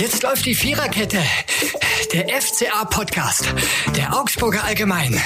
Jetzt 0.00 0.22
läuft 0.22 0.46
die 0.46 0.54
Viererkette. 0.54 1.18
Der 2.14 2.26
FCA-Podcast. 2.40 3.52
Der 3.94 4.18
Augsburger 4.18 4.64
Allgemein. 4.64 5.20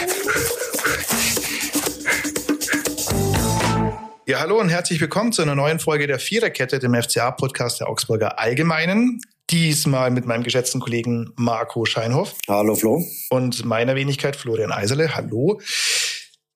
Ja, 4.26 4.40
hallo 4.40 4.58
und 4.58 4.70
herzlich 4.70 5.00
willkommen 5.00 5.30
zu 5.30 5.42
einer 5.42 5.54
neuen 5.54 5.78
Folge 5.78 6.08
der 6.08 6.18
Viererkette, 6.18 6.80
dem 6.80 6.92
FCA-Podcast 6.92 7.78
der 7.78 7.88
Augsburger 7.88 8.40
Allgemeinen. 8.40 9.20
Diesmal 9.48 10.10
mit 10.10 10.26
meinem 10.26 10.42
geschätzten 10.42 10.80
Kollegen 10.80 11.32
Marco 11.36 11.84
Scheinhoff. 11.84 12.34
Hallo 12.48 12.74
Flo. 12.74 13.04
Und 13.30 13.64
meiner 13.64 13.94
Wenigkeit 13.94 14.34
Florian 14.34 14.72
Eiserle. 14.72 15.14
Hallo. 15.14 15.60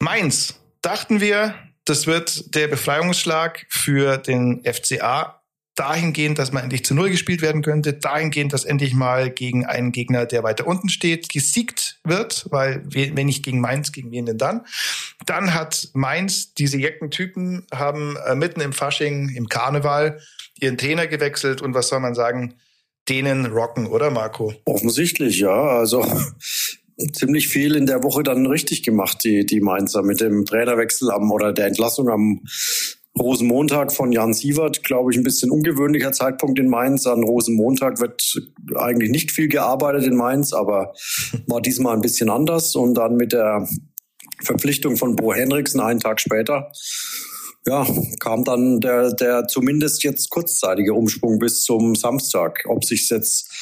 Mainz. 0.01 0.59
Dachten 0.83 1.21
wir, 1.21 1.55
das 1.85 2.09
wird 2.09 2.57
der 2.57 2.67
Befreiungsschlag 2.67 3.65
für 3.69 4.19
den 4.19 4.65
FCA 4.65 5.38
dahingehend, 5.79 6.39
dass 6.39 6.53
man 6.53 6.65
endlich 6.65 6.85
zu 6.85 6.95
Null 6.95 7.11
gespielt 7.11 7.41
werden 7.41 7.63
könnte, 7.63 7.93
dahingehend, 7.93 8.53
dass 8.53 8.65
endlich 8.65 8.95
mal 8.95 9.31
gegen 9.31 9.65
einen 9.65 9.93
Gegner, 9.93 10.27
der 10.27 10.43
weiter 10.43 10.67
unten 10.67 10.89
steht, 10.89 11.29
gesiegt 11.29 12.01
wird, 12.05 12.47
weil 12.51 12.83
wenn 12.91 13.27
nicht 13.27 13.45
gegen 13.45 13.61
Mainz, 13.61 13.93
gegen 13.93 14.11
wen 14.11 14.27
denn 14.27 14.39
dann? 14.39 14.67
Dann 15.25 15.55
hat 15.55 15.91
Mainz, 15.95 16.55
diese 16.55 16.79
Jeckentypen 16.79 17.67
haben 17.73 18.17
äh, 18.27 18.35
mitten 18.35 18.61
im 18.61 18.73
Fasching, 18.73 19.29
im 19.29 19.49
Karneval, 19.49 20.21
ihren 20.59 20.77
Trainer 20.77 21.07
gewechselt 21.07 21.63
und 21.63 21.75
was 21.75 21.89
soll 21.89 22.01
man 22.01 22.15
sagen, 22.15 22.55
denen 23.09 23.47
rocken, 23.47 23.87
oder 23.87 24.11
Marco? 24.11 24.53
Offensichtlich, 24.65 25.39
ja. 25.39 25.55
Also 25.55 26.05
ziemlich 27.13 27.49
viel 27.49 27.77
in 27.77 27.87
der 27.87 28.03
Woche 28.03 28.25
dann 28.25 28.47
richtig 28.47 28.83
gemacht, 28.83 29.19
die, 29.23 29.47
die 29.47 29.61
Mainzer 29.61 30.03
mit 30.03 30.21
dem 30.21 30.45
Trainerwechsel 30.45 31.11
am 31.11 31.31
oder 31.31 31.53
der 31.53 31.67
Entlassung 31.67 32.09
am 32.09 32.43
Rosenmontag 33.19 33.93
von 33.93 34.13
Jan 34.13 34.33
Sievert, 34.33 34.85
glaube 34.85 35.11
ich, 35.11 35.17
ein 35.17 35.25
bisschen 35.25 35.51
ungewöhnlicher 35.51 36.13
Zeitpunkt 36.13 36.59
in 36.59 36.69
Mainz. 36.69 37.07
An 37.07 37.23
Rosenmontag 37.23 38.01
wird 38.01 38.23
eigentlich 38.77 39.11
nicht 39.11 39.31
viel 39.33 39.49
gearbeitet 39.49 40.05
in 40.05 40.17
Mainz, 40.17 40.53
aber 40.53 40.95
war 41.47 41.61
diesmal 41.61 41.95
ein 41.95 42.03
bisschen 42.03 42.31
anders. 42.31 42.75
Und 42.77 42.95
dann 42.95 43.17
mit 43.17 43.33
der 43.33 43.69
Verpflichtung 44.43 44.97
von 44.97 45.17
Bo 45.17 45.35
Henriksen 45.35 45.81
einen 45.81 46.01
Tag 46.01 46.21
später, 46.21 46.71
ja, 47.67 47.87
kam 48.21 48.45
dann 48.45 48.81
der, 48.81 49.13
der 49.13 49.47
zumindest 49.47 50.03
jetzt 50.03 50.31
kurzzeitige 50.31 50.95
Umschwung 50.95 51.39
bis 51.39 51.63
zum 51.65 51.95
Samstag. 51.95 52.65
Ob 52.67 52.85
sich 52.85 53.09
jetzt 53.11 53.53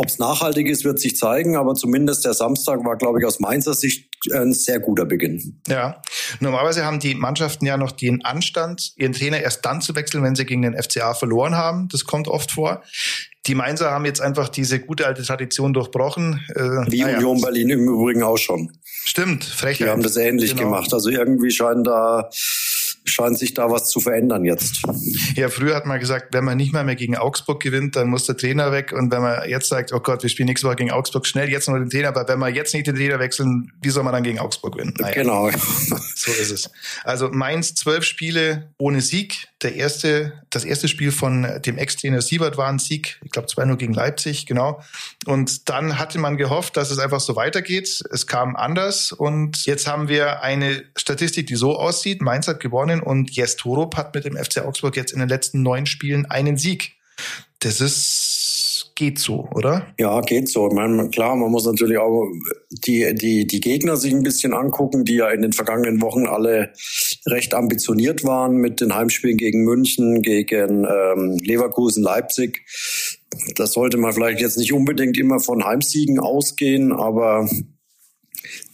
ob 0.00 0.06
es 0.06 0.18
nachhaltig 0.18 0.66
ist, 0.66 0.86
wird 0.86 0.98
sich 0.98 1.14
zeigen, 1.14 1.56
aber 1.56 1.74
zumindest 1.74 2.24
der 2.24 2.32
Samstag 2.32 2.82
war, 2.86 2.96
glaube 2.96 3.18
ich, 3.18 3.26
aus 3.26 3.38
Mainzer 3.38 3.74
Sicht 3.74 4.08
ein 4.32 4.54
sehr 4.54 4.80
guter 4.80 5.04
Beginn. 5.04 5.60
Ja, 5.68 6.00
normalerweise 6.40 6.86
haben 6.86 7.00
die 7.00 7.14
Mannschaften 7.14 7.66
ja 7.66 7.76
noch 7.76 7.92
den 7.92 8.24
Anstand, 8.24 8.94
ihren 8.96 9.12
Trainer 9.12 9.40
erst 9.40 9.62
dann 9.66 9.82
zu 9.82 9.94
wechseln, 9.94 10.22
wenn 10.24 10.34
sie 10.34 10.46
gegen 10.46 10.62
den 10.62 10.74
FCA 10.74 11.12
verloren 11.12 11.54
haben. 11.54 11.88
Das 11.92 12.06
kommt 12.06 12.28
oft 12.28 12.50
vor. 12.50 12.82
Die 13.46 13.54
Mainzer 13.54 13.90
haben 13.90 14.06
jetzt 14.06 14.22
einfach 14.22 14.48
diese 14.48 14.80
gute 14.80 15.06
alte 15.06 15.22
Tradition 15.22 15.74
durchbrochen. 15.74 16.40
Äh, 16.54 16.62
Wie 16.90 17.02
naja. 17.02 17.18
Union 17.18 17.42
Berlin 17.42 17.68
im 17.68 17.86
Übrigen 17.86 18.22
auch 18.22 18.38
schon. 18.38 18.72
Stimmt, 19.04 19.44
Frechheit. 19.44 19.86
Die 19.86 19.90
haben 19.90 20.02
das 20.02 20.16
ähnlich 20.16 20.56
genau. 20.56 20.70
gemacht. 20.70 20.94
Also 20.94 21.10
irgendwie 21.10 21.50
scheinen 21.50 21.84
da 21.84 22.30
scheint 23.04 23.38
sich 23.38 23.54
da 23.54 23.70
was 23.70 23.88
zu 23.88 24.00
verändern 24.00 24.44
jetzt. 24.44 24.82
Ja, 25.34 25.48
früher 25.48 25.74
hat 25.74 25.86
man 25.86 25.98
gesagt, 26.00 26.32
wenn 26.32 26.44
man 26.44 26.56
nicht 26.56 26.72
mal 26.72 26.84
mehr 26.84 26.96
gegen 26.96 27.16
Augsburg 27.16 27.60
gewinnt, 27.60 27.96
dann 27.96 28.08
muss 28.08 28.26
der 28.26 28.36
Trainer 28.36 28.72
weg. 28.72 28.92
Und 28.92 29.10
wenn 29.12 29.22
man 29.22 29.48
jetzt 29.48 29.68
sagt, 29.68 29.92
oh 29.92 30.00
Gott, 30.00 30.22
wir 30.22 30.30
spielen 30.30 30.48
nächste 30.48 30.66
Woche 30.66 30.76
gegen 30.76 30.90
Augsburg, 30.90 31.26
schnell 31.26 31.50
jetzt 31.50 31.68
noch 31.68 31.76
den 31.76 31.90
Trainer. 31.90 32.08
Aber 32.08 32.26
wenn 32.28 32.38
wir 32.38 32.48
jetzt 32.48 32.74
nicht 32.74 32.86
den 32.86 32.96
Trainer 32.96 33.18
wechseln, 33.18 33.72
wie 33.82 33.90
soll 33.90 34.04
man 34.04 34.12
dann 34.12 34.22
gegen 34.22 34.38
Augsburg 34.38 34.74
gewinnen? 34.74 34.94
Naja, 34.98 35.14
genau. 35.14 35.50
So 36.14 36.32
ist 36.32 36.50
es. 36.50 36.70
Also 37.04 37.30
Mainz 37.30 37.74
zwölf 37.74 38.04
Spiele 38.04 38.70
ohne 38.78 39.00
Sieg. 39.00 39.48
Der 39.62 39.74
erste, 39.74 40.32
das 40.48 40.64
erste 40.64 40.88
Spiel 40.88 41.12
von 41.12 41.46
dem 41.66 41.76
Ex-Trainer 41.76 42.22
Siebert 42.22 42.56
war 42.56 42.68
ein 42.68 42.78
Sieg. 42.78 43.20
Ich 43.22 43.30
glaube, 43.30 43.46
zwei 43.46 43.66
nur 43.66 43.76
gegen 43.76 43.92
Leipzig, 43.92 44.46
genau. 44.46 44.82
Und 45.26 45.68
dann 45.68 45.98
hatte 45.98 46.18
man 46.18 46.38
gehofft, 46.38 46.76
dass 46.76 46.90
es 46.90 46.98
einfach 46.98 47.20
so 47.20 47.36
weitergeht. 47.36 48.02
Es 48.10 48.26
kam 48.26 48.56
anders. 48.56 49.12
Und 49.12 49.66
jetzt 49.66 49.86
haben 49.86 50.08
wir 50.08 50.42
eine 50.42 50.82
Statistik, 50.96 51.46
die 51.46 51.56
so 51.56 51.76
aussieht. 51.76 52.22
Mainz 52.22 52.48
hat 52.48 52.60
gewonnen 52.60 52.89
und 52.98 53.30
Jes 53.30 53.54
Torup 53.54 53.96
hat 53.96 54.12
mit 54.12 54.24
dem 54.24 54.36
FC 54.36 54.64
Augsburg 54.64 54.96
jetzt 54.96 55.12
in 55.12 55.20
den 55.20 55.28
letzten 55.28 55.62
neun 55.62 55.86
Spielen 55.86 56.26
einen 56.26 56.56
Sieg. 56.56 56.96
Das 57.60 57.80
ist 57.80 58.50
geht 59.00 59.18
so, 59.18 59.48
oder? 59.54 59.86
Ja, 59.98 60.20
geht 60.20 60.50
so. 60.50 60.68
Ich 60.68 60.74
meine, 60.74 61.08
klar, 61.08 61.34
man 61.34 61.50
muss 61.50 61.64
natürlich 61.64 61.96
auch 61.96 62.28
die, 62.70 63.14
die, 63.14 63.46
die 63.46 63.60
Gegner 63.60 63.96
sich 63.96 64.12
ein 64.12 64.22
bisschen 64.22 64.52
angucken, 64.52 65.06
die 65.06 65.14
ja 65.14 65.30
in 65.30 65.40
den 65.40 65.54
vergangenen 65.54 66.02
Wochen 66.02 66.26
alle 66.26 66.74
recht 67.26 67.54
ambitioniert 67.54 68.24
waren 68.24 68.56
mit 68.56 68.82
den 68.82 68.94
Heimspielen 68.94 69.38
gegen 69.38 69.64
München, 69.64 70.20
gegen 70.20 70.84
ähm, 70.84 71.38
Leverkusen, 71.42 72.02
Leipzig. 72.02 72.62
Das 73.56 73.72
sollte 73.72 73.96
man 73.96 74.12
vielleicht 74.12 74.40
jetzt 74.40 74.58
nicht 74.58 74.74
unbedingt 74.74 75.16
immer 75.16 75.40
von 75.40 75.64
Heimsiegen 75.64 76.20
ausgehen, 76.20 76.92
aber 76.92 77.48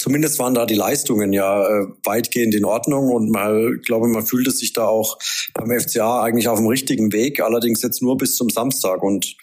zumindest 0.06 0.38
waren 0.38 0.54
da 0.54 0.66
die 0.66 0.76
Leistungen 0.76 1.32
ja 1.32 1.66
äh, 1.66 1.86
weitgehend 2.04 2.54
in 2.54 2.64
Ordnung 2.64 3.10
und 3.10 3.28
mal, 3.28 3.76
glaube 3.78 4.06
man 4.06 4.24
fühlte 4.24 4.52
sich 4.52 4.72
da 4.72 4.86
auch 4.86 5.18
beim 5.52 5.80
FCA 5.80 6.22
eigentlich 6.22 6.46
auf 6.46 6.60
dem 6.60 6.68
richtigen 6.68 7.12
Weg, 7.12 7.40
allerdings 7.40 7.82
jetzt 7.82 8.02
nur 8.02 8.16
bis 8.16 8.36
zum 8.36 8.48
Samstag 8.48 9.02
und 9.02 9.36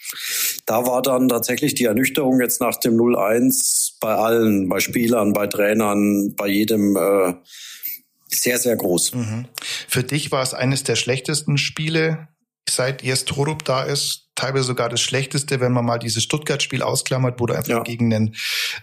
da 0.64 0.86
war 0.86 1.02
dann 1.02 1.28
tatsächlich 1.28 1.74
die 1.74 1.84
Ernüchterung 1.84 2.40
jetzt 2.40 2.62
nach 2.62 2.76
dem 2.76 2.96
0-1 2.96 3.96
bei 4.00 4.14
allen, 4.14 4.70
bei 4.70 4.80
Spielern, 4.80 5.34
bei 5.34 5.48
Trainern, 5.48 6.34
bei 6.34 6.48
jedem 6.48 6.96
äh, 6.96 7.34
sehr, 8.28 8.58
sehr 8.58 8.76
groß. 8.76 9.16
Mhm. 9.16 9.44
Für 9.86 10.02
dich 10.02 10.32
war 10.32 10.42
es 10.42 10.54
eines 10.54 10.82
der 10.82 10.96
schlechtesten 10.96 11.58
Spiele, 11.58 12.28
seit 12.68 13.04
erst 13.04 13.28
Torup 13.28 13.64
da 13.64 13.82
ist, 13.82 14.24
teilweise 14.34 14.64
sogar 14.64 14.88
das 14.88 15.00
Schlechteste, 15.00 15.60
wenn 15.60 15.72
man 15.72 15.84
mal 15.84 15.98
dieses 15.98 16.22
Stuttgart-Spiel 16.24 16.82
ausklammert, 16.82 17.40
wo 17.40 17.46
du 17.46 17.54
einfach 17.54 17.68
ja. 17.68 17.82
gegen 17.82 18.12
einen, 18.12 18.34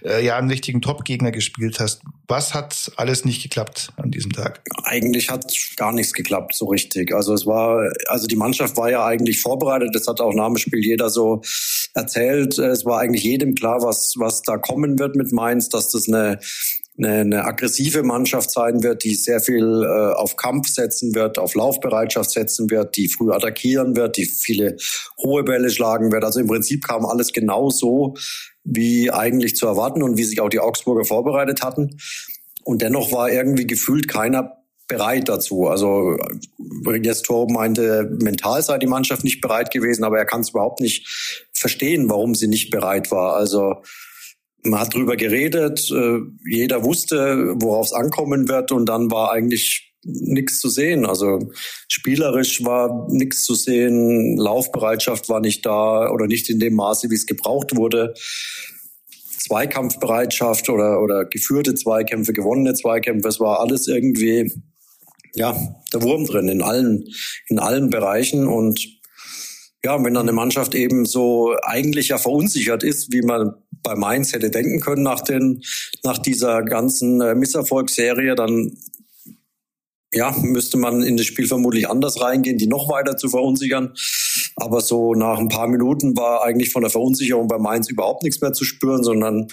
äh, 0.03 0.23
ja, 0.23 0.37
einen 0.37 0.49
richtigen 0.49 0.81
Top-Gegner 0.81 1.31
gespielt 1.31 1.79
hast. 1.79 2.01
Was 2.27 2.53
hat 2.53 2.91
alles 2.95 3.25
nicht 3.25 3.43
geklappt 3.43 3.91
an 3.97 4.11
diesem 4.11 4.31
Tag? 4.31 4.61
Eigentlich 4.83 5.29
hat 5.29 5.53
gar 5.75 5.91
nichts 5.91 6.13
geklappt, 6.13 6.55
so 6.55 6.67
richtig. 6.67 7.13
Also 7.13 7.33
es 7.33 7.45
war, 7.45 7.91
also 8.07 8.27
die 8.27 8.37
Mannschaft 8.37 8.77
war 8.77 8.89
ja 8.89 9.05
eigentlich 9.05 9.41
vorbereitet. 9.41 9.89
Das 9.93 10.07
hat 10.07 10.21
auch 10.21 10.33
nach 10.33 10.47
dem 10.47 10.57
Spiel 10.57 10.83
jeder 10.83 11.09
so 11.09 11.41
erzählt. 11.93 12.57
Es 12.57 12.85
war 12.85 12.99
eigentlich 12.99 13.23
jedem 13.23 13.55
klar, 13.55 13.81
was, 13.81 14.13
was 14.17 14.43
da 14.43 14.57
kommen 14.57 14.99
wird 14.99 15.15
mit 15.15 15.33
Mainz, 15.33 15.67
dass 15.67 15.89
das 15.89 16.07
eine 16.07 16.39
eine, 16.97 17.21
eine 17.21 17.45
aggressive 17.45 18.03
Mannschaft 18.03 18.51
sein 18.51 18.83
wird, 18.83 19.03
die 19.03 19.15
sehr 19.15 19.39
viel 19.39 19.83
äh, 19.83 20.13
auf 20.13 20.35
Kampf 20.35 20.67
setzen 20.67 21.15
wird, 21.15 21.39
auf 21.39 21.55
Laufbereitschaft 21.55 22.31
setzen 22.31 22.69
wird, 22.69 22.95
die 22.97 23.07
früh 23.07 23.31
attackieren 23.31 23.95
wird, 23.95 24.17
die 24.17 24.25
viele 24.25 24.77
hohe 25.17 25.43
Bälle 25.43 25.69
schlagen 25.69 26.11
wird. 26.11 26.23
Also 26.23 26.39
im 26.39 26.47
Prinzip 26.47 26.85
kam 26.85 27.05
alles 27.05 27.33
genau 27.33 27.69
so, 27.69 28.15
wie 28.63 29.11
eigentlich 29.11 29.55
zu 29.55 29.67
erwarten 29.67 30.03
und 30.03 30.17
wie 30.17 30.23
sich 30.23 30.41
auch 30.41 30.49
die 30.49 30.59
Augsburger 30.59 31.05
vorbereitet 31.05 31.63
hatten. 31.63 31.97
Und 32.63 32.81
dennoch 32.81 33.11
war 33.11 33.31
irgendwie 33.31 33.65
gefühlt 33.65 34.07
keiner 34.07 34.57
bereit 34.87 35.29
dazu. 35.29 35.67
Also 35.67 36.17
Tor 37.23 37.49
meinte, 37.49 38.09
mental 38.21 38.61
sei 38.61 38.77
die 38.77 38.87
Mannschaft 38.87 39.23
nicht 39.23 39.39
bereit 39.39 39.71
gewesen, 39.71 40.03
aber 40.03 40.17
er 40.17 40.25
kann 40.25 40.41
es 40.41 40.49
überhaupt 40.49 40.81
nicht 40.81 41.07
verstehen, 41.53 42.09
warum 42.09 42.35
sie 42.35 42.47
nicht 42.47 42.71
bereit 42.71 43.09
war. 43.09 43.35
Also 43.35 43.81
man 44.63 44.79
hat 44.79 44.93
drüber 44.93 45.15
geredet, 45.15 45.89
äh, 45.91 46.19
jeder 46.47 46.83
wusste, 46.83 47.55
worauf 47.55 47.87
es 47.87 47.93
ankommen 47.93 48.47
wird 48.47 48.71
und 48.71 48.87
dann 48.87 49.09
war 49.11 49.31
eigentlich 49.31 49.93
nichts 50.03 50.59
zu 50.59 50.69
sehen. 50.69 51.05
Also 51.05 51.51
spielerisch 51.87 52.63
war 52.63 53.07
nichts 53.09 53.43
zu 53.43 53.55
sehen, 53.55 54.37
Laufbereitschaft 54.37 55.29
war 55.29 55.39
nicht 55.39 55.65
da 55.65 56.09
oder 56.09 56.27
nicht 56.27 56.49
in 56.49 56.59
dem 56.59 56.75
Maße, 56.75 57.09
wie 57.09 57.15
es 57.15 57.25
gebraucht 57.25 57.75
wurde. 57.75 58.13
Zweikampfbereitschaft 59.39 60.69
oder, 60.69 61.01
oder 61.01 61.25
geführte 61.25 61.75
Zweikämpfe, 61.75 62.33
gewonnene 62.33 62.73
Zweikämpfe, 62.73 63.27
es 63.27 63.39
war 63.39 63.59
alles 63.59 63.87
irgendwie, 63.87 64.51
ja, 65.33 65.57
der 65.91 66.03
Wurm 66.03 66.25
drin 66.25 66.47
in 66.47 66.61
allen, 66.61 67.07
in 67.47 67.59
allen 67.59 67.89
Bereichen 67.89 68.47
und 68.47 68.87
ja, 69.83 70.03
wenn 70.03 70.13
dann 70.13 70.27
eine 70.27 70.33
Mannschaft 70.33 70.75
eben 70.75 71.05
so 71.05 71.55
eigentlich 71.63 72.09
ja 72.09 72.19
verunsichert 72.19 72.83
ist, 72.83 73.11
wie 73.11 73.23
man 73.23 73.55
bei 73.83 73.95
Mainz 73.95 74.33
hätte 74.33 74.49
denken 74.49 74.79
können 74.79 75.03
nach 75.03 75.21
den, 75.21 75.61
nach 76.03 76.17
dieser 76.17 76.63
ganzen 76.63 77.21
äh, 77.21 77.35
Misserfolgsserie, 77.35 78.35
dann 78.35 78.77
ja, 80.13 80.35
müsste 80.41 80.77
man 80.77 81.03
in 81.03 81.15
das 81.15 81.25
Spiel 81.25 81.47
vermutlich 81.47 81.89
anders 81.89 82.19
reingehen, 82.21 82.57
die 82.57 82.67
noch 82.67 82.89
weiter 82.89 83.15
zu 83.15 83.29
verunsichern. 83.29 83.93
Aber 84.57 84.81
so 84.81 85.13
nach 85.13 85.39
ein 85.39 85.47
paar 85.47 85.67
Minuten 85.67 86.17
war 86.17 86.43
eigentlich 86.43 86.71
von 86.71 86.81
der 86.81 86.91
Verunsicherung 86.91 87.47
bei 87.47 87.57
Mainz 87.57 87.89
überhaupt 87.89 88.23
nichts 88.23 88.41
mehr 88.41 88.51
zu 88.51 88.65
spüren, 88.65 89.03
sondern 89.03 89.47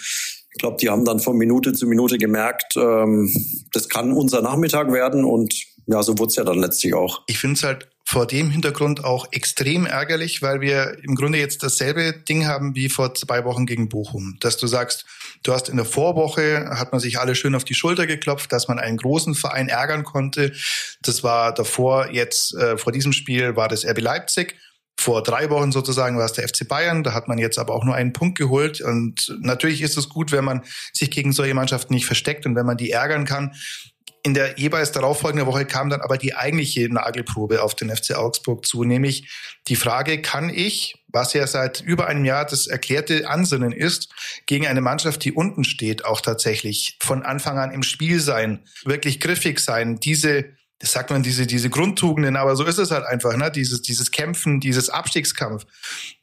ich 0.50 0.58
glaube, 0.58 0.76
die 0.80 0.88
haben 0.88 1.04
dann 1.04 1.20
von 1.20 1.36
Minute 1.36 1.72
zu 1.72 1.86
Minute 1.86 2.18
gemerkt, 2.18 2.74
ähm, 2.76 3.32
das 3.72 3.88
kann 3.88 4.12
unser 4.12 4.42
Nachmittag 4.42 4.92
werden 4.92 5.24
und 5.24 5.54
ja, 5.86 6.02
so 6.02 6.18
wurde 6.18 6.30
es 6.30 6.36
ja 6.36 6.44
dann 6.44 6.58
letztlich 6.58 6.94
auch. 6.94 7.22
Ich 7.28 7.38
finde 7.38 7.54
es 7.54 7.62
halt 7.62 7.88
vor 8.10 8.26
dem 8.26 8.48
Hintergrund 8.48 9.04
auch 9.04 9.26
extrem 9.32 9.84
ärgerlich, 9.84 10.40
weil 10.40 10.62
wir 10.62 10.96
im 11.04 11.14
Grunde 11.14 11.36
jetzt 11.36 11.62
dasselbe 11.62 12.14
Ding 12.14 12.46
haben 12.46 12.74
wie 12.74 12.88
vor 12.88 13.14
zwei 13.14 13.44
Wochen 13.44 13.66
gegen 13.66 13.90
Bochum. 13.90 14.38
Dass 14.40 14.56
du 14.56 14.66
sagst, 14.66 15.04
du 15.42 15.52
hast 15.52 15.68
in 15.68 15.76
der 15.76 15.84
Vorwoche, 15.84 16.70
hat 16.70 16.90
man 16.90 17.02
sich 17.02 17.18
alle 17.18 17.34
schön 17.34 17.54
auf 17.54 17.64
die 17.64 17.74
Schulter 17.74 18.06
geklopft, 18.06 18.50
dass 18.50 18.66
man 18.66 18.78
einen 18.78 18.96
großen 18.96 19.34
Verein 19.34 19.68
ärgern 19.68 20.04
konnte. 20.04 20.54
Das 21.02 21.22
war 21.22 21.52
davor 21.52 22.10
jetzt, 22.10 22.54
äh, 22.54 22.78
vor 22.78 22.92
diesem 22.92 23.12
Spiel 23.12 23.56
war 23.56 23.68
das 23.68 23.84
RB 23.84 24.00
Leipzig. 24.00 24.56
Vor 24.98 25.22
drei 25.22 25.50
Wochen 25.50 25.70
sozusagen 25.70 26.16
war 26.16 26.24
es 26.24 26.32
der 26.32 26.48
FC 26.48 26.66
Bayern, 26.66 27.02
da 27.02 27.12
hat 27.12 27.28
man 27.28 27.36
jetzt 27.36 27.58
aber 27.58 27.74
auch 27.74 27.84
nur 27.84 27.94
einen 27.94 28.14
Punkt 28.14 28.38
geholt. 28.38 28.80
Und 28.80 29.36
natürlich 29.40 29.82
ist 29.82 29.98
es 29.98 30.08
gut, 30.08 30.32
wenn 30.32 30.46
man 30.46 30.64
sich 30.94 31.10
gegen 31.10 31.32
solche 31.32 31.52
Mannschaften 31.52 31.92
nicht 31.92 32.06
versteckt 32.06 32.46
und 32.46 32.56
wenn 32.56 32.64
man 32.64 32.78
die 32.78 32.90
ärgern 32.90 33.26
kann. 33.26 33.52
In 34.28 34.34
der 34.34 34.58
jeweils 34.58 34.92
darauffolgenden 34.92 35.46
Woche 35.46 35.64
kam 35.64 35.88
dann 35.88 36.02
aber 36.02 36.18
die 36.18 36.34
eigentliche 36.34 36.92
Nagelprobe 36.92 37.62
auf 37.62 37.74
den 37.74 37.88
FC 37.88 38.14
Augsburg 38.14 38.66
zu, 38.66 38.84
nämlich 38.84 39.26
die 39.68 39.74
Frage, 39.74 40.20
kann 40.20 40.50
ich, 40.50 41.02
was 41.08 41.32
ja 41.32 41.46
seit 41.46 41.80
über 41.80 42.08
einem 42.08 42.26
Jahr 42.26 42.44
das 42.44 42.66
erklärte 42.66 43.26
Ansinnen 43.26 43.72
ist, 43.72 44.12
gegen 44.44 44.66
eine 44.66 44.82
Mannschaft, 44.82 45.24
die 45.24 45.32
unten 45.32 45.64
steht, 45.64 46.04
auch 46.04 46.20
tatsächlich 46.20 46.98
von 47.00 47.22
Anfang 47.22 47.56
an 47.56 47.70
im 47.70 47.82
Spiel 47.82 48.20
sein, 48.20 48.66
wirklich 48.84 49.18
griffig 49.18 49.60
sein, 49.60 49.98
diese 49.98 50.58
das 50.80 50.92
sagt 50.92 51.10
man, 51.10 51.24
diese, 51.24 51.46
diese 51.46 51.70
Grundtugenden, 51.70 52.36
aber 52.36 52.54
so 52.54 52.64
ist 52.64 52.78
es 52.78 52.92
halt 52.92 53.04
einfach, 53.04 53.36
ne? 53.36 53.50
Dieses, 53.50 53.82
dieses 53.82 54.12
Kämpfen, 54.12 54.60
dieses 54.60 54.90
Abstiegskampf. 54.90 55.66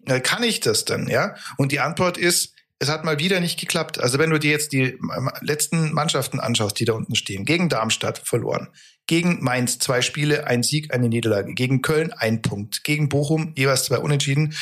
Äh, 0.05 0.21
kann 0.21 0.43
ich 0.43 0.61
das 0.61 0.85
denn, 0.85 1.09
ja? 1.09 1.35
Und 1.57 1.73
die 1.73 1.81
Antwort 1.81 2.17
ist, 2.17 2.54
es 2.79 2.89
hat 2.89 3.05
mal 3.05 3.19
wieder 3.19 3.39
nicht 3.39 3.59
geklappt. 3.59 3.99
Also 3.99 4.19
wenn 4.19 4.29
du 4.29 4.37
dir 4.37 4.51
jetzt 4.51 4.73
die 4.73 4.97
letzten 5.41 5.93
Mannschaften 5.93 6.39
anschaust, 6.39 6.79
die 6.79 6.85
da 6.85 6.93
unten 6.93 7.15
stehen, 7.15 7.45
gegen 7.45 7.69
Darmstadt 7.69 8.19
verloren, 8.19 8.69
gegen 9.07 9.43
Mainz 9.43 9.79
zwei 9.79 10.01
Spiele, 10.01 10.47
ein 10.47 10.63
Sieg, 10.63 10.93
eine 10.93 11.07
Niederlage, 11.07 11.53
gegen 11.53 11.81
Köln 11.81 12.11
ein 12.11 12.41
Punkt, 12.41 12.83
gegen 12.83 13.07
Bochum 13.07 13.53
jeweils 13.55 13.85
zwei 13.85 13.99
Unentschieden, 13.99 14.55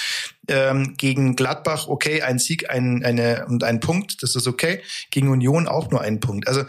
ähm, 0.47 0.95
gegen 0.97 1.35
Gladbach 1.35 1.87
okay, 1.87 2.21
ein 2.21 2.39
Sieg, 2.39 2.69
ein, 2.69 3.03
eine 3.03 3.45
und 3.47 3.63
ein 3.63 3.79
Punkt, 3.79 4.21
das 4.21 4.35
ist 4.35 4.47
okay, 4.47 4.81
gegen 5.09 5.29
Union 5.29 5.67
auch 5.67 5.89
nur 5.89 6.01
ein 6.01 6.19
Punkt. 6.19 6.47
Also 6.47 6.65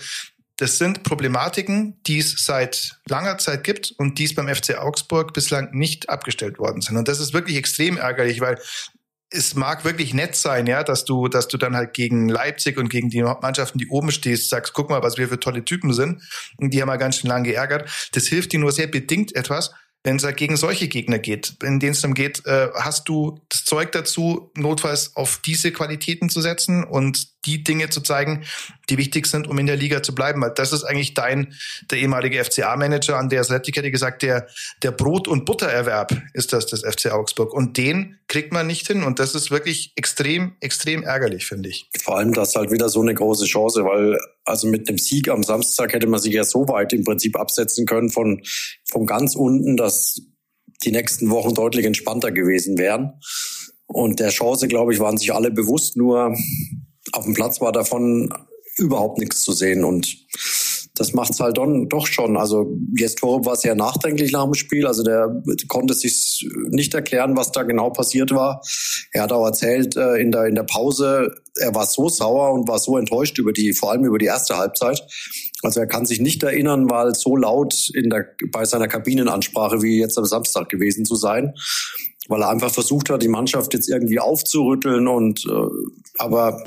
das 0.56 0.78
sind 0.78 1.02
Problematiken, 1.02 2.00
die 2.06 2.20
es 2.20 2.36
seit 2.44 3.00
langer 3.08 3.38
Zeit 3.38 3.64
gibt 3.64 3.92
und 3.98 4.18
die 4.18 4.24
es 4.24 4.34
beim 4.36 4.48
FC 4.48 4.78
Augsburg 4.78 5.34
bislang 5.34 5.72
nicht 5.72 6.08
abgestellt 6.08 6.58
worden 6.60 6.80
sind. 6.80 6.96
Und 6.96 7.08
das 7.08 7.18
ist 7.18 7.32
wirklich 7.32 7.56
extrem 7.56 7.96
ärgerlich, 7.96 8.40
weil 8.40 8.58
es 9.34 9.54
mag 9.54 9.84
wirklich 9.84 10.14
nett 10.14 10.36
sein, 10.36 10.66
ja, 10.66 10.84
dass 10.84 11.04
du, 11.04 11.28
dass 11.28 11.48
du 11.48 11.56
dann 11.56 11.76
halt 11.76 11.92
gegen 11.92 12.28
Leipzig 12.28 12.78
und 12.78 12.88
gegen 12.88 13.10
die 13.10 13.22
Mannschaften, 13.22 13.78
die 13.78 13.88
oben 13.88 14.10
stehst, 14.10 14.48
sagst, 14.48 14.72
guck 14.72 14.90
mal, 14.90 15.02
was 15.02 15.18
wir 15.18 15.28
für 15.28 15.40
tolle 15.40 15.64
Typen 15.64 15.92
sind. 15.92 16.22
Und 16.58 16.72
die 16.72 16.80
haben 16.80 16.88
wir 16.88 16.98
ganz 16.98 17.18
schön 17.18 17.28
lang 17.28 17.44
geärgert. 17.44 17.90
Das 18.12 18.26
hilft 18.26 18.52
dir 18.52 18.60
nur 18.60 18.72
sehr 18.72 18.86
bedingt 18.86 19.34
etwas, 19.34 19.72
wenn 20.04 20.16
es 20.16 20.24
halt 20.24 20.36
gegen 20.36 20.56
solche 20.56 20.86
Gegner 20.86 21.18
geht, 21.18 21.56
in 21.62 21.80
denen 21.80 21.92
es 21.92 22.02
dann 22.02 22.14
geht, 22.14 22.44
äh, 22.46 22.68
hast 22.74 23.08
du 23.08 23.40
das 23.48 23.64
Zeug 23.64 23.90
dazu, 23.92 24.50
notfalls 24.54 25.16
auf 25.16 25.40
diese 25.44 25.72
Qualitäten 25.72 26.28
zu 26.28 26.42
setzen 26.42 26.84
und 26.84 27.33
die 27.46 27.64
Dinge 27.64 27.90
zu 27.90 28.00
zeigen, 28.00 28.44
die 28.88 28.98
wichtig 28.98 29.26
sind, 29.26 29.48
um 29.48 29.58
in 29.58 29.66
der 29.66 29.76
Liga 29.76 30.02
zu 30.02 30.14
bleiben. 30.14 30.44
Das 30.54 30.72
ist 30.72 30.84
eigentlich 30.84 31.14
dein, 31.14 31.54
der 31.90 31.98
ehemalige 31.98 32.42
FCA-Manager 32.42 33.18
an 33.18 33.28
der 33.28 33.40
Athletic 33.40 33.76
hätte 33.76 33.90
gesagt, 33.90 34.22
der, 34.22 34.46
der 34.82 34.90
Brot- 34.90 35.28
und 35.28 35.44
Buttererwerb 35.44 36.12
ist 36.32 36.52
das 36.52 36.66
des 36.66 36.82
FC 36.82 37.12
Augsburg. 37.12 37.52
Und 37.52 37.76
den 37.76 38.18
kriegt 38.28 38.52
man 38.52 38.66
nicht 38.66 38.86
hin. 38.86 39.02
Und 39.02 39.18
das 39.18 39.34
ist 39.34 39.50
wirklich 39.50 39.92
extrem, 39.96 40.56
extrem 40.60 41.02
ärgerlich, 41.02 41.46
finde 41.46 41.68
ich. 41.68 41.88
Vor 42.02 42.18
allem 42.18 42.32
das 42.32 42.54
halt 42.54 42.70
wieder 42.70 42.88
so 42.88 43.00
eine 43.00 43.14
große 43.14 43.46
Chance, 43.46 43.84
weil 43.84 44.18
also 44.44 44.68
mit 44.68 44.88
einem 44.88 44.98
Sieg 44.98 45.28
am 45.28 45.42
Samstag 45.42 45.92
hätte 45.92 46.06
man 46.06 46.20
sich 46.20 46.34
ja 46.34 46.44
so 46.44 46.68
weit 46.68 46.92
im 46.92 47.04
Prinzip 47.04 47.38
absetzen 47.38 47.86
können 47.86 48.10
von, 48.10 48.42
von 48.84 49.06
ganz 49.06 49.34
unten, 49.34 49.76
dass 49.76 50.20
die 50.84 50.92
nächsten 50.92 51.30
Wochen 51.30 51.54
deutlich 51.54 51.86
entspannter 51.86 52.30
gewesen 52.30 52.78
wären. 52.78 53.14
Und 53.86 54.20
der 54.20 54.30
Chance, 54.30 54.68
glaube 54.68 54.92
ich, 54.92 55.00
waren 55.00 55.16
sich 55.16 55.32
alle 55.32 55.50
bewusst, 55.50 55.96
nur 55.96 56.34
auf 57.16 57.24
dem 57.24 57.34
Platz 57.34 57.60
war 57.60 57.72
davon 57.72 58.32
überhaupt 58.76 59.18
nichts 59.18 59.42
zu 59.42 59.52
sehen 59.52 59.84
und 59.84 60.26
das 60.96 61.12
macht's 61.12 61.40
halt 61.40 61.58
dann 61.58 61.88
doch 61.88 62.06
schon. 62.06 62.36
Also 62.36 62.78
jetzt 62.96 63.20
war 63.22 63.56
sehr 63.56 63.74
nachdenklich 63.74 64.30
nach 64.30 64.44
dem 64.44 64.54
Spiel. 64.54 64.86
Also 64.86 65.02
der 65.02 65.42
konnte 65.66 65.92
sich 65.92 66.48
nicht 66.68 66.94
erklären, 66.94 67.36
was 67.36 67.50
da 67.50 67.64
genau 67.64 67.90
passiert 67.90 68.30
war. 68.30 68.62
Er 69.10 69.24
hat 69.24 69.32
auch 69.32 69.44
erzählt 69.44 69.96
äh, 69.96 70.16
in 70.16 70.30
der 70.30 70.46
in 70.46 70.54
der 70.54 70.62
Pause, 70.62 71.34
er 71.56 71.74
war 71.74 71.86
so 71.86 72.08
sauer 72.08 72.52
und 72.52 72.68
war 72.68 72.78
so 72.78 72.96
enttäuscht 72.96 73.38
über 73.38 73.52
die, 73.52 73.72
vor 73.72 73.90
allem 73.90 74.04
über 74.04 74.18
die 74.18 74.26
erste 74.26 74.56
Halbzeit. 74.56 75.02
Also 75.62 75.80
er 75.80 75.88
kann 75.88 76.06
sich 76.06 76.20
nicht 76.20 76.42
erinnern, 76.44 76.88
weil 76.88 77.14
so 77.16 77.36
laut 77.36 77.90
in 77.94 78.10
der 78.10 78.26
bei 78.52 78.64
seiner 78.64 78.86
Kabinenansprache 78.86 79.82
wie 79.82 79.98
jetzt 79.98 80.16
am 80.16 80.26
Samstag 80.26 80.68
gewesen 80.68 81.04
zu 81.04 81.16
sein 81.16 81.54
weil 82.28 82.42
er 82.42 82.50
einfach 82.50 82.72
versucht 82.72 83.10
hat, 83.10 83.22
die 83.22 83.28
Mannschaft 83.28 83.74
jetzt 83.74 83.88
irgendwie 83.88 84.20
aufzurütteln 84.20 85.08
und 85.08 85.44
äh, 85.46 85.88
aber 86.18 86.62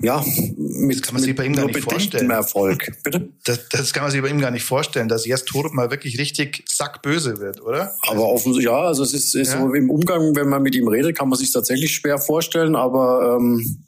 ja, 0.00 0.24
mit, 0.56 0.96
das 0.96 1.02
kann 1.02 1.14
man 1.14 1.22
sich 1.22 1.34
bei 1.34 1.44
ihm 1.44 1.54
gar 1.54 1.66
nicht 1.66 1.80
vorstellen. 1.80 2.30
Erfolg. 2.30 2.92
Bitte? 3.02 3.30
Das, 3.44 3.68
das 3.68 3.92
kann 3.92 4.04
man 4.04 4.12
sich 4.12 4.22
bei 4.22 4.28
ihm 4.28 4.40
gar 4.40 4.52
nicht 4.52 4.64
vorstellen, 4.64 5.08
dass 5.08 5.26
jetzt 5.26 5.46
Torup 5.46 5.74
mal 5.74 5.90
wirklich 5.90 6.18
richtig 6.18 6.64
sackböse 6.68 7.40
wird, 7.40 7.60
oder? 7.60 7.96
Aber 8.02 8.28
offensichtlich, 8.28 8.66
ja, 8.66 8.80
also 8.80 9.02
es 9.02 9.12
ist, 9.12 9.34
ist 9.34 9.54
ja. 9.54 9.60
so 9.60 9.74
im 9.74 9.90
Umgang, 9.90 10.36
wenn 10.36 10.48
man 10.48 10.62
mit 10.62 10.76
ihm 10.76 10.86
redet, 10.86 11.18
kann 11.18 11.28
man 11.28 11.38
sich 11.38 11.52
tatsächlich 11.52 11.92
schwer 11.92 12.18
vorstellen, 12.18 12.76
aber 12.76 13.38
ähm, 13.40 13.84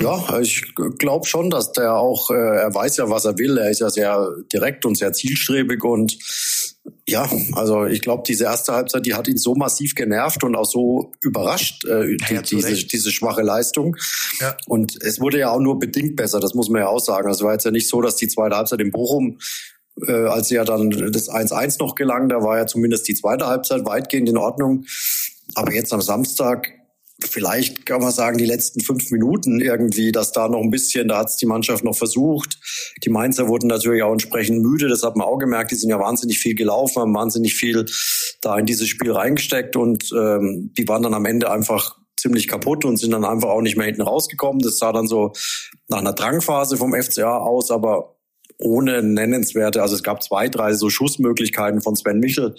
ja, 0.00 0.40
ich 0.40 0.74
glaube 0.98 1.26
schon, 1.26 1.50
dass 1.50 1.72
der 1.72 1.94
auch, 1.96 2.30
äh, 2.30 2.34
er 2.34 2.74
weiß 2.74 2.96
ja, 2.96 3.10
was 3.10 3.26
er 3.26 3.36
will. 3.36 3.58
Er 3.58 3.70
ist 3.70 3.80
ja 3.80 3.90
sehr 3.90 4.30
direkt 4.50 4.86
und 4.86 4.96
sehr 4.96 5.12
zielstrebig 5.12 5.84
und 5.84 6.16
ja, 7.10 7.28
also 7.52 7.86
ich 7.86 8.00
glaube, 8.00 8.22
diese 8.26 8.44
erste 8.44 8.72
Halbzeit, 8.72 9.04
die 9.04 9.14
hat 9.14 9.28
ihn 9.28 9.36
so 9.36 9.54
massiv 9.54 9.94
genervt 9.94 10.44
und 10.44 10.54
auch 10.54 10.64
so 10.64 11.12
überrascht, 11.20 11.84
äh, 11.84 12.16
die, 12.16 12.34
ja, 12.34 12.42
diese, 12.42 12.86
diese 12.86 13.10
schwache 13.10 13.42
Leistung. 13.42 13.96
Ja. 14.40 14.56
Und 14.66 15.02
es 15.02 15.20
wurde 15.20 15.38
ja 15.38 15.50
auch 15.50 15.60
nur 15.60 15.78
bedingt 15.78 16.16
besser, 16.16 16.40
das 16.40 16.54
muss 16.54 16.68
man 16.68 16.82
ja 16.82 16.88
auch 16.88 17.00
sagen. 17.00 17.28
Also 17.28 17.44
war 17.44 17.52
jetzt 17.52 17.64
ja 17.64 17.70
nicht 17.70 17.88
so, 17.88 18.00
dass 18.00 18.16
die 18.16 18.28
zweite 18.28 18.56
Halbzeit 18.56 18.80
in 18.80 18.90
Bochum, 18.90 19.38
äh, 20.06 20.12
als 20.12 20.50
ja 20.50 20.64
dann 20.64 20.90
das 20.90 21.28
1-1 21.28 21.78
noch 21.80 21.94
gelang, 21.94 22.28
da 22.28 22.42
war 22.42 22.58
ja 22.58 22.66
zumindest 22.66 23.08
die 23.08 23.14
zweite 23.14 23.46
Halbzeit 23.46 23.84
weitgehend 23.84 24.28
in 24.28 24.36
Ordnung. 24.36 24.84
Aber 25.54 25.72
jetzt 25.72 25.92
am 25.92 26.00
Samstag, 26.00 26.72
vielleicht 27.28 27.86
kann 27.86 28.00
man 28.00 28.12
sagen, 28.12 28.38
die 28.38 28.46
letzten 28.46 28.80
fünf 28.80 29.10
Minuten 29.10 29.60
irgendwie, 29.60 30.12
dass 30.12 30.32
da 30.32 30.48
noch 30.48 30.60
ein 30.60 30.70
bisschen, 30.70 31.08
da 31.08 31.18
hat 31.18 31.28
es 31.28 31.36
die 31.36 31.46
Mannschaft 31.46 31.84
noch 31.84 31.96
versucht. 31.96 32.58
Die 33.04 33.10
Mainzer 33.10 33.48
wurden 33.48 33.66
natürlich 33.66 34.02
auch 34.02 34.12
entsprechend 34.12 34.62
müde, 34.62 34.88
das 34.88 35.02
hat 35.02 35.16
man 35.16 35.26
auch 35.26 35.38
gemerkt. 35.38 35.70
Die 35.70 35.76
sind 35.76 35.90
ja 35.90 35.98
wahnsinnig 35.98 36.38
viel 36.38 36.54
gelaufen, 36.54 37.00
haben 37.00 37.14
wahnsinnig 37.14 37.54
viel 37.54 37.86
da 38.40 38.58
in 38.58 38.66
dieses 38.66 38.88
Spiel 38.88 39.12
reingesteckt 39.12 39.76
und 39.76 40.10
ähm, 40.12 40.72
die 40.76 40.88
waren 40.88 41.02
dann 41.02 41.14
am 41.14 41.26
Ende 41.26 41.50
einfach 41.50 41.96
ziemlich 42.16 42.48
kaputt 42.48 42.84
und 42.84 42.98
sind 42.98 43.12
dann 43.12 43.24
einfach 43.24 43.48
auch 43.48 43.62
nicht 43.62 43.76
mehr 43.76 43.86
hinten 43.86 44.02
rausgekommen. 44.02 44.60
Das 44.60 44.78
sah 44.78 44.92
dann 44.92 45.06
so 45.06 45.32
nach 45.88 45.98
einer 45.98 46.12
Drangphase 46.12 46.76
vom 46.76 46.94
FCA 46.94 47.38
aus, 47.38 47.70
aber 47.70 48.16
ohne 48.58 49.02
nennenswerte, 49.02 49.82
also 49.82 49.94
es 49.94 50.02
gab 50.02 50.22
zwei, 50.22 50.48
drei 50.48 50.74
so 50.74 50.90
Schussmöglichkeiten 50.90 51.80
von 51.80 51.96
Sven 51.96 52.20
Michel, 52.20 52.54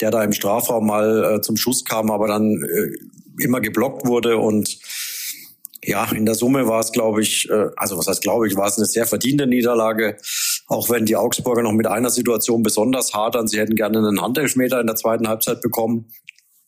der 0.00 0.10
da 0.10 0.22
im 0.22 0.32
Strafraum 0.32 0.86
mal 0.86 1.36
äh, 1.36 1.40
zum 1.40 1.56
Schuss 1.56 1.84
kam, 1.84 2.10
aber 2.10 2.28
dann 2.28 2.62
äh, 2.62 3.42
immer 3.42 3.60
geblockt 3.60 4.06
wurde 4.06 4.38
und 4.38 4.78
ja, 5.84 6.10
in 6.10 6.26
der 6.26 6.34
Summe 6.34 6.66
war 6.66 6.80
es, 6.80 6.90
glaube 6.90 7.22
ich, 7.22 7.48
äh, 7.48 7.68
also 7.76 7.96
was 7.96 8.08
heißt 8.08 8.22
glaube 8.22 8.48
ich, 8.48 8.56
war 8.56 8.66
es 8.66 8.76
eine 8.76 8.86
sehr 8.86 9.06
verdiente 9.06 9.46
Niederlage, 9.46 10.16
auch 10.66 10.90
wenn 10.90 11.06
die 11.06 11.16
Augsburger 11.16 11.62
noch 11.62 11.72
mit 11.72 11.86
einer 11.86 12.10
Situation 12.10 12.62
besonders 12.62 13.14
hadern. 13.14 13.46
Sie 13.46 13.58
hätten 13.58 13.76
gerne 13.76 13.98
einen 13.98 14.20
Handelfmeter 14.20 14.80
in 14.80 14.86
der 14.86 14.96
zweiten 14.96 15.28
Halbzeit 15.28 15.60
bekommen. 15.60 16.06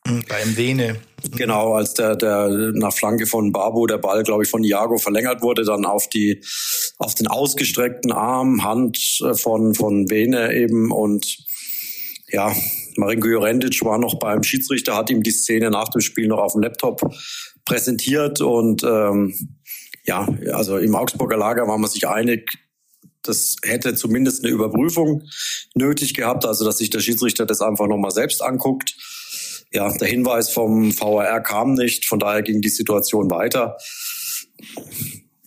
Beim 0.05 0.57
Vene. 0.57 0.97
Genau, 1.37 1.75
als 1.75 1.95
der, 1.95 2.17
der 2.17 2.49
nach 2.75 2.95
Flanke 2.95 3.27
von 3.27 3.53
Babu 3.53 3.87
der 3.87 3.99
Ball, 3.99 4.23
glaube 4.23 4.45
ich, 4.45 4.49
von 4.49 4.65
Iago 4.65 4.97
verlängert 4.97 5.43
wurde, 5.43 5.65
dann 5.65 5.85
auf 5.85 6.09
die 6.09 6.43
auf 6.97 7.15
den 7.15 7.27
ausgestreckten 7.27 8.13
Arm, 8.13 8.65
Hand 8.65 9.21
äh, 9.23 9.35
von 9.35 9.75
von 9.75 10.09
Vene 10.09 10.55
eben 10.55 10.93
und 10.93 11.39
ja, 12.31 12.55
Marinko 12.99 13.29
Jurendic 13.29 13.83
war 13.85 13.99
noch 13.99 14.19
beim 14.19 14.43
Schiedsrichter, 14.43 14.97
hat 14.97 15.09
ihm 15.09 15.23
die 15.23 15.31
Szene 15.31 15.71
nach 15.71 15.89
dem 15.89 16.01
Spiel 16.01 16.27
noch 16.27 16.39
auf 16.39 16.53
dem 16.53 16.63
Laptop 16.63 17.01
präsentiert 17.65 18.41
und 18.41 18.83
ähm, 18.83 19.57
ja, 20.05 20.27
also 20.53 20.79
im 20.79 20.95
Augsburger 20.95 21.37
Lager 21.37 21.69
war 21.69 21.79
man 21.79 21.91
sich 21.91 22.09
einig, 22.09 22.51
das 23.23 23.57
hätte 23.63 23.95
zumindest 23.95 24.43
eine 24.43 24.53
Überprüfung 24.53 25.23
nötig 25.75 26.15
gehabt, 26.15 26.45
also 26.45 26.65
dass 26.65 26.79
sich 26.79 26.91
der 26.91 27.01
Schiedsrichter 27.01 27.47
das 27.47 27.61
einfach 27.61 27.87
nochmal 27.87 28.11
selbst 28.11 28.43
anguckt. 28.43 28.97
Ja, 29.71 29.95
der 29.97 30.09
Hinweis 30.09 30.51
vom 30.51 30.99
VAR 30.99 31.43
kam 31.43 31.75
nicht, 31.75 32.07
von 32.07 32.19
daher 32.19 32.43
ging 32.43 32.63
die 32.63 32.71
Situation 32.71 33.31
weiter. 33.31 33.77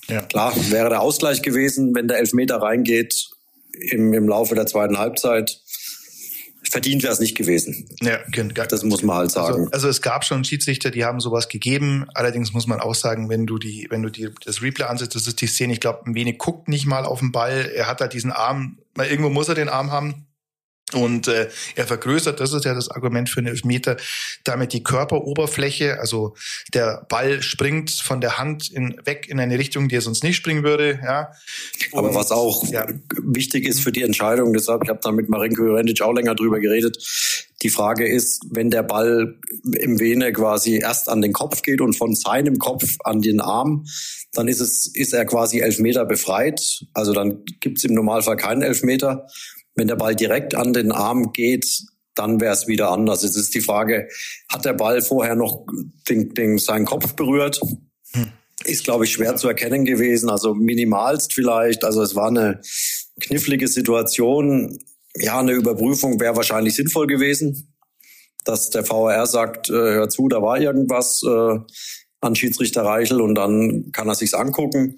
Ja. 0.07 0.21
Klar, 0.21 0.53
wäre 0.69 0.89
der 0.89 1.01
Ausgleich 1.01 1.41
gewesen, 1.41 1.95
wenn 1.95 2.07
der 2.07 2.19
Elfmeter 2.19 2.57
reingeht 2.57 3.29
im, 3.73 4.13
im 4.13 4.27
Laufe 4.27 4.53
der 4.53 4.67
zweiten 4.67 4.99
Halbzeit 4.99 5.59
verdient 6.71 7.03
wäre 7.03 7.13
es 7.13 7.19
nicht 7.19 7.35
gewesen. 7.35 7.89
Ja, 8.01 8.19
das 8.65 8.83
muss 8.83 9.03
man 9.03 9.17
halt 9.17 9.31
sagen. 9.31 9.65
Also, 9.65 9.71
also, 9.71 9.89
es 9.89 10.01
gab 10.01 10.23
schon 10.23 10.43
Schiedsrichter, 10.43 10.89
die 10.89 11.03
haben 11.03 11.19
sowas 11.19 11.49
gegeben. 11.49 12.05
Allerdings 12.13 12.53
muss 12.53 12.65
man 12.65 12.79
auch 12.79 12.95
sagen, 12.95 13.29
wenn 13.29 13.45
du 13.45 13.57
die, 13.57 13.87
wenn 13.89 14.01
du 14.01 14.09
die 14.09 14.29
das 14.45 14.61
Replay 14.61 14.85
ansetzt, 14.85 15.15
das 15.15 15.27
ist 15.27 15.41
die 15.41 15.47
Szene. 15.47 15.73
Ich 15.73 15.81
glaube, 15.81 16.05
ein 16.05 16.15
wenig 16.15 16.37
guckt 16.37 16.69
nicht 16.69 16.85
mal 16.85 17.05
auf 17.05 17.19
den 17.19 17.31
Ball. 17.31 17.69
Er 17.75 17.87
hat 17.87 17.99
halt 17.99 18.13
diesen 18.13 18.31
Arm, 18.31 18.77
weil 18.95 19.09
irgendwo 19.09 19.29
muss 19.29 19.49
er 19.49 19.55
den 19.55 19.69
Arm 19.69 19.91
haben. 19.91 20.27
Und 20.93 21.27
äh, 21.27 21.49
er 21.75 21.87
vergrößert, 21.87 22.39
das 22.39 22.53
ist 22.53 22.65
ja 22.65 22.73
das 22.73 22.89
Argument 22.89 23.29
für 23.29 23.39
einen 23.39 23.47
Elfmeter, 23.47 23.97
damit 24.43 24.73
die 24.73 24.83
Körperoberfläche, 24.83 25.99
also 25.99 26.35
der 26.73 27.05
Ball 27.09 27.41
springt 27.41 27.91
von 27.91 28.21
der 28.21 28.37
Hand 28.37 28.69
in, 28.71 28.99
weg 29.05 29.27
in 29.29 29.39
eine 29.39 29.57
Richtung, 29.57 29.87
die 29.87 29.95
er 29.95 30.01
sonst 30.01 30.23
nicht 30.23 30.35
springen 30.35 30.63
würde. 30.63 30.99
Ja. 31.03 31.31
Und, 31.91 31.99
Aber 31.99 32.15
was 32.15 32.31
auch 32.31 32.63
ja. 32.71 32.85
wichtig 33.23 33.65
ist 33.65 33.81
für 33.81 33.91
die 33.91 34.03
Entscheidung, 34.03 34.53
deshalb, 34.53 34.83
ich 34.83 34.89
habe 34.89 34.99
da 35.01 35.11
mit 35.11 35.29
Marinko 35.29 35.65
Jurendic 35.65 36.01
auch 36.01 36.13
länger 36.13 36.35
drüber 36.35 36.59
geredet, 36.59 36.97
Die 37.61 37.69
Frage 37.69 38.07
ist, 38.07 38.43
wenn 38.49 38.71
der 38.71 38.83
Ball 38.83 39.35
im 39.79 39.99
Vene 39.99 40.33
quasi 40.33 40.79
erst 40.79 41.09
an 41.09 41.21
den 41.21 41.31
Kopf 41.31 41.61
geht 41.61 41.79
und 41.79 41.93
von 41.95 42.15
seinem 42.15 42.57
Kopf 42.57 42.97
an 43.03 43.21
den 43.21 43.39
Arm, 43.39 43.85
dann 44.33 44.47
ist 44.47 44.61
es, 44.61 44.87
ist 44.87 45.13
er 45.13 45.25
quasi 45.25 45.59
Elfmeter 45.59 46.05
befreit. 46.05 46.85
Also 46.93 47.13
dann 47.13 47.43
gibt 47.59 47.77
es 47.77 47.83
im 47.83 47.93
Normalfall 47.93 48.37
keinen 48.37 48.63
Elfmeter. 48.63 49.27
Wenn 49.81 49.87
der 49.87 49.95
Ball 49.95 50.15
direkt 50.15 50.53
an 50.53 50.73
den 50.73 50.91
Arm 50.91 51.33
geht, 51.33 51.87
dann 52.13 52.39
wäre 52.39 52.53
es 52.53 52.67
wieder 52.67 52.91
anders. 52.91 53.23
Es 53.23 53.35
ist 53.35 53.55
die 53.55 53.61
Frage, 53.61 54.09
hat 54.47 54.63
der 54.63 54.73
Ball 54.73 55.01
vorher 55.01 55.33
noch 55.33 55.65
den, 56.07 56.35
den, 56.35 56.59
seinen 56.59 56.85
Kopf 56.85 57.15
berührt? 57.15 57.59
Hm. 58.13 58.27
Ist, 58.63 58.83
glaube 58.83 59.05
ich, 59.05 59.11
schwer 59.11 59.37
zu 59.37 59.47
erkennen 59.47 59.83
gewesen. 59.83 60.29
Also 60.29 60.53
minimalst 60.53 61.33
vielleicht. 61.33 61.83
Also 61.83 62.03
es 62.03 62.13
war 62.13 62.27
eine 62.27 62.61
knifflige 63.21 63.67
Situation. 63.67 64.77
Ja, 65.15 65.39
eine 65.39 65.53
Überprüfung 65.53 66.19
wäre 66.19 66.35
wahrscheinlich 66.35 66.75
sinnvoll 66.75 67.07
gewesen, 67.07 67.73
dass 68.45 68.69
der 68.69 68.87
VAR 68.87 69.25
sagt, 69.25 69.71
äh, 69.71 69.73
hör 69.73 70.09
zu, 70.09 70.27
da 70.27 70.43
war 70.43 70.61
irgendwas 70.61 71.23
äh, 71.23 71.57
an 72.19 72.35
Schiedsrichter 72.35 72.83
Reichel 72.83 73.19
und 73.19 73.33
dann 73.33 73.91
kann 73.93 74.07
er 74.07 74.13
sich's 74.13 74.35
angucken. 74.35 74.97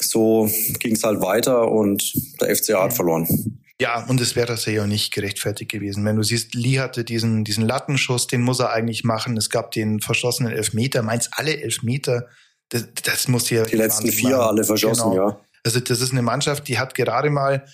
So 0.00 0.50
ging 0.78 0.94
es 0.94 1.04
halt 1.04 1.20
weiter 1.20 1.70
und 1.70 2.14
der 2.40 2.56
FCA 2.56 2.84
hat 2.84 2.94
verloren. 2.94 3.60
Ja, 3.80 4.04
und 4.04 4.20
es 4.20 4.36
wäre 4.36 4.46
das 4.46 4.66
ja 4.66 4.82
auch 4.82 4.86
nicht 4.86 5.12
gerechtfertigt 5.12 5.70
gewesen. 5.70 6.04
Wenn 6.04 6.16
du 6.16 6.22
siehst, 6.22 6.54
Lee 6.54 6.80
hatte 6.80 7.02
diesen, 7.02 7.44
diesen 7.44 7.66
Lattenschuss, 7.66 8.26
den 8.26 8.42
muss 8.42 8.60
er 8.60 8.72
eigentlich 8.72 9.04
machen. 9.04 9.38
Es 9.38 9.48
gab 9.48 9.70
den 9.70 10.00
verschossenen 10.00 10.52
Elfmeter. 10.52 11.02
Meinst 11.02 11.30
alle 11.32 11.62
Elfmeter? 11.62 12.28
Das, 12.68 12.86
das 13.02 13.26
muss 13.26 13.48
hier. 13.48 13.62
Die 13.62 13.76
letzten 13.76 14.12
vier 14.12 14.38
alle 14.38 14.64
verschossen, 14.64 15.12
genau. 15.12 15.28
ja. 15.30 15.40
Also 15.64 15.80
das 15.80 16.00
ist 16.00 16.12
eine 16.12 16.22
Mannschaft, 16.22 16.68
die 16.68 16.78
hat 16.78 16.94
gerade 16.94 17.30
mal 17.30 17.64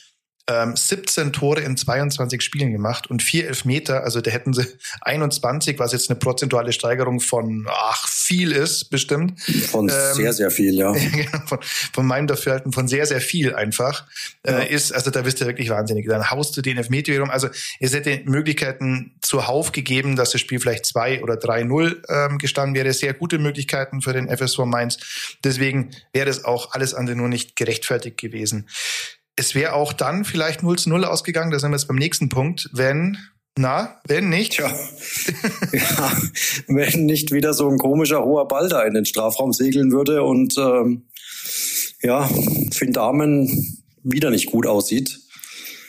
ähm, 0.48 0.76
17 0.76 1.32
Tore 1.32 1.60
in 1.60 1.76
22 1.76 2.40
Spielen 2.40 2.72
gemacht 2.72 3.08
und 3.10 3.22
vier 3.22 3.48
Elfmeter, 3.48 4.04
also 4.04 4.20
da 4.20 4.30
hätten 4.30 4.52
sie 4.52 4.66
21, 5.00 5.78
was 5.78 5.92
jetzt 5.92 6.08
eine 6.08 6.18
prozentuale 6.18 6.72
Steigerung 6.72 7.20
von, 7.20 7.66
ach, 7.68 8.08
viel 8.08 8.52
ist, 8.52 8.90
bestimmt. 8.90 9.40
Von 9.70 9.88
ähm, 9.88 10.14
sehr, 10.14 10.32
sehr 10.32 10.50
viel, 10.50 10.74
ja. 10.74 10.94
Von, 11.46 11.58
von 11.92 12.06
meinem 12.06 12.26
Dafürhalten 12.26 12.72
von 12.72 12.88
sehr, 12.88 13.06
sehr 13.06 13.20
viel 13.20 13.54
einfach, 13.54 14.06
äh, 14.42 14.52
ja. 14.52 14.58
äh, 14.60 14.74
ist, 14.74 14.92
also 14.92 15.10
da 15.10 15.22
bist 15.22 15.40
du 15.40 15.46
wirklich 15.46 15.70
wahnsinnig. 15.70 16.06
Dann 16.06 16.30
haust 16.30 16.56
du 16.56 16.62
den 16.62 16.76
Elfmeter 16.76 17.12
wiederum. 17.12 17.30
Also 17.30 17.48
es 17.80 17.92
hätte 17.92 18.22
Möglichkeiten 18.24 19.14
zuhauf 19.22 19.72
gegeben, 19.72 20.16
dass 20.16 20.30
das 20.30 20.40
Spiel 20.40 20.58
vielleicht 20.60 20.86
2 20.86 21.22
oder 21.22 21.34
3-0 21.34 22.02
ähm, 22.08 22.38
gestanden 22.38 22.74
wäre. 22.74 22.92
Sehr 22.92 23.14
gute 23.14 23.38
Möglichkeiten 23.38 24.02
für 24.02 24.12
den 24.12 24.28
FSV 24.28 24.58
Mainz. 24.64 24.98
Deswegen 25.44 25.90
wäre 26.12 26.26
das 26.26 26.44
auch 26.44 26.72
alles 26.72 26.94
andere 26.94 27.16
nur 27.16 27.28
nicht 27.28 27.56
gerechtfertigt 27.56 28.16
gewesen. 28.16 28.68
Es 29.36 29.54
wäre 29.54 29.74
auch 29.74 29.92
dann 29.92 30.24
vielleicht 30.24 30.62
0 30.62 30.78
zu 30.78 30.88
0 30.88 31.04
ausgegangen, 31.04 31.50
da 31.50 31.58
sind 31.58 31.70
wir 31.70 31.76
jetzt 31.76 31.88
beim 31.88 31.96
nächsten 31.96 32.30
Punkt, 32.30 32.70
wenn, 32.72 33.18
na, 33.58 34.00
wenn 34.06 34.30
nicht? 34.30 34.56
Ja. 34.56 34.74
ja, 35.72 36.12
wenn 36.68 37.04
nicht 37.04 37.32
wieder 37.32 37.52
so 37.52 37.68
ein 37.68 37.78
komischer 37.78 38.24
hoher 38.24 38.48
Ball 38.48 38.68
da 38.68 38.82
in 38.82 38.94
den 38.94 39.04
Strafraum 39.04 39.52
segeln 39.52 39.92
würde 39.92 40.22
und 40.22 40.56
ähm, 40.58 41.04
ja, 42.02 42.28
Finn 42.72 42.92
Damen 42.92 43.84
wieder 44.02 44.30
nicht 44.30 44.46
gut 44.46 44.66
aussieht. 44.66 45.20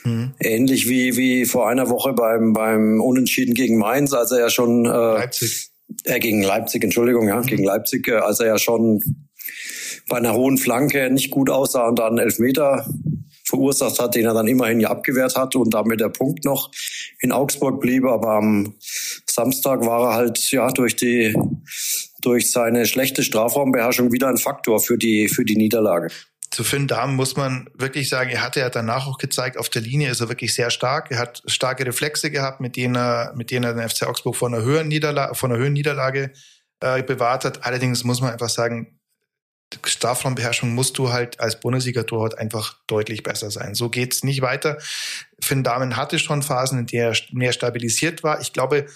Mhm. 0.04 0.34
Ähnlich 0.40 0.88
wie, 0.88 1.16
wie 1.16 1.44
vor 1.46 1.68
einer 1.68 1.88
Woche 1.90 2.12
beim, 2.12 2.52
beim 2.52 3.00
Unentschieden 3.00 3.54
gegen 3.54 3.78
Mainz, 3.78 4.12
als 4.12 4.30
er 4.30 4.40
ja 4.40 4.50
schon 4.50 4.84
äh, 4.84 4.88
Leipzig. 4.88 5.70
Äh, 6.04 6.18
gegen 6.20 6.42
Leipzig, 6.42 6.84
Entschuldigung, 6.84 7.28
ja, 7.28 7.40
mhm. 7.40 7.46
gegen 7.46 7.64
Leipzig, 7.64 8.08
äh, 8.08 8.16
als 8.16 8.40
er 8.40 8.46
ja 8.46 8.58
schon 8.58 9.02
bei 10.08 10.16
einer 10.16 10.34
hohen 10.34 10.58
Flanke 10.58 11.10
nicht 11.10 11.30
gut 11.30 11.50
aussah 11.50 11.88
und 11.88 11.98
dann 11.98 12.18
Elfmeter 12.18 12.86
verursacht 13.58 13.98
hat, 13.98 14.14
den 14.14 14.24
er 14.24 14.34
dann 14.34 14.48
immerhin 14.48 14.80
ja 14.80 14.88
abgewehrt 14.90 15.36
hat 15.36 15.56
und 15.56 15.74
damit 15.74 16.00
der 16.00 16.08
Punkt 16.08 16.44
noch 16.44 16.70
in 17.20 17.32
Augsburg 17.32 17.80
blieb. 17.80 18.04
Aber 18.04 18.34
am 18.34 18.74
Samstag 19.26 19.84
war 19.84 20.10
er 20.10 20.14
halt 20.14 20.50
ja 20.50 20.70
durch 20.70 20.96
die 20.96 21.34
durch 22.20 22.50
seine 22.50 22.86
schlechte 22.86 23.22
Strafraumbeherrschung 23.22 24.12
wieder 24.12 24.28
ein 24.28 24.38
Faktor 24.38 24.80
für 24.80 24.98
die 24.98 25.28
für 25.28 25.44
die 25.44 25.56
Niederlage. 25.56 26.08
Zu 26.50 26.64
Finn 26.64 26.88
Dahm 26.88 27.14
muss 27.14 27.36
man 27.36 27.68
wirklich 27.74 28.08
sagen, 28.08 28.30
er 28.30 28.42
hatte 28.42 28.60
ja 28.60 28.70
danach 28.70 29.06
auch 29.06 29.18
gezeigt, 29.18 29.58
auf 29.58 29.68
der 29.68 29.82
Linie 29.82 30.10
ist 30.10 30.20
er 30.20 30.30
wirklich 30.30 30.54
sehr 30.54 30.70
stark. 30.70 31.10
Er 31.10 31.18
hat 31.18 31.42
starke 31.46 31.84
Reflexe 31.84 32.30
gehabt, 32.30 32.60
mit 32.60 32.74
denen 32.76 32.96
er, 32.96 33.34
mit 33.36 33.50
denen 33.50 33.64
er 33.64 33.74
den 33.74 33.86
FC 33.86 34.04
Augsburg 34.04 34.34
von 34.34 34.54
einer 34.54 34.64
höheren 34.64 34.88
Niederlage, 34.88 35.34
von 35.34 35.50
einer 35.50 35.58
höheren 35.58 35.74
Niederlage 35.74 36.32
äh, 36.80 37.02
bewahrt 37.02 37.44
hat. 37.44 37.66
Allerdings 37.66 38.02
muss 38.02 38.22
man 38.22 38.32
einfach 38.32 38.48
sagen, 38.48 38.97
Strafraumbeherrschung 39.84 40.74
musst 40.74 40.98
du 40.98 41.12
halt 41.12 41.40
als 41.40 41.60
Bundesliga-Torwart 41.60 42.38
einfach 42.38 42.76
deutlich 42.86 43.22
besser 43.22 43.50
sein. 43.50 43.74
So 43.74 43.90
geht's 43.90 44.24
nicht 44.24 44.40
weiter. 44.40 44.78
Finn 45.40 45.62
Dahmen 45.62 45.96
hatte 45.96 46.18
schon 46.18 46.42
Phasen, 46.42 46.80
in 46.80 46.86
der 46.86 47.10
er 47.10 47.16
mehr 47.32 47.52
stabilisiert 47.52 48.22
war. 48.22 48.40
Ich 48.40 48.52
glaube, 48.52 48.86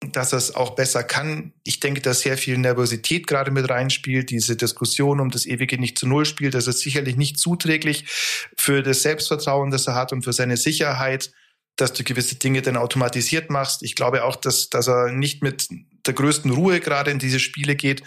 dass 0.00 0.32
er 0.32 0.38
es 0.38 0.54
auch 0.54 0.74
besser 0.74 1.02
kann. 1.02 1.52
Ich 1.64 1.80
denke, 1.80 2.00
dass 2.00 2.20
sehr 2.20 2.36
viel 2.36 2.58
Nervosität 2.58 3.26
gerade 3.26 3.50
mit 3.50 3.68
reinspielt. 3.68 4.30
Diese 4.30 4.56
Diskussion 4.56 5.20
um 5.20 5.30
das 5.30 5.46
ewige 5.46 5.78
nicht 5.78 5.98
zu 5.98 6.06
Null 6.06 6.26
spielt, 6.26 6.54
das 6.54 6.66
ist 6.66 6.80
sicherlich 6.80 7.16
nicht 7.16 7.38
zuträglich 7.38 8.04
für 8.58 8.82
das 8.82 9.02
Selbstvertrauen, 9.02 9.70
das 9.70 9.86
er 9.86 9.94
hat 9.94 10.12
und 10.12 10.22
für 10.22 10.32
seine 10.32 10.56
Sicherheit, 10.56 11.32
dass 11.76 11.92
du 11.92 12.04
gewisse 12.04 12.36
Dinge 12.36 12.62
dann 12.62 12.76
automatisiert 12.76 13.50
machst. 13.50 13.82
Ich 13.82 13.94
glaube 13.94 14.24
auch, 14.24 14.36
dass, 14.36 14.70
dass 14.70 14.88
er 14.88 15.12
nicht 15.12 15.42
mit 15.42 15.68
der 16.06 16.14
größten 16.14 16.50
Ruhe 16.50 16.80
gerade 16.80 17.10
in 17.10 17.18
diese 17.18 17.40
Spiele 17.40 17.76
geht 17.76 18.02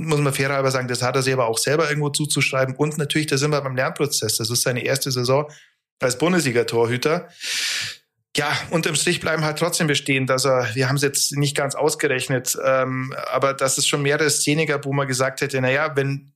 muss 0.00 0.20
man 0.20 0.32
fairerweise 0.32 0.72
sagen, 0.72 0.88
das 0.88 1.02
hat 1.02 1.16
er 1.16 1.22
sich 1.22 1.32
aber 1.32 1.46
auch 1.46 1.58
selber 1.58 1.88
irgendwo 1.88 2.10
zuzuschreiben. 2.10 2.76
Und 2.76 2.98
natürlich, 2.98 3.26
da 3.26 3.36
sind 3.36 3.50
wir 3.50 3.60
beim 3.60 3.76
Lernprozess. 3.76 4.36
Das 4.36 4.50
ist 4.50 4.62
seine 4.62 4.84
erste 4.84 5.10
Saison 5.10 5.50
als 6.00 6.18
Bundesliga-Torhüter. 6.18 7.28
Ja, 8.36 8.56
unterm 8.70 8.94
Strich 8.94 9.20
bleiben 9.20 9.44
halt 9.44 9.58
trotzdem 9.58 9.88
bestehen, 9.88 10.26
dass 10.26 10.44
er, 10.44 10.68
wir 10.74 10.88
haben 10.88 10.96
es 10.96 11.02
jetzt 11.02 11.36
nicht 11.36 11.56
ganz 11.56 11.74
ausgerechnet, 11.74 12.56
ähm, 12.64 13.12
aber 13.32 13.52
dass 13.52 13.78
es 13.78 13.88
schon 13.88 14.02
mehrere 14.02 14.30
Szenen 14.30 14.66
gab, 14.66 14.84
wo 14.84 14.92
man 14.92 15.08
gesagt 15.08 15.40
hätte, 15.40 15.60
na 15.60 15.70
ja, 15.70 15.96
wenn 15.96 16.32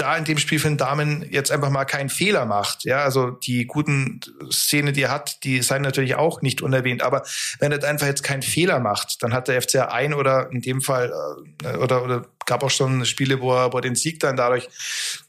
da 0.00 0.16
in 0.16 0.24
dem 0.24 0.38
Spiel 0.38 0.58
für 0.58 0.68
den 0.68 0.78
Damen 0.78 1.26
jetzt 1.30 1.50
einfach 1.50 1.68
mal 1.68 1.84
keinen 1.84 2.08
Fehler 2.08 2.46
macht. 2.46 2.84
Ja, 2.84 3.02
also 3.02 3.30
die 3.30 3.66
guten 3.66 4.20
Szene, 4.50 4.92
die 4.92 5.02
er 5.02 5.10
hat, 5.10 5.44
die 5.44 5.60
seien 5.60 5.82
natürlich 5.82 6.14
auch 6.14 6.40
nicht 6.40 6.62
unerwähnt. 6.62 7.02
Aber 7.02 7.22
wenn 7.58 7.70
er 7.70 7.84
einfach 7.84 8.06
jetzt 8.06 8.22
keinen 8.22 8.42
Fehler 8.42 8.80
macht, 8.80 9.22
dann 9.22 9.34
hat 9.34 9.48
der 9.48 9.60
FCA 9.60 9.86
ein 9.86 10.14
oder 10.14 10.50
in 10.50 10.62
dem 10.62 10.80
Fall 10.80 11.12
äh, 11.62 11.76
oder, 11.76 12.02
oder 12.02 12.26
gab 12.46 12.62
auch 12.62 12.70
schon 12.70 13.04
Spiele, 13.04 13.40
wo 13.40 13.52
er, 13.52 13.72
wo 13.72 13.78
er 13.78 13.82
den 13.82 13.94
Sieg 13.94 14.20
dann 14.20 14.36
dadurch 14.36 14.68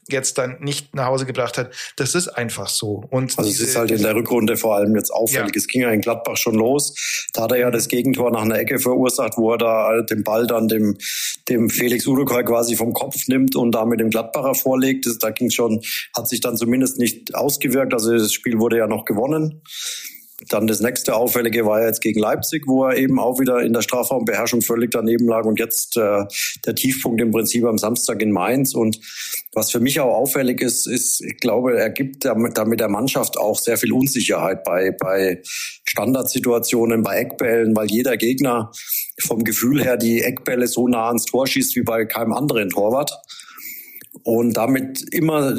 jetzt 0.08 0.38
dann 0.38 0.58
nicht 0.60 0.94
nach 0.94 1.06
Hause 1.06 1.26
gebracht 1.26 1.58
hat. 1.58 1.72
Das 1.96 2.14
ist 2.14 2.28
einfach 2.28 2.68
so. 2.68 3.04
Und 3.10 3.38
also 3.38 3.50
es 3.50 3.60
ist 3.60 3.76
halt 3.76 3.90
in 3.90 4.02
der 4.02 4.14
Rückrunde 4.14 4.56
vor 4.56 4.76
allem 4.76 4.94
jetzt 4.96 5.10
auffällig. 5.10 5.54
Ja. 5.54 5.58
Es 5.58 5.66
ging 5.66 5.82
ja 5.82 5.90
in 5.90 6.00
Gladbach 6.00 6.36
schon 6.36 6.54
los. 6.54 7.28
Da 7.32 7.42
hat 7.42 7.52
er 7.52 7.58
ja 7.58 7.70
das 7.70 7.88
Gegentor 7.88 8.30
nach 8.30 8.42
einer 8.42 8.58
Ecke 8.58 8.78
verursacht, 8.78 9.36
wo 9.36 9.52
er 9.52 9.58
da 9.58 10.02
den 10.02 10.24
Ball 10.24 10.46
dann 10.46 10.68
dem, 10.68 10.98
dem 11.48 11.70
Felix 11.70 12.06
Uruguay 12.06 12.42
quasi 12.42 12.76
vom 12.76 12.92
Kopf 12.92 13.28
nimmt 13.28 13.56
und 13.56 13.72
damit 13.72 14.00
dem 14.00 14.10
Gladbacher 14.10 14.54
vorlegt. 14.54 15.06
Das, 15.06 15.18
da 15.18 15.30
ging 15.30 15.50
schon, 15.50 15.82
hat 16.16 16.28
sich 16.28 16.40
dann 16.40 16.56
zumindest 16.56 16.98
nicht 16.98 17.34
ausgewirkt. 17.34 17.94
Also 17.94 18.12
das 18.12 18.32
Spiel 18.32 18.58
wurde 18.58 18.78
ja 18.78 18.86
noch 18.86 19.04
gewonnen. 19.04 19.62
Dann 20.48 20.66
das 20.66 20.80
nächste 20.80 21.14
Auffällige 21.14 21.66
war 21.66 21.80
ja 21.80 21.86
jetzt 21.86 22.00
gegen 22.00 22.20
Leipzig, 22.20 22.66
wo 22.66 22.84
er 22.84 22.96
eben 22.96 23.18
auch 23.18 23.38
wieder 23.38 23.60
in 23.60 23.72
der 23.72 23.82
Strafraumbeherrschung 23.82 24.62
völlig 24.62 24.90
daneben 24.90 25.26
lag 25.26 25.44
und 25.44 25.58
jetzt 25.58 25.96
äh, 25.96 26.24
der 26.66 26.74
Tiefpunkt 26.74 27.20
im 27.20 27.30
Prinzip 27.30 27.64
am 27.64 27.78
Samstag 27.78 28.22
in 28.22 28.32
Mainz. 28.32 28.74
Und 28.74 28.98
was 29.54 29.70
für 29.70 29.80
mich 29.80 30.00
auch 30.00 30.14
auffällig 30.14 30.60
ist, 30.60 30.86
ist, 30.86 31.20
ich 31.20 31.38
glaube, 31.38 31.78
er 31.78 31.90
gibt 31.90 32.24
damit, 32.24 32.56
damit 32.58 32.80
der 32.80 32.88
Mannschaft 32.88 33.38
auch 33.38 33.58
sehr 33.58 33.76
viel 33.76 33.92
Unsicherheit 33.92 34.64
bei, 34.64 34.90
bei 34.90 35.42
Standardsituationen, 35.84 37.02
bei 37.02 37.18
Eckbällen, 37.18 37.76
weil 37.76 37.90
jeder 37.90 38.16
Gegner 38.16 38.72
vom 39.20 39.44
Gefühl 39.44 39.82
her 39.82 39.96
die 39.96 40.22
Eckbälle 40.22 40.66
so 40.66 40.88
nah 40.88 41.08
ans 41.08 41.26
Tor 41.26 41.46
schießt 41.46 41.76
wie 41.76 41.82
bei 41.82 42.04
keinem 42.04 42.32
anderen 42.32 42.70
Torwart 42.70 43.12
und 44.24 44.56
damit 44.56 45.02
immer, 45.12 45.56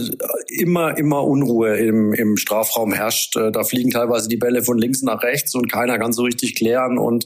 immer, 0.48 0.98
immer 0.98 1.24
Unruhe 1.24 1.78
im, 1.78 2.14
im 2.14 2.38
Strafraum 2.38 2.94
herrscht. 2.94 3.36
Äh, 3.36 3.52
da 3.52 3.64
fliegen 3.64 3.92
teilweise 3.92 4.30
die 4.30 4.38
Bälle 4.38 4.64
von 4.64 4.78
links 4.78 5.02
nach 5.02 5.24
rechts 5.24 5.56
und 5.56 5.72
keiner 5.72 5.98
kann 5.98 6.14
so 6.14 6.24
richtig 6.24 6.56
klären 6.56 6.98
und 6.98 7.26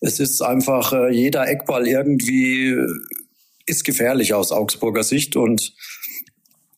es 0.00 0.18
ist 0.18 0.42
einfach 0.42 0.92
äh, 0.92 1.10
jeder 1.12 1.48
Eckball 1.48 1.86
irgendwie 1.86 2.76
ist 3.66 3.84
gefährlich 3.84 4.34
aus 4.34 4.52
Augsburger 4.52 5.04
Sicht 5.04 5.36
und 5.36 5.72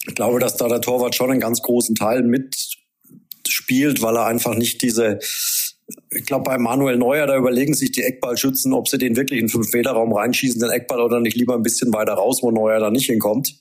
ich 0.06 0.14
glaube, 0.14 0.40
dass 0.40 0.56
da 0.56 0.68
der 0.68 0.80
Torwart 0.80 1.14
schon 1.14 1.30
einen 1.30 1.40
ganz 1.40 1.62
großen 1.62 1.94
Teil 1.94 2.22
mitspielt, 2.24 4.02
weil 4.02 4.16
er 4.16 4.26
einfach 4.26 4.54
nicht 4.54 4.82
diese 4.82 5.20
ich 6.14 6.26
glaube, 6.26 6.44
bei 6.44 6.58
Manuel 6.58 6.96
Neuer, 6.96 7.26
da 7.26 7.36
überlegen 7.36 7.74
sich 7.74 7.92
die 7.92 8.02
Eckballschützen, 8.02 8.72
ob 8.72 8.88
sie 8.88 8.98
den 8.98 9.16
wirklich 9.16 9.40
in 9.40 9.46
den 9.46 9.52
Fünf-Meter-Raum 9.52 10.12
reinschießen, 10.12 10.60
den 10.60 10.70
Eckball, 10.70 11.00
oder 11.00 11.20
nicht 11.20 11.36
lieber 11.36 11.54
ein 11.54 11.62
bisschen 11.62 11.92
weiter 11.92 12.14
raus, 12.14 12.42
wo 12.42 12.50
Neuer 12.50 12.78
da 12.78 12.90
nicht 12.90 13.06
hinkommt. 13.06 13.58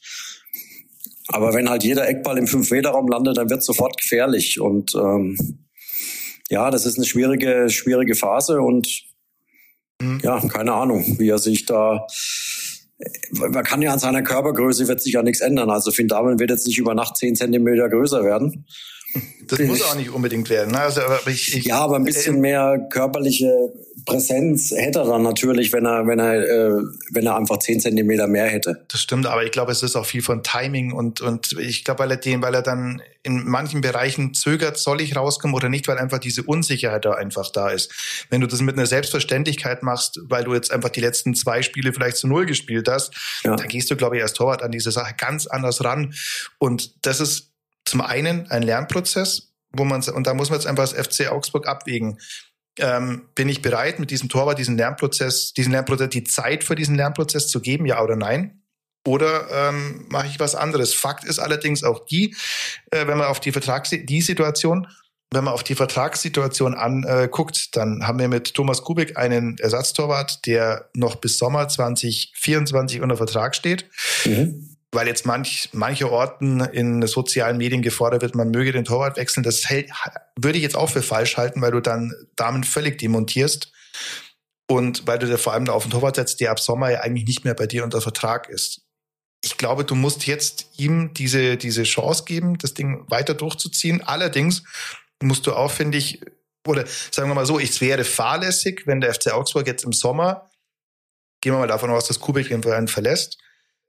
Aber 1.27 1.53
wenn 1.53 1.69
halt 1.69 1.83
jeder 1.83 2.07
Eckball 2.07 2.37
im 2.37 2.47
Fünf-Meter-Raum 2.47 3.07
landet, 3.07 3.37
dann 3.37 3.49
wird 3.49 3.59
es 3.59 3.65
sofort 3.65 3.97
gefährlich. 3.97 4.59
Und 4.59 4.93
ähm, 4.95 5.37
ja, 6.49 6.69
das 6.71 6.85
ist 6.85 6.97
eine 6.97 7.05
schwierige, 7.05 7.69
schwierige 7.69 8.15
Phase 8.15 8.61
und 8.61 9.05
mhm. 10.01 10.19
ja, 10.23 10.39
keine 10.47 10.73
Ahnung, 10.73 11.19
wie 11.19 11.29
er 11.29 11.39
sich 11.39 11.65
da 11.65 12.05
man 13.31 13.63
kann 13.63 13.81
ja 13.81 13.91
an 13.91 13.99
seiner 13.99 14.21
Körpergröße 14.21 14.87
wird 14.87 15.01
sich 15.01 15.13
ja 15.13 15.23
nichts 15.23 15.41
ändern. 15.41 15.69
Also 15.69 15.91
Finn 15.91 16.07
Damen 16.07 16.39
wird 16.39 16.49
jetzt 16.49 16.67
nicht 16.67 16.77
über 16.77 16.93
Nacht 16.93 17.17
zehn 17.17 17.35
Zentimeter 17.35 17.89
größer 17.89 18.23
werden. 18.23 18.65
Das 19.47 19.59
muss 19.59 19.81
auch 19.81 19.95
nicht 19.95 20.09
unbedingt 20.09 20.49
werden. 20.49 20.71
Ne? 20.71 20.79
Also, 20.79 21.01
aber 21.01 21.27
ich, 21.27 21.55
ich, 21.55 21.65
ja, 21.65 21.79
aber 21.79 21.97
ein 21.97 22.05
bisschen 22.05 22.37
äh, 22.37 22.39
mehr 22.39 22.87
körperliche 22.89 23.73
Präsenz 24.05 24.71
hätte 24.71 24.99
er 24.99 25.05
dann 25.05 25.23
natürlich, 25.23 25.73
wenn 25.73 25.85
er, 25.85 26.07
wenn 26.07 26.19
er, 26.19 26.35
äh, 26.35 26.81
wenn 27.11 27.25
er 27.25 27.35
einfach 27.35 27.59
zehn 27.59 27.79
Zentimeter 27.79 28.27
mehr 28.27 28.47
hätte. 28.47 28.85
Das 28.87 29.01
stimmt, 29.01 29.25
aber 29.25 29.43
ich 29.43 29.51
glaube, 29.51 29.71
es 29.71 29.83
ist 29.83 29.95
auch 29.95 30.05
viel 30.05 30.21
von 30.21 30.43
Timing 30.43 30.93
und 30.93 31.21
und 31.21 31.53
ich 31.59 31.83
glaube, 31.83 31.99
weil 31.99 32.11
er 32.11 32.17
den, 32.17 32.41
weil 32.41 32.55
er 32.55 32.61
dann 32.61 33.01
in 33.23 33.45
manchen 33.45 33.81
Bereichen 33.81 34.33
zögert, 34.33 34.77
soll 34.77 35.01
ich 35.01 35.15
rauskommen 35.15 35.55
oder 35.55 35.69
nicht, 35.69 35.87
weil 35.87 35.97
einfach 35.97 36.19
diese 36.19 36.43
Unsicherheit 36.43 37.05
da 37.05 37.11
einfach 37.11 37.51
da 37.51 37.69
ist. 37.69 37.91
Wenn 38.29 38.41
du 38.41 38.47
das 38.47 38.61
mit 38.61 38.77
einer 38.77 38.87
Selbstverständlichkeit 38.87 39.83
machst, 39.83 40.19
weil 40.23 40.43
du 40.43 40.53
jetzt 40.53 40.71
einfach 40.71 40.89
die 40.89 41.01
letzten 41.01 41.35
zwei 41.35 41.61
Spiele 41.61 41.93
vielleicht 41.93 42.17
zu 42.17 42.27
null 42.27 42.45
gespielt 42.45 42.87
hast, 42.89 43.13
ja. 43.43 43.55
dann 43.55 43.67
gehst 43.67 43.91
du, 43.91 43.95
glaube 43.95 44.17
ich, 44.17 44.23
als 44.23 44.33
Torwart 44.33 44.63
an 44.63 44.71
diese 44.71 44.91
Sache 44.91 45.13
ganz 45.17 45.45
anders 45.45 45.83
ran. 45.83 46.13
Und 46.57 47.05
das 47.05 47.19
ist 47.19 47.50
zum 47.91 47.99
einen 47.99 48.49
ein 48.49 48.63
Lernprozess, 48.63 49.51
wo 49.73 49.83
man, 49.83 50.01
und 50.01 50.25
da 50.25 50.33
muss 50.33 50.49
man 50.49 50.57
jetzt 50.57 50.65
einfach 50.65 50.89
das 50.89 50.93
FC 50.93 51.29
Augsburg 51.29 51.67
abwägen. 51.67 52.19
Ähm, 52.79 53.27
bin 53.35 53.49
ich 53.49 53.61
bereit, 53.61 53.99
mit 53.99 54.11
diesem 54.11 54.29
Torwart 54.29 54.57
diesen 54.57 54.77
Lernprozess, 54.77 55.51
diesen 55.51 55.73
Lernprozess, 55.73 56.09
die 56.09 56.23
Zeit 56.23 56.63
für 56.63 56.75
diesen 56.75 56.95
Lernprozess 56.95 57.49
zu 57.49 57.59
geben, 57.59 57.85
ja 57.85 58.01
oder 58.01 58.15
nein? 58.15 58.63
Oder 59.05 59.47
ähm, 59.51 60.05
mache 60.07 60.27
ich 60.27 60.39
was 60.39 60.55
anderes? 60.55 60.93
Fakt 60.93 61.25
ist 61.25 61.39
allerdings 61.39 61.83
auch 61.83 62.05
die, 62.05 62.33
äh, 62.91 63.07
wenn 63.07 63.17
man 63.17 63.27
auf 63.27 63.41
die 63.41 63.51
Vertrags 63.51 63.89
die 63.89 64.21
Situation, 64.21 64.87
wenn 65.33 65.43
man 65.43 65.53
auf 65.53 65.63
die 65.63 65.75
Vertragssituation 65.75 66.75
anguckt, 66.75 67.57
äh, 67.57 67.69
dann 67.73 68.07
haben 68.07 68.19
wir 68.19 68.29
mit 68.29 68.53
Thomas 68.53 68.83
Kubik 68.83 69.17
einen 69.17 69.57
Ersatztorwart, 69.57 70.45
der 70.45 70.89
noch 70.93 71.17
bis 71.17 71.37
Sommer 71.37 71.67
2024 71.67 73.01
unter 73.01 73.17
Vertrag 73.17 73.53
steht. 73.53 73.89
Mhm 74.23 74.70
weil 74.91 75.07
jetzt 75.07 75.25
manch, 75.25 75.69
manche 75.71 76.11
Orten 76.11 76.59
in 76.59 77.05
sozialen 77.07 77.57
Medien 77.57 77.81
gefordert 77.81 78.21
wird, 78.21 78.35
man 78.35 78.51
möge 78.51 78.73
den 78.73 78.83
Torwart 78.83 79.17
wechseln. 79.17 79.43
Das 79.43 79.69
hält, 79.69 79.89
würde 80.37 80.57
ich 80.57 80.63
jetzt 80.63 80.75
auch 80.75 80.89
für 80.89 81.01
falsch 81.01 81.37
halten, 81.37 81.61
weil 81.61 81.71
du 81.71 81.79
dann 81.79 82.13
Damen 82.35 82.63
völlig 82.63 82.97
demontierst. 82.97 83.71
Und 84.67 85.07
weil 85.07 85.19
du 85.19 85.27
dir 85.27 85.37
vor 85.37 85.53
allem 85.53 85.67
auf 85.69 85.83
den 85.83 85.91
Torwart 85.91 86.15
setzt, 86.15 86.39
der 86.39 86.51
ab 86.51 86.59
Sommer 86.59 86.91
ja 86.91 87.01
eigentlich 87.01 87.25
nicht 87.25 87.43
mehr 87.45 87.53
bei 87.53 87.67
dir 87.67 87.83
unter 87.83 88.01
Vertrag 88.01 88.49
ist. 88.49 88.81
Ich 89.43 89.57
glaube, 89.57 89.85
du 89.85 89.95
musst 89.95 90.27
jetzt 90.27 90.67
ihm 90.77 91.13
diese, 91.13 91.57
diese 91.57 91.83
Chance 91.83 92.25
geben, 92.25 92.57
das 92.57 92.73
Ding 92.73 93.05
weiter 93.09 93.33
durchzuziehen. 93.33 94.01
Allerdings 94.01 94.63
musst 95.21 95.47
du 95.47 95.53
auch, 95.53 95.71
finde 95.71 95.97
ich, 95.97 96.21
oder 96.67 96.85
sagen 97.11 97.29
wir 97.29 97.35
mal 97.35 97.45
so, 97.45 97.59
es 97.59 97.81
wäre 97.81 98.03
fahrlässig, 98.03 98.83
wenn 98.85 99.01
der 99.01 99.13
FC 99.13 99.33
Augsburg 99.33 99.67
jetzt 99.67 99.83
im 99.83 99.93
Sommer, 99.93 100.49
gehen 101.41 101.53
wir 101.53 101.59
mal 101.59 101.67
davon 101.67 101.89
aus, 101.89 102.07
dass 102.07 102.19
Kubik 102.19 102.49
den 102.49 102.61
Verein 102.61 102.87
verlässt, 102.87 103.39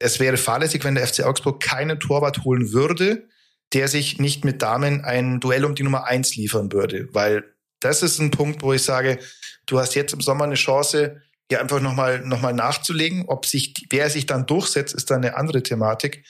es 0.03 0.19
wäre 0.19 0.35
fahrlässig, 0.35 0.83
wenn 0.83 0.95
der 0.95 1.07
FC 1.07 1.23
Augsburg 1.23 1.61
keinen 1.61 1.99
Torwart 1.99 2.43
holen 2.43 2.73
würde, 2.73 3.29
der 3.71 3.87
sich 3.87 4.19
nicht 4.19 4.43
mit 4.43 4.61
Damen 4.61 5.03
ein 5.05 5.39
Duell 5.39 5.63
um 5.63 5.75
die 5.75 5.83
Nummer 5.83 6.05
eins 6.05 6.35
liefern 6.35 6.71
würde. 6.73 7.07
Weil 7.13 7.45
das 7.79 8.03
ist 8.03 8.19
ein 8.19 8.29
Punkt, 8.29 8.61
wo 8.61 8.73
ich 8.73 8.83
sage, 8.83 9.17
du 9.65 9.79
hast 9.79 9.95
jetzt 9.95 10.13
im 10.13 10.19
Sommer 10.19 10.43
eine 10.43 10.55
Chance, 10.55 11.21
hier 11.49 11.61
einfach 11.61 11.79
nochmal 11.79 12.19
noch 12.19 12.41
mal 12.41 12.53
nachzulegen. 12.53 13.25
Ob 13.27 13.45
sich, 13.45 13.73
wer 13.89 14.09
sich 14.09 14.25
dann 14.25 14.45
durchsetzt, 14.45 14.93
ist 14.93 15.09
dann 15.09 15.23
eine 15.23 15.37
andere 15.37 15.63
Thematik. 15.63 16.25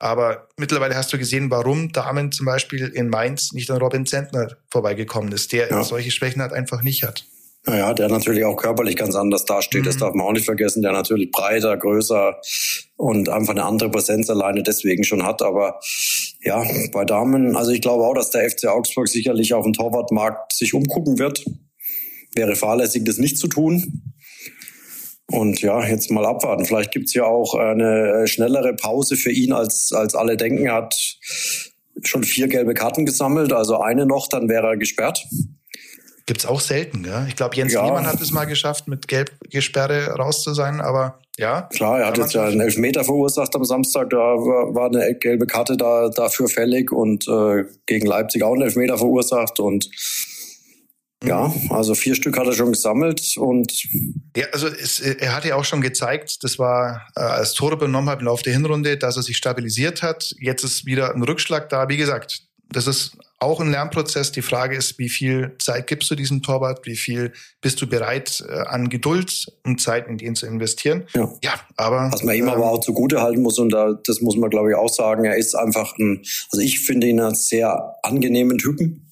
Aber 0.00 0.48
mittlerweile 0.56 0.96
hast 0.96 1.12
du 1.12 1.18
gesehen, 1.18 1.50
warum 1.50 1.92
Damen 1.92 2.32
zum 2.32 2.46
Beispiel 2.46 2.88
in 2.88 3.08
Mainz 3.08 3.52
nicht 3.52 3.70
an 3.70 3.78
Robin 3.78 4.04
Zentner 4.04 4.56
vorbeigekommen 4.70 5.30
ist, 5.30 5.52
der 5.52 5.70
ja. 5.70 5.84
solche 5.84 6.10
Schwächen 6.10 6.42
halt 6.42 6.52
einfach 6.52 6.82
nicht 6.82 7.04
hat. 7.04 7.24
Naja, 7.64 7.94
der 7.94 8.08
natürlich 8.08 8.44
auch 8.44 8.56
körperlich 8.56 8.96
ganz 8.96 9.14
anders 9.14 9.44
dasteht, 9.44 9.82
mhm. 9.82 9.86
das 9.86 9.96
darf 9.96 10.14
man 10.14 10.26
auch 10.26 10.32
nicht 10.32 10.46
vergessen, 10.46 10.82
der 10.82 10.92
natürlich 10.92 11.30
breiter, 11.30 11.76
größer 11.76 12.40
und 12.96 13.28
einfach 13.28 13.52
eine 13.52 13.64
andere 13.64 13.90
Präsenz 13.90 14.28
alleine 14.30 14.64
deswegen 14.64 15.04
schon 15.04 15.24
hat. 15.24 15.42
Aber 15.42 15.78
ja, 16.42 16.64
bei 16.92 17.04
Damen, 17.04 17.56
also 17.56 17.70
ich 17.70 17.80
glaube 17.80 18.04
auch, 18.04 18.14
dass 18.14 18.30
der 18.30 18.50
FC 18.50 18.66
Augsburg 18.66 19.08
sicherlich 19.08 19.54
auf 19.54 19.64
dem 19.64 19.74
Torwartmarkt 19.74 20.52
sich 20.52 20.74
umgucken 20.74 21.18
wird. 21.18 21.44
Wäre 22.34 22.56
fahrlässig, 22.56 23.04
das 23.04 23.18
nicht 23.18 23.38
zu 23.38 23.46
tun. 23.46 24.12
Und 25.30 25.62
ja, 25.62 25.86
jetzt 25.86 26.10
mal 26.10 26.26
abwarten. 26.26 26.64
Vielleicht 26.64 26.90
gibt's 26.90 27.14
ja 27.14 27.24
auch 27.24 27.54
eine 27.54 28.26
schnellere 28.26 28.74
Pause 28.74 29.16
für 29.16 29.30
ihn, 29.30 29.52
als, 29.52 29.92
als 29.92 30.14
alle 30.14 30.36
denken. 30.36 30.66
Er 30.66 30.74
hat 30.74 31.18
schon 32.02 32.24
vier 32.24 32.48
gelbe 32.48 32.74
Karten 32.74 33.06
gesammelt, 33.06 33.52
also 33.52 33.80
eine 33.80 34.04
noch, 34.04 34.28
dann 34.28 34.48
wäre 34.48 34.66
er 34.66 34.76
gesperrt. 34.76 35.24
Gibt's 36.32 36.46
auch 36.46 36.60
selten, 36.60 37.02
gell? 37.02 37.26
Ich 37.28 37.36
glaube, 37.36 37.54
Jens 37.56 37.74
ja. 37.74 37.84
Lehmann 37.84 38.06
hat 38.06 38.18
es 38.18 38.30
mal 38.30 38.46
geschafft, 38.46 38.88
mit 38.88 39.06
Gelbgesperre 39.06 40.12
raus 40.12 40.42
zu 40.42 40.54
sein, 40.54 40.80
aber 40.80 41.18
ja. 41.38 41.68
Klar, 41.74 42.00
er 42.00 42.06
hat 42.06 42.16
jetzt 42.16 42.32
ja 42.32 42.44
einen 42.44 42.62
Elfmeter 42.62 43.04
verursacht 43.04 43.54
am 43.54 43.66
Samstag, 43.66 44.08
da 44.08 44.16
war 44.16 44.86
eine 44.86 45.14
gelbe 45.14 45.46
Karte 45.46 45.76
da, 45.76 46.08
dafür 46.08 46.48
fällig 46.48 46.90
und 46.90 47.28
äh, 47.28 47.64
gegen 47.84 48.06
Leipzig 48.06 48.44
auch 48.44 48.54
einen 48.54 48.62
Elfmeter 48.62 48.96
verursacht 48.96 49.60
und 49.60 49.90
ja, 51.22 51.48
mhm. 51.48 51.70
also 51.70 51.94
vier 51.94 52.14
Stück 52.14 52.38
hat 52.38 52.46
er 52.46 52.54
schon 52.54 52.72
gesammelt 52.72 53.36
und. 53.36 53.84
Ja, 54.34 54.46
also 54.52 54.68
es, 54.68 55.00
er 55.00 55.36
hat 55.36 55.44
ja 55.44 55.56
auch 55.56 55.66
schon 55.66 55.82
gezeigt, 55.82 56.42
das 56.44 56.58
war, 56.58 57.08
äh, 57.14 57.20
als 57.20 57.52
Tore 57.52 57.76
benommen 57.76 58.08
hat 58.08 58.20
im 58.20 58.24
Laufe 58.24 58.42
der 58.42 58.54
Hinrunde, 58.54 58.96
dass 58.96 59.18
er 59.18 59.22
sich 59.22 59.36
stabilisiert 59.36 60.00
hat. 60.00 60.34
Jetzt 60.40 60.64
ist 60.64 60.86
wieder 60.86 61.14
ein 61.14 61.22
Rückschlag 61.22 61.68
da. 61.68 61.90
Wie 61.90 61.98
gesagt, 61.98 62.40
das 62.70 62.86
ist 62.86 63.18
auch 63.42 63.60
ein 63.60 63.70
Lernprozess. 63.70 64.32
Die 64.32 64.42
Frage 64.42 64.76
ist, 64.76 64.98
wie 64.98 65.08
viel 65.08 65.52
Zeit 65.58 65.86
gibst 65.86 66.10
du 66.10 66.14
diesem 66.14 66.42
Torwart? 66.42 66.86
Wie 66.86 66.96
viel 66.96 67.32
bist 67.60 67.80
du 67.82 67.86
bereit, 67.86 68.42
äh, 68.48 68.52
an 68.52 68.88
Geduld 68.88 69.46
und 69.64 69.80
Zeit 69.80 70.08
in 70.08 70.18
den 70.18 70.34
zu 70.34 70.46
investieren? 70.46 71.04
Ja, 71.14 71.30
ja 71.42 71.52
aber. 71.76 72.10
Was 72.12 72.22
man 72.22 72.36
ihm 72.36 72.44
ähm, 72.44 72.50
aber 72.50 72.70
auch 72.70 72.80
zugute 72.80 73.20
halten 73.20 73.42
muss, 73.42 73.58
und 73.58 73.70
da, 73.70 73.92
das 74.06 74.20
muss 74.20 74.36
man, 74.36 74.50
glaube 74.50 74.70
ich, 74.70 74.76
auch 74.76 74.92
sagen, 74.92 75.24
er 75.24 75.36
ist 75.36 75.54
einfach 75.54 75.98
ein, 75.98 76.22
also 76.50 76.64
ich 76.64 76.80
finde 76.80 77.08
ihn 77.08 77.20
als 77.20 77.48
sehr 77.48 77.96
angenehmen 78.02 78.58
Typen. 78.58 79.10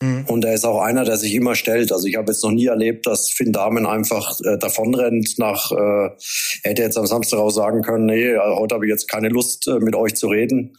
Mhm. 0.00 0.24
Und 0.26 0.44
er 0.44 0.54
ist 0.54 0.64
auch 0.64 0.80
einer, 0.80 1.04
der 1.04 1.16
sich 1.16 1.34
immer 1.34 1.54
stellt. 1.54 1.92
Also 1.92 2.06
ich 2.06 2.16
habe 2.16 2.30
jetzt 2.30 2.44
noch 2.44 2.52
nie 2.52 2.66
erlebt, 2.66 3.06
dass 3.06 3.30
Finn 3.30 3.52
Damen 3.52 3.86
einfach 3.86 4.38
äh, 4.44 4.56
davonrennt 4.56 5.38
nach, 5.38 5.72
äh, 5.72 5.74
er 5.76 6.70
hätte 6.70 6.82
jetzt 6.82 6.96
am 6.96 7.06
Samstag 7.06 7.38
auch 7.38 7.50
sagen 7.50 7.82
können, 7.82 8.06
nee, 8.06 8.36
heute 8.36 8.76
habe 8.76 8.86
ich 8.86 8.90
jetzt 8.90 9.10
keine 9.10 9.28
Lust, 9.28 9.66
äh, 9.68 9.80
mit 9.80 9.96
euch 9.96 10.14
zu 10.14 10.28
reden. 10.28 10.76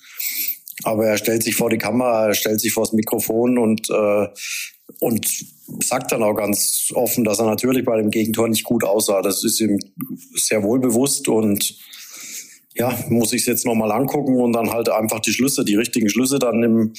Aber 0.84 1.06
er 1.06 1.18
stellt 1.18 1.44
sich 1.44 1.56
vor 1.56 1.70
die 1.70 1.78
Kamera, 1.78 2.28
er 2.28 2.34
stellt 2.34 2.62
sich 2.62 2.74
vor 2.74 2.84
das 2.84 2.94
Mikrofon 2.94 3.58
und, 3.58 3.89
äh, 3.89 4.28
und 5.00 5.28
sagt 5.84 6.12
dann 6.12 6.24
auch 6.24 6.36
ganz 6.36 6.92
offen, 6.96 7.24
dass 7.24 7.39
er 7.39 7.46
natürlich 7.46 7.86
bei 7.86 7.98
dem 7.98 8.12
Gegentor 8.12 8.48
nicht 8.48 8.63
gut 8.63 8.84
aussah. 8.84 9.22
Das 9.22 9.44
ist 9.44 9.60
ihm 9.60 9.80
sehr 10.36 10.63
wohl 10.63 10.80
bewusst 10.80 11.28
und 11.28 11.78
ja, 12.76 12.98
muss 13.10 13.34
ich 13.34 13.42
es 13.42 13.48
jetzt 13.48 13.65
nochmal 13.65 13.92
angucken 13.92 14.39
und 14.39 14.54
dann 14.54 14.72
halt 14.72 14.89
einfach 14.89 15.20
die 15.20 15.34
Schlüsse, 15.34 15.65
die 15.65 15.76
richtigen 15.76 16.10
Schlüsse 16.10 16.39
dann 16.39 16.63
im, 16.63 16.94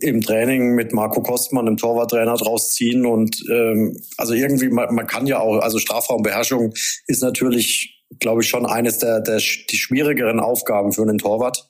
im 0.00 0.22
Training 0.22 0.74
mit 0.74 0.94
Marco 0.94 1.20
Kostmann, 1.20 1.66
dem 1.66 1.76
Torwarttrainer, 1.76 2.36
draus 2.36 2.72
ziehen. 2.72 3.04
Und 3.04 3.44
ähm, 3.50 4.00
also 4.16 4.32
irgendwie, 4.32 4.68
man, 4.68 4.94
man 4.94 5.06
kann 5.06 5.26
ja 5.26 5.40
auch, 5.40 5.58
also 5.58 5.78
Strafraumbeherrschung 5.78 6.72
ist 7.06 7.22
natürlich, 7.22 8.02
glaube 8.18 8.42
ich, 8.42 8.48
schon 8.48 8.64
eines 8.64 8.98
der, 8.98 9.20
der 9.20 9.36
die 9.36 9.76
schwierigeren 9.76 10.40
Aufgaben 10.40 10.92
für 10.92 11.02
einen 11.02 11.18
Torwart 11.18 11.68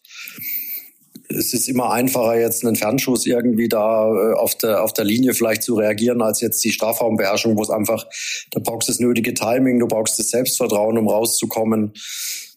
es 1.29 1.55
ist 1.55 1.69
immer 1.69 1.91
einfacher, 1.91 2.39
jetzt 2.39 2.65
einen 2.65 2.77
Fernschuss 2.77 3.27
irgendwie 3.27 3.69
da 3.69 4.09
äh, 4.09 4.35
auf 4.35 4.55
der, 4.57 4.83
auf 4.83 4.93
der 4.93 5.05
Linie 5.05 5.35
vielleicht 5.35 5.63
zu 5.63 5.75
reagieren, 5.75 6.23
als 6.23 6.41
jetzt 6.41 6.63
die 6.65 6.73
Strafraumbeherrschung, 6.73 7.57
wo 7.57 7.63
es 7.63 7.71
einfach, 7.71 8.07
da 8.51 8.61
brauchst 8.63 8.89
du 8.89 8.93
das 8.93 9.01
nötige 9.01 9.35
Timing, 9.35 9.79
du 9.79 9.89
brauchst 9.89 10.19
das 10.19 10.31
Selbstvertrauen, 10.31 10.99
um 10.99 11.09
rauszukommen. 11.09 11.93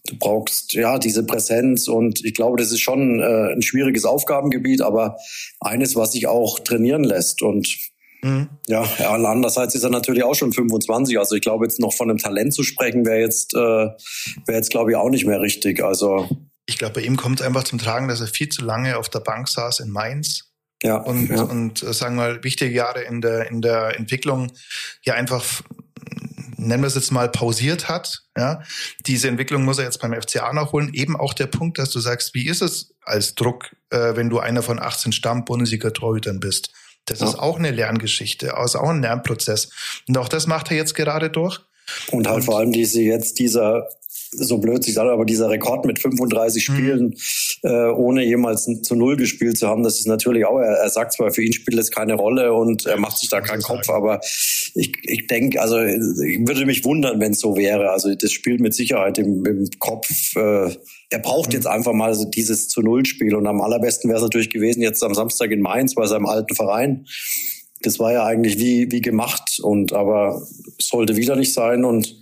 Du 0.06 0.16
brauchst 0.20 0.74
ja 0.74 1.00
diese 1.00 1.26
Präsenz 1.26 1.90
und 1.90 2.24
ich 2.24 2.34
glaube, 2.34 2.58
das 2.58 2.72
ist 2.72 2.80
schon 2.80 3.20
äh, 3.20 3.54
ein 3.54 3.62
schwieriges 3.62 4.06
Aufgabengebiet, 4.06 4.82
aber 4.82 5.18
eines, 5.60 5.98
was 5.98 6.14
sich 6.14 6.28
auch 6.28 6.60
trainieren 6.60 7.04
lässt. 7.04 7.42
Und 7.42 7.76
Mhm. 8.24 8.50
Ja, 8.68 8.84
andererseits 9.08 9.76
ist 9.76 9.84
er 9.84 9.90
natürlich 9.90 10.24
auch 10.24 10.34
schon 10.34 10.52
25. 10.52 11.20
Also 11.20 11.36
ich 11.36 11.42
glaube, 11.42 11.66
jetzt 11.66 11.80
noch 11.80 11.94
von 11.94 12.10
einem 12.10 12.18
Talent 12.18 12.54
zu 12.54 12.64
sprechen, 12.64 13.06
wäre 13.06 13.20
jetzt, 13.20 13.54
äh, 13.54 13.58
wäre 13.58 14.58
jetzt, 14.58 14.72
glaube 14.72 14.92
ich, 14.92 14.98
auch 14.98 15.10
nicht 15.10 15.26
mehr 15.26 15.40
richtig. 15.40 15.84
Also 15.84 16.28
ich 16.68 16.78
glaube, 16.78 16.96
bei 16.96 17.02
ihm 17.02 17.18
kommt 17.18 17.40
es 17.40 17.46
einfach 17.46 17.64
zum 17.64 17.80
Tragen, 17.80 18.08
dass 18.08 18.22
er 18.22 18.28
viel 18.28 18.50
zu 18.50 18.64
lange 18.64 18.98
auf 18.98 19.10
der 19.10 19.22
Bank 19.22 19.48
saß 19.48 19.80
in 19.80 19.90
Mainz. 19.90 20.52
Ja. 20.84 20.98
Und, 20.98 21.30
ja. 21.30 21.42
und 21.42 21.82
äh, 21.82 21.94
sagen 21.94 22.18
wir 22.18 22.24
mal, 22.24 22.44
wichtige 22.44 22.72
Jahre 22.72 23.02
in 23.02 23.22
der, 23.22 23.50
in 23.50 23.62
der 23.62 23.98
Entwicklung 23.98 24.52
ja 25.04 25.16
einfach, 25.16 25.64
nennen 26.58 26.84
wir 26.84 26.88
es 26.88 26.96
jetzt 26.96 27.12
mal, 27.12 27.30
pausiert 27.30 27.90
hat. 27.90 28.24
Ja. 28.38 28.62
Diese 29.08 29.28
Entwicklung 29.28 29.64
muss 29.64 29.80
er 29.80 29.86
jetzt 29.86 30.02
beim 30.02 30.14
FCA 30.14 30.54
nachholen. 30.54 30.94
Eben 30.94 31.16
auch 31.16 31.34
der 31.34 31.48
Punkt, 31.48 31.80
dass 31.80 31.90
du 31.90 32.00
sagst, 32.00 32.36
wie 32.36 32.48
ist 32.48 32.62
es 32.62 32.94
als 33.02 33.34
Druck, 33.34 33.76
äh, 33.90 34.16
wenn 34.16 34.30
du 34.30 34.40
einer 34.40 34.62
von 34.62 34.80
18 34.80 35.14
Stamm-Bundesliga-Torhütern 35.14 36.40
bist? 36.40 36.72
Das 37.06 37.22
ja. 37.22 37.30
ist 37.30 37.40
auch 37.40 37.58
eine 37.58 37.72
Lerngeschichte, 37.72 38.58
also 38.58 38.80
auch 38.80 38.90
ein 38.90 39.02
Lernprozess. 39.02 39.70
Und 40.08 40.18
auch 40.18 40.28
das 40.28 40.46
macht 40.46 40.70
er 40.70 40.78
jetzt 40.78 40.94
gerade 40.94 41.30
durch. 41.30 41.62
Und 42.12 42.28
halt 42.28 42.38
und 42.38 42.44
vor 42.44 42.60
allem 42.60 42.74
diese 42.74 43.02
jetzt 43.02 43.40
dieser 43.40 43.88
so 44.32 44.58
blöd 44.58 44.84
sich 44.84 44.94
sagt, 44.94 45.10
aber 45.10 45.26
dieser 45.26 45.50
Rekord 45.50 45.86
mit 45.86 46.00
35 46.00 46.70
mhm. 46.70 46.74
Spielen, 46.74 47.06
mhm. 47.64 47.70
äh, 47.70 47.92
ohne 47.92 48.26
jemals 48.26 48.68
zu 48.82 48.96
Null 48.96 49.18
gespielt 49.18 49.58
zu 49.58 49.68
haben, 49.68 49.84
das 49.84 50.00
ist 50.00 50.08
natürlich 50.08 50.46
auch, 50.46 50.60
er, 50.60 50.78
er 50.78 50.90
sagt 50.90 51.14
zwar, 51.14 51.32
für 51.32 51.44
ihn 51.44 51.54
spielt 51.54 51.80
es 51.80 51.92
keine 51.92 52.16
Rolle 52.16 52.54
und 52.54 52.86
er 52.86 52.98
macht 52.98 53.18
sich 53.18 53.30
da 53.30 53.42
keinen 53.42 53.62
Kopf, 53.62 53.86
sagen. 53.86 54.04
aber 54.04 54.20
ich, 54.74 54.94
ich 55.04 55.28
denke, 55.28 55.62
also 55.62 55.80
ich 55.82 56.48
würde 56.48 56.66
mich 56.66 56.84
wundern, 56.84 57.20
wenn 57.20 57.32
es 57.32 57.40
so 57.40 57.56
wäre. 57.56 57.92
Also 57.92 58.14
das 58.14 58.32
spielt 58.32 58.60
mit 58.60 58.74
Sicherheit 58.74 59.18
im, 59.18 59.46
im 59.46 59.70
Kopf. 59.80 60.08
Äh, 60.36 60.76
er 61.10 61.20
braucht 61.20 61.50
mhm. 61.50 61.56
jetzt 61.56 61.68
einfach 61.68 61.94
mal 61.94 62.14
so 62.14 62.26
dieses 62.26 62.68
zu 62.68 62.82
Null 62.82 63.06
Spiel 63.06 63.36
und 63.36 63.48
am 63.48 63.62
allerbesten 63.62 64.10
wäre 64.10 64.18
es 64.18 64.24
natürlich 64.24 64.50
gewesen 64.50 64.82
jetzt 64.82 65.04
am 65.04 65.14
Samstag 65.14 65.52
in 65.52 65.62
Mainz 65.62 65.96
bei 65.96 66.06
seinem 66.06 66.26
alten 66.26 66.56
Verein. 66.56 67.06
Das 67.82 68.00
war 68.00 68.12
ja 68.12 68.26
eigentlich 68.26 68.58
wie, 68.58 68.92
wie 68.92 69.02
gemacht 69.02 69.60
und 69.62 69.94
aber 69.94 70.42
sollte 70.80 71.16
wieder 71.16 71.36
nicht 71.36 71.54
sein 71.54 71.86
und 71.86 72.16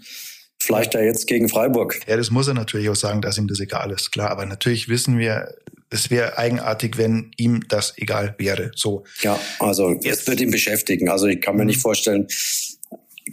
vielleicht 0.65 0.93
ja 0.93 1.01
jetzt 1.01 1.27
gegen 1.27 1.47
Freiburg. 1.47 1.99
Ja, 2.07 2.17
das 2.17 2.31
muss 2.31 2.47
er 2.47 2.53
natürlich 2.53 2.89
auch 2.89 2.95
sagen, 2.95 3.21
dass 3.21 3.37
ihm 3.37 3.47
das 3.47 3.59
egal 3.59 3.91
ist, 3.91 4.11
klar. 4.11 4.31
Aber 4.31 4.45
natürlich 4.45 4.89
wissen 4.89 5.19
wir, 5.19 5.53
es 5.89 6.09
wäre 6.09 6.37
eigenartig, 6.37 6.97
wenn 6.97 7.31
ihm 7.37 7.67
das 7.67 7.93
egal 7.97 8.35
wäre. 8.37 8.71
So. 8.75 9.03
Ja, 9.21 9.39
also 9.59 9.95
es 10.03 10.27
wird 10.27 10.41
ihn 10.41 10.51
beschäftigen. 10.51 11.09
Also 11.09 11.27
ich 11.27 11.41
kann 11.41 11.55
mir 11.55 11.65
nicht 11.65 11.77
mhm. 11.77 11.81
vorstellen, 11.81 12.27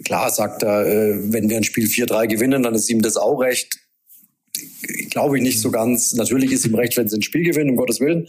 klar 0.05 0.29
sagt 0.29 0.63
er, 0.63 0.85
äh, 0.85 1.33
wenn 1.33 1.49
wir 1.49 1.57
ein 1.57 1.63
Spiel 1.63 1.87
4-3 1.87 2.27
gewinnen, 2.27 2.63
dann 2.63 2.75
ist 2.75 2.89
ihm 2.89 3.01
das 3.01 3.17
auch 3.17 3.39
recht. 3.39 3.79
Glaube 5.09 5.37
ich 5.37 5.43
nicht 5.43 5.59
so 5.59 5.71
ganz. 5.71 6.13
Natürlich 6.13 6.51
ist 6.51 6.65
ihm 6.65 6.75
recht, 6.75 6.95
wenn 6.97 7.09
sie 7.09 7.17
ein 7.17 7.23
Spiel 7.23 7.43
gewinnen, 7.43 7.71
um 7.71 7.75
Gottes 7.77 7.99
Willen. 7.99 8.27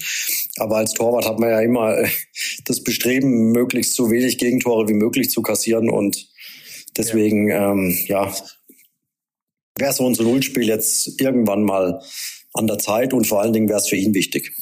Aber 0.57 0.79
als 0.79 0.95
Torwart 0.95 1.27
hat 1.27 1.39
man 1.39 1.51
ja 1.51 1.61
immer 1.61 1.99
äh, 1.99 2.09
das 2.65 2.83
Bestreben, 2.83 3.53
möglichst 3.53 3.95
so 3.95 4.11
wenig 4.11 4.39
Gegentore 4.39 4.89
wie 4.89 4.95
möglich 4.95 5.31
zu 5.31 5.43
kassieren. 5.43 5.91
Und 5.91 6.29
deswegen, 6.97 7.49
ja, 7.49 7.73
ähm, 7.73 7.99
ja 8.07 8.33
wäre 9.79 9.93
so 9.93 10.07
ein 10.09 10.13
Nullspiel 10.13 10.69
jetzt 10.69 11.21
irgendwann 11.21 11.63
mal 11.63 12.01
an 12.53 12.69
der 12.69 12.79
Zeit 12.79 13.13
und 13.13 13.27
vor 13.27 13.43
allen 13.43 13.53
Dingen 13.53 13.69
wäre 13.69 13.81
es 13.81 13.89
für 13.89 13.97
ihn 13.97 14.15
wichtig. 14.15 14.53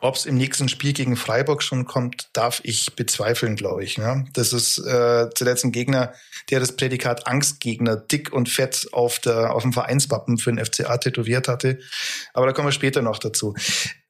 Ob 0.00 0.16
es 0.16 0.24
im 0.24 0.36
nächsten 0.36 0.68
Spiel 0.68 0.94
gegen 0.94 1.16
Freiburg 1.16 1.62
schon 1.62 1.84
kommt, 1.84 2.30
darf 2.32 2.60
ich 2.64 2.96
bezweifeln, 2.96 3.56
glaube 3.56 3.84
ich. 3.84 3.98
Ne? 3.98 4.26
Das 4.32 4.54
ist 4.54 4.78
äh, 4.78 5.28
zuletzt 5.34 5.64
ein 5.64 5.72
Gegner, 5.72 6.14
der 6.50 6.60
das 6.60 6.76
Prädikat 6.76 7.26
Angstgegner 7.26 7.96
dick 7.96 8.32
und 8.32 8.48
fett 8.48 8.88
auf, 8.92 9.18
der, 9.18 9.54
auf 9.54 9.62
dem 9.62 9.74
Vereinswappen 9.74 10.38
für 10.38 10.52
den 10.52 10.64
FCA 10.64 10.96
tätowiert 10.96 11.48
hatte. 11.48 11.78
Aber 12.32 12.46
da 12.46 12.52
kommen 12.52 12.68
wir 12.68 12.72
später 12.72 13.02
noch 13.02 13.18
dazu. 13.18 13.54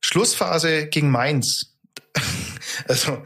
Schlussphase 0.00 0.86
gegen 0.86 1.10
Mainz. 1.10 1.74
also, 2.88 3.18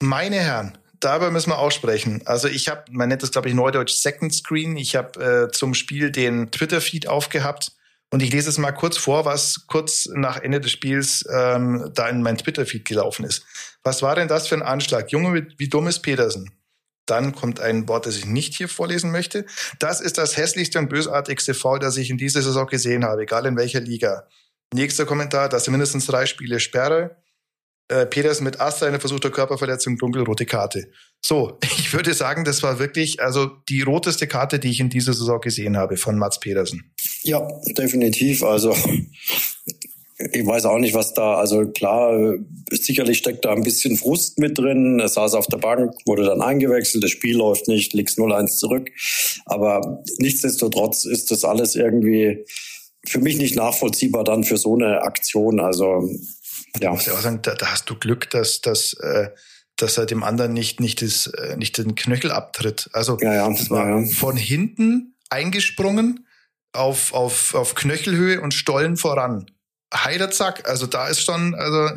meine 0.00 0.36
Herren, 0.36 0.78
darüber 1.04 1.30
müssen 1.30 1.50
wir 1.50 1.58
auch 1.58 1.72
sprechen. 1.72 2.22
Also 2.26 2.48
ich 2.48 2.68
habe, 2.68 2.84
man 2.90 3.08
nennt 3.08 3.22
das 3.22 3.32
glaube 3.32 3.48
ich 3.48 3.54
neudeutsch 3.54 3.94
Second 3.94 4.34
Screen. 4.34 4.76
Ich 4.76 4.96
habe 4.96 5.48
äh, 5.48 5.52
zum 5.52 5.74
Spiel 5.74 6.10
den 6.10 6.50
Twitter-Feed 6.50 7.08
aufgehabt 7.08 7.72
und 8.10 8.22
ich 8.22 8.30
lese 8.30 8.50
es 8.50 8.58
mal 8.58 8.72
kurz 8.72 8.98
vor, 8.98 9.24
was 9.24 9.66
kurz 9.66 10.06
nach 10.12 10.38
Ende 10.38 10.60
des 10.60 10.70
Spiels 10.70 11.24
ähm, 11.30 11.90
da 11.94 12.08
in 12.08 12.22
mein 12.22 12.36
Twitter-Feed 12.36 12.84
gelaufen 12.84 13.24
ist. 13.24 13.44
Was 13.82 14.02
war 14.02 14.14
denn 14.14 14.28
das 14.28 14.48
für 14.48 14.54
ein 14.54 14.62
Anschlag? 14.62 15.10
Junge, 15.10 15.48
wie, 15.56 15.68
dumm 15.68 15.86
ist 15.86 16.00
Petersen? 16.00 16.50
Dann 17.06 17.34
kommt 17.34 17.58
ein 17.58 17.88
Wort, 17.88 18.06
das 18.06 18.16
ich 18.16 18.26
nicht 18.26 18.54
hier 18.54 18.68
vorlesen 18.68 19.10
möchte. 19.10 19.46
Das 19.78 20.00
ist 20.00 20.18
das 20.18 20.36
hässlichste 20.36 20.78
und 20.78 20.88
bösartigste 20.88 21.54
Foul, 21.54 21.78
das 21.78 21.96
ich 21.96 22.10
in 22.10 22.18
dieser 22.18 22.42
Saison 22.42 22.66
gesehen 22.66 23.04
habe, 23.04 23.22
egal 23.22 23.46
in 23.46 23.56
welcher 23.56 23.80
Liga. 23.80 24.28
Nächster 24.74 25.06
Kommentar, 25.06 25.48
das 25.48 25.64
sind 25.64 25.72
mindestens 25.72 26.06
drei 26.06 26.26
Spiele 26.26 26.60
Sperre 26.60 27.16
äh, 27.92 28.06
Peters 28.06 28.40
mit 28.40 28.60
Asta 28.60 28.86
eine 28.86 29.00
versuchte 29.00 29.30
Körperverletzung, 29.30 29.98
dunkelrote 29.98 30.46
Karte. 30.46 30.88
So, 31.20 31.58
ich 31.78 31.92
würde 31.92 32.14
sagen, 32.14 32.44
das 32.44 32.62
war 32.62 32.78
wirklich 32.78 33.20
also 33.20 33.50
die 33.68 33.82
roteste 33.82 34.26
Karte, 34.26 34.58
die 34.58 34.70
ich 34.70 34.80
in 34.80 34.88
dieser 34.88 35.12
Saison 35.12 35.40
gesehen 35.40 35.76
habe 35.76 35.96
von 35.96 36.18
Mats 36.18 36.40
Pedersen. 36.40 36.92
Ja, 37.22 37.46
definitiv. 37.76 38.42
Also 38.42 38.74
ich 40.32 40.46
weiß 40.46 40.66
auch 40.66 40.78
nicht, 40.78 40.94
was 40.94 41.14
da, 41.14 41.34
also 41.34 41.66
klar, 41.66 42.36
sicherlich 42.70 43.18
steckt 43.18 43.44
da 43.44 43.52
ein 43.52 43.62
bisschen 43.62 43.96
Frust 43.96 44.38
mit 44.38 44.56
drin. 44.56 44.98
Er 45.00 45.08
saß 45.08 45.34
auf 45.34 45.46
der 45.46 45.58
Bank, 45.58 45.92
wurde 46.06 46.24
dann 46.24 46.40
eingewechselt, 46.40 47.04
das 47.04 47.10
Spiel 47.10 47.36
läuft 47.36 47.68
nicht, 47.68 47.92
liegst 47.92 48.18
0-1 48.18 48.58
zurück. 48.58 48.90
Aber 49.46 50.02
nichtsdestotrotz 50.18 51.04
ist 51.04 51.30
das 51.30 51.44
alles 51.44 51.74
irgendwie 51.74 52.44
für 53.04 53.18
mich 53.18 53.36
nicht 53.36 53.56
nachvollziehbar 53.56 54.24
dann 54.24 54.44
für 54.44 54.56
so 54.56 54.74
eine 54.74 55.02
Aktion. 55.02 55.60
Also 55.60 56.08
ja. 56.80 56.90
Ich 56.90 56.96
muss 56.96 57.06
ja 57.06 57.12
auch 57.14 57.20
sagen, 57.20 57.40
da, 57.42 57.54
da 57.54 57.72
hast 57.72 57.88
du 57.90 57.96
Glück, 57.96 58.30
dass, 58.30 58.60
dass, 58.60 58.94
äh, 58.94 59.30
dass 59.76 59.98
er 59.98 60.06
dem 60.06 60.22
anderen 60.22 60.52
nicht, 60.52 60.80
nicht, 60.80 61.02
das, 61.02 61.26
äh, 61.26 61.56
nicht 61.56 61.78
den 61.78 61.94
Knöchel 61.94 62.30
abtritt. 62.30 62.88
Also 62.92 63.18
ja, 63.20 63.34
ja, 63.34 63.48
das 63.48 63.70
war 63.70 63.88
ja, 63.88 64.04
von 64.14 64.36
hinten 64.36 65.14
eingesprungen 65.30 66.26
auf, 66.72 67.12
auf, 67.12 67.54
auf 67.54 67.74
Knöchelhöhe 67.74 68.40
und 68.40 68.54
Stollen 68.54 68.96
voran. 68.96 69.46
Heider 69.94 70.30
Zack, 70.30 70.68
also 70.68 70.86
da 70.86 71.08
ist 71.08 71.22
schon, 71.22 71.54
also 71.54 71.90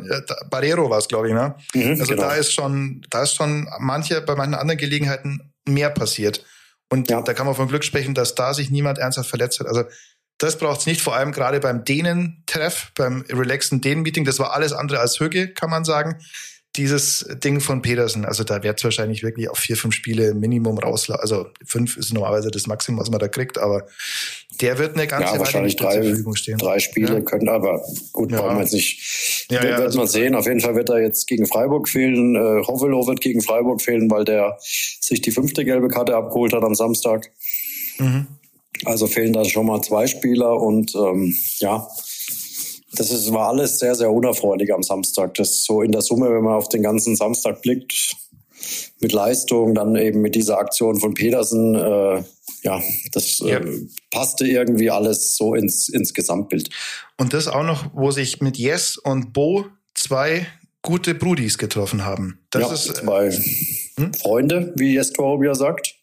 Barrero 0.50 0.90
war 0.90 0.98
es, 0.98 1.08
glaube 1.08 1.28
ich, 1.28 1.34
ne? 1.34 1.54
Mhm, 1.74 1.98
also 1.98 2.06
genau. 2.06 2.22
da 2.24 2.34
ist 2.34 2.52
schon, 2.52 3.00
da 3.08 3.22
ist 3.22 3.34
schon 3.34 3.68
manche, 3.78 4.20
bei 4.20 4.34
manchen 4.34 4.54
anderen 4.54 4.78
Gelegenheiten 4.78 5.52
mehr 5.66 5.88
passiert. 5.90 6.44
Und 6.90 7.10
ja. 7.10 7.22
da 7.22 7.32
kann 7.32 7.46
man 7.46 7.54
von 7.54 7.68
Glück 7.68 7.84
sprechen, 7.84 8.14
dass 8.14 8.34
da 8.34 8.52
sich 8.52 8.70
niemand 8.70 8.98
ernsthaft 8.98 9.30
verletzt 9.30 9.60
hat. 9.60 9.66
Also 9.66 9.84
das 10.38 10.58
braucht 10.58 10.80
es 10.80 10.86
nicht, 10.86 11.00
vor 11.00 11.16
allem 11.16 11.32
gerade 11.32 11.60
beim 11.60 11.84
Dänen-Treff, 11.84 12.92
beim 12.94 13.24
relaxen 13.30 13.80
Dänen-Meeting. 13.80 14.24
Das 14.24 14.38
war 14.38 14.54
alles 14.54 14.72
andere 14.72 15.00
als 15.00 15.18
Hüge, 15.18 15.48
kann 15.48 15.70
man 15.70 15.84
sagen. 15.84 16.16
Dieses 16.76 17.26
Ding 17.42 17.60
von 17.60 17.80
Petersen, 17.80 18.26
also 18.26 18.44
da 18.44 18.62
wird 18.62 18.76
es 18.78 18.84
wahrscheinlich 18.84 19.22
wirklich 19.22 19.48
auf 19.48 19.56
vier, 19.56 19.78
fünf 19.78 19.94
Spiele 19.94 20.34
Minimum 20.34 20.78
rauslaufen. 20.78 21.22
Also 21.22 21.46
fünf 21.64 21.96
ist 21.96 22.12
normalerweise 22.12 22.50
das 22.50 22.66
Maximum, 22.66 23.00
was 23.00 23.08
man 23.08 23.18
da 23.18 23.28
kriegt, 23.28 23.56
aber 23.56 23.86
der 24.60 24.76
wird 24.76 24.94
eine 24.94 25.06
ganze 25.06 25.36
ja, 25.36 25.40
Weile 25.40 25.62
nicht 25.64 25.80
drei, 25.80 25.94
zur 25.94 26.02
Verfügung 26.04 26.36
stehen. 26.36 26.58
Drei 26.58 26.78
Spiele 26.78 27.14
ja. 27.14 27.20
können, 27.22 27.48
aber 27.48 27.82
gut, 28.12 28.30
ja. 28.30 28.42
brauchen 28.42 28.56
wir 28.56 28.62
jetzt 28.62 28.74
nicht. 28.74 29.46
Ja, 29.50 29.64
ja, 29.64 29.70
wird 29.70 29.80
also 29.80 29.98
man 30.00 30.06
sehen. 30.06 30.34
Auf 30.34 30.46
jeden 30.46 30.60
Fall 30.60 30.74
wird 30.74 30.90
er 30.90 31.00
jetzt 31.00 31.26
gegen 31.26 31.46
Freiburg 31.46 31.88
fehlen. 31.88 32.36
Äh, 32.36 32.66
Hovelo 32.66 33.06
wird 33.06 33.22
gegen 33.22 33.40
Freiburg 33.40 33.80
fehlen, 33.80 34.10
weil 34.10 34.26
der 34.26 34.58
sich 34.60 35.22
die 35.22 35.30
fünfte 35.30 35.64
gelbe 35.64 35.88
Karte 35.88 36.14
abgeholt 36.14 36.52
hat 36.52 36.62
am 36.62 36.74
Samstag. 36.74 37.30
Mhm. 37.98 38.26
Also 38.84 39.06
fehlen 39.06 39.32
da 39.32 39.44
schon 39.44 39.66
mal 39.66 39.80
zwei 39.80 40.06
Spieler 40.06 40.60
und 40.60 40.94
ähm, 40.94 41.34
ja, 41.58 41.88
das 42.92 43.10
ist, 43.10 43.32
war 43.32 43.48
alles 43.48 43.78
sehr, 43.78 43.94
sehr 43.94 44.10
unerfreulich 44.10 44.72
am 44.72 44.82
Samstag. 44.82 45.34
Das 45.34 45.64
so 45.64 45.82
in 45.82 45.92
der 45.92 46.02
Summe, 46.02 46.30
wenn 46.30 46.44
man 46.44 46.54
auf 46.54 46.68
den 46.68 46.82
ganzen 46.82 47.16
Samstag 47.16 47.62
blickt, 47.62 48.16
mit 49.00 49.12
Leistung, 49.12 49.74
dann 49.74 49.96
eben 49.96 50.20
mit 50.20 50.34
dieser 50.34 50.58
Aktion 50.58 50.98
von 50.98 51.14
Petersen, 51.14 51.74
äh, 51.74 52.22
ja, 52.62 52.82
das 53.12 53.40
äh, 53.40 53.50
ja. 53.50 53.60
passte 54.10 54.46
irgendwie 54.46 54.90
alles 54.90 55.34
so 55.34 55.54
ins, 55.54 55.88
ins 55.88 56.14
Gesamtbild. 56.14 56.70
Und 57.16 57.32
das 57.32 57.48
auch 57.48 57.62
noch, 57.62 57.90
wo 57.94 58.10
sich 58.10 58.40
mit 58.40 58.58
Yes 58.58 58.96
und 58.96 59.32
Bo 59.32 59.66
zwei 59.94 60.46
gute 60.82 61.14
Brudis 61.14 61.58
getroffen 61.58 62.04
haben. 62.04 62.38
Das 62.50 62.62
ja, 62.62 62.72
ist 62.72 62.96
zwei 62.96 63.26
äh, 63.26 63.38
hm? 63.96 64.14
Freunde, 64.14 64.72
wie 64.76 64.94
Yes 64.94 65.12
Torobia 65.12 65.54
sagt. 65.54 65.94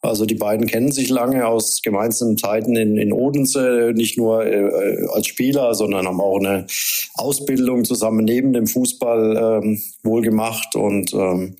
Also 0.00 0.26
die 0.26 0.36
beiden 0.36 0.68
kennen 0.68 0.92
sich 0.92 1.08
lange 1.08 1.46
aus 1.46 1.82
gemeinsamen 1.82 2.38
Zeiten 2.38 2.76
in, 2.76 2.96
in 2.98 3.12
Odense, 3.12 3.92
nicht 3.94 4.16
nur 4.16 4.46
äh, 4.46 5.06
als 5.12 5.26
Spieler, 5.26 5.74
sondern 5.74 6.06
haben 6.06 6.20
auch 6.20 6.38
eine 6.38 6.66
Ausbildung 7.14 7.84
zusammen 7.84 8.24
neben 8.24 8.52
dem 8.52 8.68
Fußball 8.68 9.60
ähm, 9.64 9.82
wohl 10.04 10.22
gemacht 10.22 10.76
und 10.76 11.12
ähm, 11.14 11.56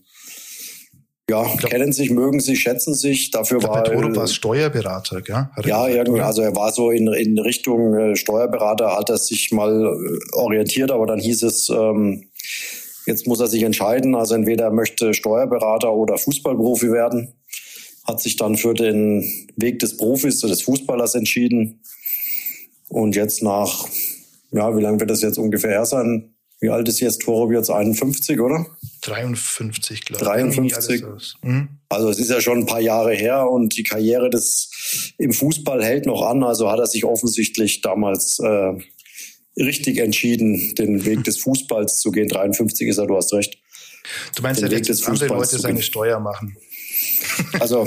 ja, 1.29 1.42
glaub, 1.42 1.70
kennen 1.70 1.92
sich, 1.92 2.11
mögen 2.11 2.38
sich, 2.38 2.61
schätzen 2.61 2.94
sich. 2.94 3.33
Dafür 3.33 3.59
glaub, 3.59 3.74
war 3.74 3.85
Toro 3.85 4.14
war 4.14 4.29
Steuerberater, 4.29 5.20
gell? 5.20 5.48
ja, 5.64 5.88
irgendwie, 5.88 6.20
also 6.20 6.40
er 6.40 6.55
war 6.55 6.72
so 6.72 6.90
in, 6.90 7.12
in 7.12 7.38
Richtung 7.40 7.94
äh, 7.94 8.16
Steuerberater, 8.16 8.96
hat 8.96 9.11
er 9.11 9.18
sich 9.18 9.51
mal 9.51 9.85
äh, 9.85 10.37
orientiert, 10.37 10.92
aber 10.92 11.07
dann 11.07 11.18
hieß 11.18 11.42
es, 11.42 11.68
ähm, 11.70 12.31
jetzt 13.05 13.27
muss 13.27 13.40
er 13.40 13.48
sich 13.48 13.64
entscheiden. 13.64 14.14
Also 14.14 14.37
entweder 14.37 14.66
er 14.66 14.70
möchte 14.70 15.12
Steuerberater 15.12 15.92
oder 15.92 16.16
Fußballprofi 16.16 16.92
werden 16.92 17.35
hat 18.08 18.20
sich 18.20 18.36
dann 18.36 18.56
für 18.56 18.72
den 18.72 19.22
Weg 19.56 19.78
des 19.80 19.98
Profis, 19.98 20.40
des 20.40 20.62
Fußballers 20.62 21.14
entschieden. 21.14 21.82
Und 22.88 23.14
jetzt 23.14 23.42
nach, 23.42 23.86
ja, 24.50 24.74
wie 24.74 24.80
lange 24.80 24.98
wird 24.98 25.10
das 25.10 25.20
jetzt 25.20 25.36
ungefähr 25.36 25.70
her 25.70 25.84
sein? 25.84 26.34
Wie 26.60 26.70
alt 26.70 26.88
ist 26.88 27.00
jetzt 27.00 27.20
Toro 27.22 27.52
jetzt 27.52 27.70
51, 27.70 28.40
oder? 28.40 28.66
53, 29.02 30.06
glaube 30.06 30.24
ich. 30.24 30.28
53. 30.28 31.04
Mhm. 31.42 31.68
Also 31.90 32.08
es 32.08 32.18
ist 32.18 32.30
ja 32.30 32.40
schon 32.40 32.60
ein 32.60 32.66
paar 32.66 32.80
Jahre 32.80 33.14
her 33.14 33.48
und 33.48 33.76
die 33.76 33.84
Karriere 33.84 34.30
des 34.30 35.12
im 35.18 35.32
Fußball 35.32 35.84
hält 35.84 36.06
noch 36.06 36.22
an. 36.22 36.42
Also 36.42 36.70
hat 36.70 36.80
er 36.80 36.86
sich 36.86 37.04
offensichtlich 37.04 37.82
damals 37.82 38.40
äh, 38.40 38.72
richtig 39.56 39.98
entschieden, 39.98 40.74
den 40.76 41.04
Weg 41.04 41.24
des 41.24 41.38
Fußballs 41.38 42.00
zu 42.00 42.10
gehen. 42.10 42.28
53 42.28 42.88
ist 42.88 42.98
er, 42.98 43.06
du 43.06 43.16
hast 43.16 43.32
recht. 43.34 43.58
Du 44.34 44.42
meinst, 44.42 44.62
den 44.62 44.70
ja, 44.70 44.76
Weg 44.78 44.84
des 44.84 45.02
Fußballs 45.02 45.30
Leute 45.30 45.58
seine 45.58 45.82
Steuer 45.82 46.18
machen. 46.18 46.56
Also 47.61 47.87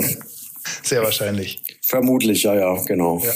Sehr 0.82 1.02
wahrscheinlich. 1.02 1.62
Vermutlich, 1.82 2.44
ja, 2.44 2.54
ja, 2.54 2.82
genau. 2.84 3.20
Ja. 3.24 3.32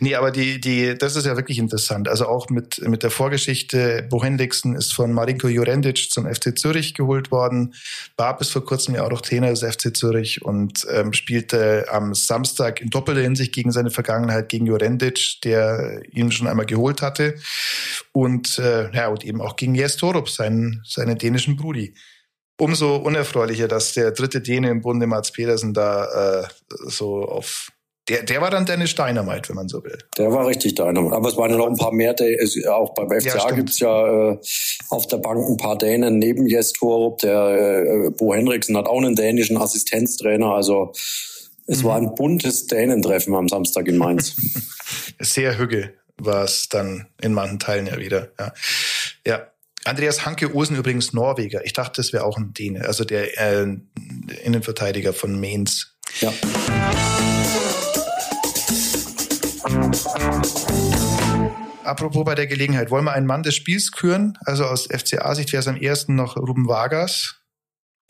Nee, 0.00 0.14
aber 0.14 0.30
die, 0.30 0.60
die, 0.60 0.96
das 0.96 1.16
ist 1.16 1.26
ja 1.26 1.36
wirklich 1.36 1.58
interessant. 1.58 2.08
Also 2.08 2.26
auch 2.26 2.48
mit, 2.48 2.80
mit 2.86 3.02
der 3.02 3.10
Vorgeschichte, 3.10 4.06
Bo 4.08 4.22
Hendrickson 4.22 4.74
ist 4.74 4.92
von 4.92 5.12
Marinko 5.12 5.48
Jurendic 5.48 6.10
zum 6.10 6.26
FC 6.26 6.58
Zürich 6.58 6.94
geholt 6.94 7.30
worden, 7.30 7.74
war 8.16 8.36
bis 8.36 8.50
vor 8.50 8.64
kurzem 8.64 8.94
ja 8.94 9.04
auch 9.04 9.10
noch 9.10 9.20
Trainer 9.20 9.50
des 9.50 9.60
FC 9.60 9.96
Zürich 9.96 10.42
und 10.42 10.86
ähm, 10.90 11.12
spielte 11.12 11.86
am 11.90 12.14
Samstag 12.14 12.80
in 12.80 12.90
doppelter 12.90 13.22
Hinsicht 13.22 13.52
gegen 13.54 13.72
seine 13.72 13.90
Vergangenheit 13.90 14.48
gegen 14.48 14.66
Jurendic, 14.66 15.40
der 15.44 16.02
ihn 16.12 16.32
schon 16.32 16.46
einmal 16.46 16.66
geholt 16.66 17.02
hatte 17.02 17.34
und, 18.12 18.58
äh, 18.58 18.90
ja, 18.92 19.08
und 19.08 19.24
eben 19.24 19.40
auch 19.40 19.56
gegen 19.56 19.74
Jes 19.74 19.96
Torup, 19.96 20.28
seinen, 20.28 20.82
seinen 20.84 21.18
dänischen 21.18 21.56
Brudi 21.56 21.94
umso 22.60 22.96
unerfreulicher, 22.96 23.68
dass 23.68 23.94
der 23.94 24.12
dritte 24.12 24.40
Däne 24.40 24.70
im 24.70 24.80
Bunde, 24.80 25.06
Mats 25.06 25.32
Pedersen, 25.32 25.74
da 25.74 26.42
äh, 26.42 26.48
so 26.86 27.24
auf 27.24 27.72
der, 28.08 28.24
der 28.24 28.40
war 28.40 28.50
dann 28.50 28.66
Dennis 28.66 28.94
Dynamite, 28.94 29.50
wenn 29.50 29.56
man 29.56 29.68
so 29.68 29.84
will. 29.84 29.96
Der 30.18 30.32
war 30.32 30.46
richtig 30.46 30.74
Dynamite. 30.74 31.14
Aber 31.14 31.28
es 31.28 31.36
waren 31.36 31.50
ja 31.50 31.56
noch 31.56 31.68
ein 31.68 31.76
paar 31.76 31.92
mehr. 31.92 32.14
Auch 32.68 32.92
beim 32.94 33.08
FCA 33.08 33.48
ja, 33.48 33.50
gibt's 33.54 33.78
ja 33.78 34.32
äh, 34.32 34.38
auf 34.88 35.06
der 35.06 35.18
Bank 35.18 35.48
ein 35.48 35.56
paar 35.56 35.78
Dänen 35.78 36.18
neben 36.18 36.46
Jes 36.48 36.72
Torup. 36.72 37.18
Der 37.18 37.86
äh, 38.06 38.10
Bo 38.10 38.34
Henriksen 38.34 38.76
hat 38.76 38.86
auch 38.86 38.98
einen 38.98 39.14
dänischen 39.14 39.56
Assistenztrainer. 39.56 40.46
Also 40.46 40.92
es 41.66 41.82
mhm. 41.82 41.86
war 41.86 41.96
ein 41.98 42.14
buntes 42.16 42.66
Dänentreffen 42.66 43.34
am 43.34 43.48
Samstag 43.48 43.86
in 43.86 43.96
Mainz. 43.96 44.34
Sehr 45.20 45.56
hügge 45.56 45.94
war 46.16 46.44
es 46.44 46.68
dann 46.68 47.06
in 47.20 47.32
manchen 47.32 47.58
Teilen 47.58 47.86
ja 47.86 47.96
wieder. 47.98 48.28
Ja. 48.38 48.52
ja. 49.26 49.46
Andreas 49.84 50.26
Hanke 50.26 50.54
Osen 50.54 50.76
übrigens 50.76 51.14
Norweger. 51.14 51.64
Ich 51.64 51.72
dachte, 51.72 52.02
das 52.02 52.12
wäre 52.12 52.24
auch 52.24 52.36
ein 52.36 52.52
Däne, 52.52 52.84
also 52.86 53.04
der 53.04 53.38
äh, 53.38 53.66
Innenverteidiger 54.44 55.14
von 55.14 55.40
Mainz. 55.40 55.96
Ja. 56.20 56.32
Apropos 61.82 62.24
bei 62.24 62.34
der 62.34 62.46
Gelegenheit, 62.46 62.90
wollen 62.90 63.04
wir 63.04 63.12
einen 63.12 63.26
Mann 63.26 63.42
des 63.42 63.54
Spiels 63.54 63.90
küren? 63.90 64.36
Also 64.44 64.64
aus 64.64 64.86
FCA-Sicht 64.86 65.52
wäre 65.52 65.60
es 65.60 65.68
am 65.68 65.76
ersten 65.76 66.14
noch 66.14 66.36
Ruben 66.36 66.68
Vargas. 66.68 67.36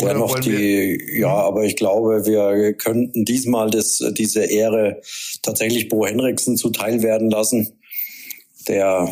Oder 0.02 0.14
noch 0.14 0.40
die, 0.40 0.98
ja, 1.18 1.34
aber 1.34 1.64
ich 1.64 1.76
glaube, 1.76 2.24
wir 2.26 2.72
könnten 2.74 3.24
diesmal 3.24 3.70
das, 3.70 4.02
diese 4.12 4.44
Ehre 4.44 5.00
tatsächlich 5.42 5.88
Bo 5.88 6.06
Henriksen 6.06 6.56
zuteil 6.56 7.02
werden 7.02 7.30
lassen, 7.30 7.80
der 8.66 9.08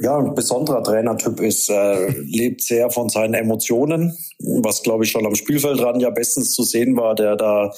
ja, 0.00 0.18
ein 0.18 0.34
besonderer 0.34 0.82
Trainertyp 0.82 1.40
ist, 1.40 1.70
äh, 1.70 2.08
lebt 2.20 2.62
sehr 2.62 2.90
von 2.90 3.08
seinen 3.08 3.34
Emotionen, 3.34 4.16
was 4.38 4.82
glaube 4.82 5.04
ich 5.04 5.10
schon 5.10 5.26
am 5.26 5.34
Spielfeldrand 5.34 6.02
ja 6.02 6.10
bestens 6.10 6.52
zu 6.52 6.62
sehen 6.62 6.96
war, 6.96 7.14
der 7.14 7.36
da 7.36 7.72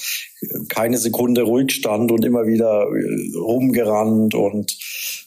keine 0.68 0.98
Sekunde 0.98 1.42
ruhig 1.42 1.72
stand 1.72 2.10
und 2.10 2.24
immer 2.24 2.46
wieder 2.46 2.86
äh, 2.86 3.36
rumgerannt 3.36 4.34
und 4.34 4.76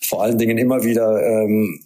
vor 0.01 0.23
allen 0.23 0.37
Dingen 0.37 0.57
immer 0.57 0.83
wieder 0.83 1.21
ähm, 1.25 1.81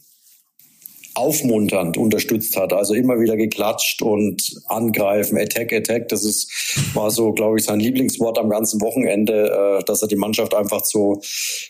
aufmunternd 1.15 1.97
unterstützt 1.97 2.57
hat. 2.57 2.73
Also 2.73 2.93
immer 2.93 3.19
wieder 3.19 3.37
geklatscht 3.37 4.01
und 4.01 4.61
angreifen, 4.67 5.37
Attack, 5.37 5.73
Attack. 5.73 6.09
Das 6.09 6.23
ist, 6.23 6.51
war 6.93 7.09
so, 7.09 7.31
glaube 7.31 7.57
ich, 7.57 7.65
sein 7.65 7.79
Lieblingswort 7.79 8.37
am 8.37 8.49
ganzen 8.49 8.81
Wochenende, 8.81 9.79
äh, 9.79 9.83
dass 9.85 10.01
er 10.01 10.07
die 10.07 10.17
Mannschaft 10.17 10.53
einfach 10.53 10.81
zu, 10.81 11.21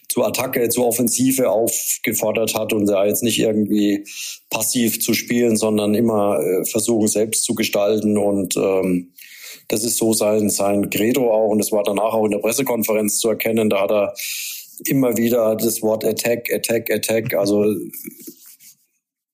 zu 0.10 0.24
Attacke, 0.24 0.68
zu 0.70 0.84
Offensive 0.84 1.50
aufgefordert 1.50 2.56
hat 2.56 2.74
und 2.74 2.88
da 2.88 3.06
jetzt 3.06 3.24
nicht 3.24 3.40
irgendwie 3.40 4.04
passiv 4.50 5.00
zu 5.00 5.14
spielen, 5.14 5.58
sondern 5.58 5.94
immer 5.94 6.40
äh, 6.40 6.66
versuchen, 6.66 7.08
selbst 7.08 7.44
zu 7.44 7.54
gestalten 7.54 8.18
und 8.18 8.58
ähm, 8.58 9.12
das 9.68 9.84
ist 9.84 9.98
so 9.98 10.14
sein, 10.14 10.50
sein 10.50 10.90
Credo 10.90 11.32
auch 11.32 11.50
und 11.50 11.60
es 11.60 11.72
war 11.72 11.84
danach 11.84 12.14
auch 12.14 12.26
in 12.26 12.32
der 12.32 12.40
Pressekonferenz 12.40 13.20
zu 13.20 13.30
erkennen. 13.30 13.70
Da 13.70 13.82
hat 13.82 13.92
er 13.92 14.14
immer 14.86 15.18
wieder 15.18 15.56
das 15.56 15.82
Wort 15.82 16.04
Attack, 16.04 16.52
Attack, 16.54 16.92
Attack, 16.92 17.34
also 17.34 17.66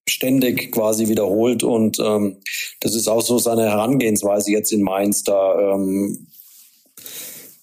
ständig 0.08 0.72
quasi 0.72 1.08
wiederholt 1.08 1.64
und 1.64 2.00
ähm, 2.00 2.38
das 2.80 2.96
ist 2.96 3.08
auch 3.08 3.22
so 3.22 3.38
seine 3.38 3.64
Herangehensweise 3.64 4.52
jetzt 4.52 4.72
in 4.72 4.82
Mainz 4.82 5.24
da 5.24 5.76
ähm, 5.76 6.28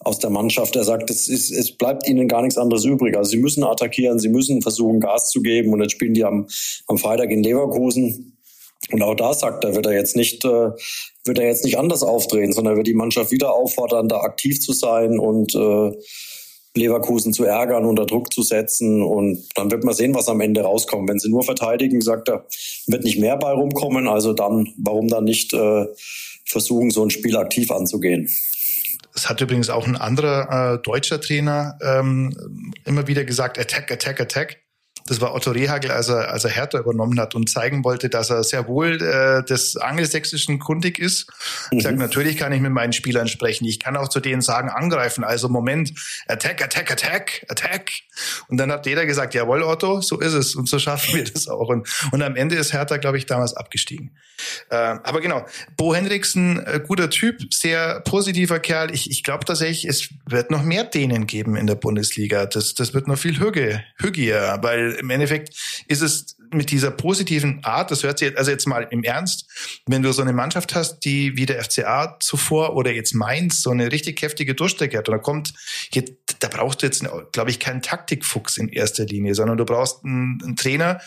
aus 0.00 0.18
der 0.18 0.30
Mannschaft. 0.30 0.76
Er 0.76 0.84
sagt, 0.84 1.10
es, 1.10 1.28
ist, 1.28 1.50
es 1.50 1.76
bleibt 1.76 2.08
ihnen 2.08 2.28
gar 2.28 2.42
nichts 2.42 2.56
anderes 2.56 2.84
übrig. 2.84 3.16
Also 3.16 3.30
sie 3.30 3.38
müssen 3.38 3.64
attackieren, 3.64 4.18
sie 4.18 4.28
müssen 4.28 4.62
versuchen 4.62 5.00
Gas 5.00 5.30
zu 5.30 5.42
geben 5.42 5.72
und 5.72 5.82
jetzt 5.82 5.92
spielen 5.92 6.14
die 6.14 6.24
am, 6.24 6.46
am 6.86 6.98
Freitag 6.98 7.30
in 7.30 7.42
Leverkusen. 7.42 8.38
Und 8.90 9.02
auch 9.02 9.16
da 9.16 9.34
sagt 9.34 9.64
er, 9.64 9.74
wird 9.74 9.86
er 9.86 9.92
jetzt 9.92 10.16
nicht, 10.16 10.44
äh, 10.44 10.70
wird 11.24 11.38
er 11.38 11.46
jetzt 11.46 11.64
nicht 11.64 11.78
anders 11.78 12.02
aufdrehen, 12.02 12.52
sondern 12.52 12.76
wird 12.76 12.86
die 12.86 12.94
Mannschaft 12.94 13.30
wieder 13.30 13.52
auffordern, 13.52 14.08
da 14.08 14.20
aktiv 14.20 14.60
zu 14.60 14.72
sein 14.72 15.18
und 15.18 15.54
äh, 15.54 15.92
Leverkusen 16.78 17.32
zu 17.32 17.44
ärgern, 17.44 17.84
unter 17.84 18.06
Druck 18.06 18.32
zu 18.32 18.42
setzen. 18.42 19.02
Und 19.02 19.44
dann 19.54 19.70
wird 19.70 19.84
man 19.84 19.94
sehen, 19.94 20.14
was 20.14 20.28
am 20.28 20.40
Ende 20.40 20.62
rauskommt. 20.62 21.08
Wenn 21.08 21.18
sie 21.18 21.28
nur 21.28 21.42
verteidigen, 21.42 22.00
sagt 22.00 22.28
er, 22.28 22.46
wird 22.86 23.04
nicht 23.04 23.18
mehr 23.18 23.36
bei 23.36 23.52
rumkommen. 23.52 24.08
Also 24.08 24.32
dann, 24.32 24.72
warum 24.78 25.08
dann 25.08 25.24
nicht 25.24 25.52
äh, 25.52 25.86
versuchen, 26.44 26.90
so 26.90 27.04
ein 27.04 27.10
Spiel 27.10 27.36
aktiv 27.36 27.70
anzugehen? 27.70 28.28
Das 29.12 29.28
hat 29.28 29.40
übrigens 29.40 29.68
auch 29.68 29.86
ein 29.86 29.96
anderer 29.96 30.74
äh, 30.74 30.82
deutscher 30.82 31.20
Trainer 31.20 31.76
ähm, 31.82 32.72
immer 32.84 33.08
wieder 33.08 33.24
gesagt, 33.24 33.58
Attack, 33.58 33.90
Attack, 33.90 34.20
Attack. 34.20 34.58
Das 35.08 35.20
war 35.22 35.34
Otto 35.34 35.52
Rehagel, 35.52 35.90
als 35.90 36.08
er, 36.08 36.30
als 36.30 36.44
er 36.44 36.50
Hertha 36.50 36.78
übernommen 36.78 37.18
hat 37.18 37.34
und 37.34 37.48
zeigen 37.48 37.82
wollte, 37.82 38.10
dass 38.10 38.28
er 38.28 38.44
sehr 38.44 38.68
wohl 38.68 39.00
äh, 39.02 39.42
des 39.42 39.76
Angelsächsischen 39.76 40.58
kundig 40.58 40.98
ist. 40.98 41.30
Mhm. 41.70 41.78
Ich 41.78 41.84
sage, 41.84 41.96
natürlich 41.96 42.36
kann 42.36 42.52
ich 42.52 42.60
mit 42.60 42.72
meinen 42.72 42.92
Spielern 42.92 43.26
sprechen. 43.26 43.64
Ich 43.64 43.78
kann 43.78 43.96
auch 43.96 44.08
zu 44.08 44.20
denen 44.20 44.42
sagen, 44.42 44.68
angreifen. 44.68 45.24
Also 45.24 45.48
Moment, 45.48 45.92
Attack, 46.26 46.62
Attack, 46.62 46.90
Attack, 46.90 47.46
Attack. 47.48 47.90
Und 48.48 48.58
dann 48.58 48.70
hat 48.70 48.86
jeder 48.86 49.06
gesagt, 49.06 49.34
jawohl, 49.34 49.62
Otto, 49.62 50.00
so 50.00 50.20
ist 50.20 50.34
es. 50.34 50.54
Und 50.54 50.68
so 50.68 50.78
schaffen 50.78 51.14
wir 51.14 51.24
das 51.24 51.48
auch. 51.48 51.68
Und, 51.68 51.88
und 52.12 52.22
am 52.22 52.36
Ende 52.36 52.56
ist 52.56 52.72
Hertha, 52.72 52.98
glaube 52.98 53.16
ich, 53.16 53.26
damals 53.26 53.54
abgestiegen. 53.54 54.10
Äh, 54.70 54.76
aber 54.76 55.20
genau, 55.20 55.44
Bo 55.76 55.94
Hendrickson, 55.94 56.64
äh, 56.64 56.80
guter 56.86 57.10
Typ, 57.10 57.52
sehr 57.52 58.00
positiver 58.00 58.60
Kerl. 58.60 58.92
Ich, 58.92 59.10
ich 59.10 59.24
glaube 59.24 59.44
tatsächlich, 59.44 59.86
es 59.86 60.10
wird 60.26 60.50
noch 60.50 60.62
mehr 60.62 60.84
Dänen 60.84 61.26
geben 61.26 61.56
in 61.56 61.66
der 61.66 61.74
Bundesliga. 61.74 62.46
Das, 62.46 62.74
das 62.74 62.94
wird 62.94 63.08
noch 63.08 63.18
viel 63.18 63.38
hüge, 63.38 63.82
hügier, 63.96 64.58
weil 64.60 64.97
im 64.98 65.10
Endeffekt 65.10 65.54
ist 65.86 66.02
es 66.02 66.36
mit 66.50 66.70
dieser 66.70 66.90
positiven 66.90 67.62
Art, 67.64 67.90
das 67.90 68.02
hört 68.02 68.18
sich, 68.18 68.36
also 68.36 68.50
jetzt 68.50 68.66
mal 68.66 68.86
im 68.90 69.04
Ernst, 69.04 69.46
wenn 69.86 70.02
du 70.02 70.12
so 70.12 70.22
eine 70.22 70.32
Mannschaft 70.32 70.74
hast, 70.74 71.00
die 71.00 71.36
wie 71.36 71.46
der 71.46 71.62
FCA 71.62 72.16
zuvor 72.20 72.74
oder 72.74 72.92
jetzt 72.92 73.14
Mainz 73.14 73.62
so 73.62 73.70
eine 73.70 73.92
richtig 73.92 74.22
heftige 74.22 74.54
Durchstrecke 74.54 74.98
hat, 74.98 75.08
und 75.08 75.14
da 75.14 75.18
kommt, 75.18 75.52
hier, 75.92 76.04
da 76.40 76.48
brauchst 76.48 76.82
du 76.82 76.86
jetzt, 76.86 77.04
glaube 77.32 77.50
ich, 77.50 77.58
keinen 77.58 77.82
Taktikfuchs 77.82 78.56
in 78.56 78.68
erster 78.68 79.04
Linie, 79.04 79.34
sondern 79.34 79.58
du 79.58 79.64
brauchst 79.64 80.04
einen, 80.04 80.40
einen 80.42 80.56
Trainer, 80.56 81.00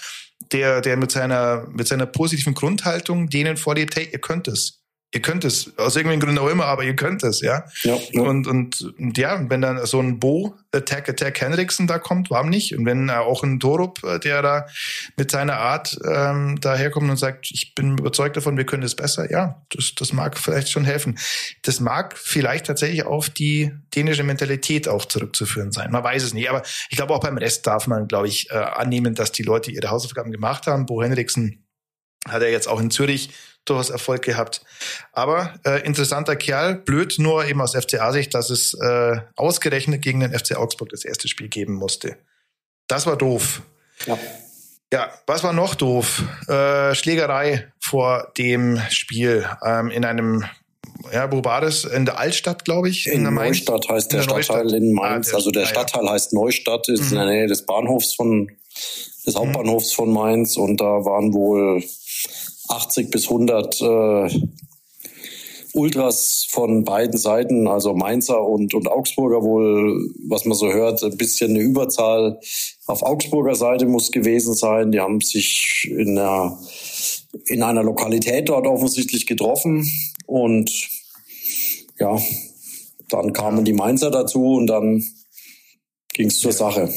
der, 0.51 0.81
der 0.81 0.97
mit 0.97 1.11
seiner, 1.11 1.67
mit 1.71 1.87
seiner 1.87 2.05
positiven 2.05 2.53
Grundhaltung 2.53 3.29
denen 3.29 3.57
vorlebt, 3.57 3.95
hey, 3.95 4.09
ihr 4.11 4.19
könnt 4.19 4.47
es 4.47 4.80
ihr 5.13 5.21
könnt 5.21 5.43
es, 5.43 5.77
aus 5.77 5.95
irgendwelchen 5.95 6.21
Gründen 6.21 6.39
auch 6.39 6.49
immer, 6.49 6.65
aber 6.65 6.83
ihr 6.83 6.95
könnt 6.95 7.23
es, 7.23 7.41
ja. 7.41 7.65
ja, 7.83 7.97
ja. 8.11 8.21
Und, 8.21 8.47
und, 8.47 8.81
und 8.97 9.17
ja, 9.17 9.49
wenn 9.49 9.61
dann 9.61 9.85
so 9.85 9.99
ein 9.99 10.19
Bo 10.19 10.55
Attack 10.73 11.09
Attack 11.09 11.41
Henriksen 11.41 11.85
da 11.85 11.99
kommt, 11.99 12.29
warum 12.29 12.49
nicht? 12.49 12.77
Und 12.77 12.85
wenn 12.85 13.09
auch 13.09 13.43
ein 13.43 13.59
Torup, 13.59 14.01
äh, 14.05 14.19
der 14.19 14.41
da 14.41 14.67
mit 15.17 15.29
seiner 15.31 15.57
Art 15.57 15.99
ähm, 16.09 16.59
daherkommt 16.61 17.09
und 17.09 17.17
sagt, 17.17 17.51
ich 17.51 17.75
bin 17.75 17.97
überzeugt 17.97 18.37
davon, 18.37 18.55
wir 18.55 18.65
können 18.65 18.83
es 18.83 18.95
besser, 18.95 19.29
ja, 19.29 19.61
das, 19.75 19.93
das 19.95 20.13
mag 20.13 20.37
vielleicht 20.37 20.69
schon 20.69 20.85
helfen. 20.85 21.19
Das 21.63 21.81
mag 21.81 22.17
vielleicht 22.17 22.67
tatsächlich 22.67 23.05
auf 23.05 23.29
die 23.29 23.71
dänische 23.93 24.23
Mentalität 24.23 24.87
auch 24.87 25.03
zurückzuführen 25.03 25.73
sein. 25.73 25.91
Man 25.91 26.03
weiß 26.03 26.23
es 26.23 26.33
nicht, 26.33 26.49
aber 26.49 26.61
ich 26.89 26.95
glaube 26.95 27.13
auch 27.13 27.19
beim 27.19 27.37
Rest 27.37 27.67
darf 27.67 27.87
man, 27.87 28.07
glaube 28.07 28.27
ich, 28.27 28.49
äh, 28.49 28.55
annehmen, 28.55 29.13
dass 29.13 29.33
die 29.33 29.43
Leute 29.43 29.71
ihre 29.71 29.89
Hausaufgaben 29.89 30.31
gemacht 30.31 30.67
haben. 30.67 30.85
Bo 30.85 31.03
Henriksen 31.03 31.65
hat 32.27 32.41
er 32.41 32.51
jetzt 32.51 32.67
auch 32.67 32.79
in 32.79 32.91
Zürich 32.91 33.31
durchaus 33.65 33.89
Erfolg 33.89 34.23
gehabt. 34.23 34.63
Aber 35.11 35.53
äh, 35.65 35.85
interessanter 35.85 36.35
Kerl, 36.35 36.75
blöd 36.75 37.15
nur 37.17 37.45
eben 37.45 37.61
aus 37.61 37.75
FCA-Sicht, 37.75 38.33
dass 38.33 38.49
es 38.49 38.73
äh, 38.73 39.17
ausgerechnet 39.35 40.01
gegen 40.01 40.21
den 40.21 40.37
FC 40.37 40.55
Augsburg 40.55 40.89
das 40.89 41.05
erste 41.05 41.27
Spiel 41.27 41.47
geben 41.47 41.73
musste. 41.73 42.17
Das 42.87 43.05
war 43.05 43.17
doof. 43.17 43.61
Ja. 44.05 44.17
Ja, 44.93 45.09
was 45.25 45.41
war 45.43 45.53
noch 45.53 45.75
doof? 45.75 46.23
Äh, 46.49 46.93
Schlägerei 46.95 47.71
vor 47.79 48.33
dem 48.37 48.81
Spiel 48.89 49.47
ähm, 49.63 49.89
in 49.89 50.03
einem 50.03 50.43
ja, 51.13 51.31
wo 51.31 51.43
war 51.43 51.61
das? 51.61 51.83
In 51.83 52.05
der 52.05 52.19
Altstadt, 52.19 52.65
glaube 52.65 52.89
ich. 52.89 53.07
In, 53.07 53.25
in 53.25 53.33
Neustadt 53.33 53.87
heißt 53.89 54.11
der, 54.11 54.19
der 54.19 54.23
Stadtteil 54.23 54.63
Neustadt. 54.63 54.81
in 54.81 54.93
Mainz. 54.93 55.27
Ah, 55.27 55.31
der, 55.31 55.35
also 55.37 55.51
der 55.51 55.65
Stadtteil 55.65 56.05
ja. 56.05 56.11
heißt 56.11 56.33
Neustadt, 56.33 56.89
ist 56.89 57.05
mhm. 57.05 57.07
in 57.07 57.15
der 57.15 57.25
Nähe 57.25 57.47
des 57.47 57.65
Bahnhofs 57.65 58.13
von, 58.13 58.51
des 59.25 59.33
mhm. 59.33 59.39
Hauptbahnhofs 59.39 59.93
von 59.93 60.11
Mainz 60.11 60.57
und 60.57 60.81
da 60.81 61.05
waren 61.05 61.33
wohl 61.33 61.83
80 62.71 63.11
bis 63.11 63.29
100 63.29 63.81
äh, 63.81 64.29
Ultras 65.73 66.47
von 66.49 66.83
beiden 66.83 67.17
Seiten, 67.17 67.67
also 67.67 67.93
Mainzer 67.93 68.43
und, 68.45 68.73
und 68.73 68.87
Augsburger 68.87 69.41
wohl, 69.41 70.09
was 70.27 70.45
man 70.45 70.57
so 70.57 70.71
hört, 70.71 71.01
ein 71.03 71.17
bisschen 71.17 71.51
eine 71.51 71.59
Überzahl 71.59 72.39
auf 72.87 73.03
Augsburger 73.03 73.55
Seite 73.55 73.85
muss 73.85 74.11
gewesen 74.11 74.53
sein. 74.53 74.91
Die 74.91 74.99
haben 74.99 75.21
sich 75.21 75.89
in 75.89 76.17
einer, 76.17 76.59
in 77.45 77.63
einer 77.63 77.83
Lokalität 77.83 78.49
dort 78.49 78.67
offensichtlich 78.67 79.25
getroffen 79.27 79.89
und 80.25 80.71
ja, 81.99 82.19
dann 83.09 83.33
kamen 83.33 83.63
die 83.63 83.73
Mainzer 83.73 84.11
dazu 84.11 84.55
und 84.55 84.67
dann 84.67 85.03
ging 86.13 86.27
es 86.27 86.39
zur. 86.39 86.51
Sache. 86.51 86.89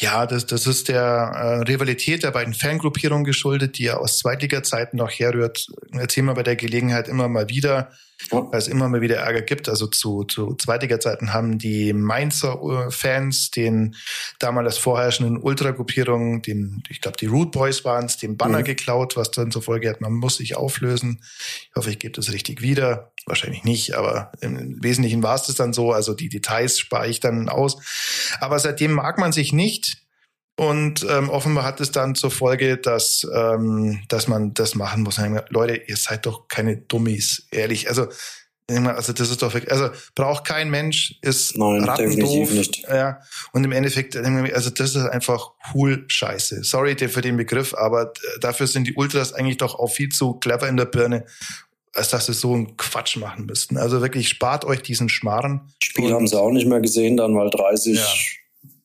Ja, 0.00 0.24
das, 0.24 0.46
das 0.46 0.66
ist 0.66 0.88
der 0.88 1.02
äh, 1.02 1.56
Rivalität 1.70 2.22
der 2.22 2.30
beiden 2.30 2.54
Fangruppierungen 2.54 3.24
geschuldet, 3.24 3.76
die 3.76 3.84
ja 3.84 3.98
aus 3.98 4.16
Zweitliga-Zeiten 4.16 4.96
noch 4.96 5.10
herrührt. 5.10 5.66
Erzählen 5.92 6.24
wir 6.24 6.34
bei 6.34 6.42
der 6.42 6.56
Gelegenheit 6.56 7.06
immer 7.06 7.28
mal 7.28 7.50
wieder, 7.50 7.90
weil 8.30 8.58
es 8.58 8.66
immer 8.66 8.88
mal 8.88 9.02
wieder 9.02 9.16
Ärger 9.16 9.42
gibt. 9.42 9.68
Also 9.68 9.86
zu, 9.88 10.24
zu 10.24 10.54
Zweitliga-Zeiten 10.54 11.34
haben 11.34 11.58
die 11.58 11.92
Mainzer 11.92 12.90
Fans 12.90 13.50
den 13.50 13.94
damals 14.38 14.78
vorherrschenden 14.78 15.36
Ultra-Gruppierungen, 15.36 16.40
den, 16.40 16.82
ich 16.88 17.02
glaube, 17.02 17.18
die 17.18 17.26
Root 17.26 17.52
Boys 17.52 17.84
waren 17.84 18.06
es, 18.06 18.16
den 18.16 18.38
Banner 18.38 18.60
mhm. 18.60 18.64
geklaut, 18.64 19.18
was 19.18 19.30
dann 19.30 19.50
zur 19.50 19.60
Folge 19.60 19.90
hat, 19.90 20.00
man 20.00 20.14
muss 20.14 20.36
sich 20.36 20.56
auflösen. 20.56 21.20
Ich 21.68 21.76
hoffe, 21.76 21.90
ich 21.90 21.98
gebe 21.98 22.14
das 22.14 22.32
richtig 22.32 22.62
wieder. 22.62 23.12
Wahrscheinlich 23.26 23.64
nicht, 23.64 23.94
aber 23.94 24.32
im 24.40 24.82
Wesentlichen 24.82 25.22
war 25.22 25.34
es 25.34 25.44
das 25.44 25.54
dann 25.54 25.72
so. 25.72 25.92
Also 25.92 26.14
die 26.14 26.28
Details 26.28 26.78
spare 26.78 27.08
ich 27.08 27.20
dann 27.20 27.48
aus. 27.48 27.78
Aber 28.40 28.58
seitdem 28.58 28.92
mag 28.92 29.18
man 29.18 29.32
sich 29.32 29.52
nicht. 29.52 29.98
Und 30.56 31.06
ähm, 31.08 31.30
offenbar 31.30 31.64
hat 31.64 31.80
es 31.80 31.90
dann 31.90 32.14
zur 32.14 32.30
Folge, 32.30 32.76
dass, 32.76 33.26
ähm, 33.34 34.02
dass 34.08 34.28
man 34.28 34.52
das 34.52 34.74
machen 34.74 35.02
muss. 35.02 35.18
Leute, 35.48 35.76
ihr 35.86 35.96
seid 35.96 36.26
doch 36.26 36.48
keine 36.48 36.76
Dummies, 36.76 37.46
ehrlich. 37.50 37.88
Also, 37.88 38.08
also 38.68 39.12
das 39.14 39.30
ist 39.30 39.42
doch 39.42 39.54
wirklich, 39.54 39.72
also 39.72 39.88
braucht 40.14 40.44
kein 40.44 40.68
Mensch, 40.68 41.18
ist 41.22 41.56
Nein, 41.56 41.84
rattendoof. 41.84 42.50
Nicht. 42.50 42.82
Ja, 42.88 43.20
und 43.52 43.64
im 43.64 43.72
Endeffekt, 43.72 44.16
also 44.16 44.70
das 44.70 44.94
ist 44.94 44.96
einfach 44.96 45.52
cool 45.72 46.04
Scheiße. 46.08 46.62
Sorry 46.62 46.94
für 47.08 47.22
den 47.22 47.38
Begriff, 47.38 47.74
aber 47.74 48.12
dafür 48.40 48.66
sind 48.66 48.86
die 48.86 48.94
Ultras 48.94 49.32
eigentlich 49.32 49.56
doch 49.56 49.76
auch 49.76 49.88
viel 49.88 50.10
zu 50.10 50.34
clever 50.34 50.68
in 50.68 50.76
der 50.76 50.84
Birne 50.84 51.24
als 51.94 52.10
dass 52.10 52.26
sie 52.26 52.34
so 52.34 52.52
einen 52.52 52.76
Quatsch 52.76 53.16
machen 53.16 53.46
müssten. 53.46 53.76
Also 53.76 54.00
wirklich 54.00 54.28
spart 54.28 54.64
euch 54.64 54.82
diesen 54.82 55.08
Schmarren. 55.08 55.72
Spiel 55.82 56.12
haben 56.12 56.28
sie 56.28 56.38
auch 56.38 56.50
nicht 56.50 56.66
mehr 56.66 56.80
gesehen, 56.80 57.16
dann 57.16 57.36
weil 57.36 57.50
30 57.50 57.96
ja 57.96 58.04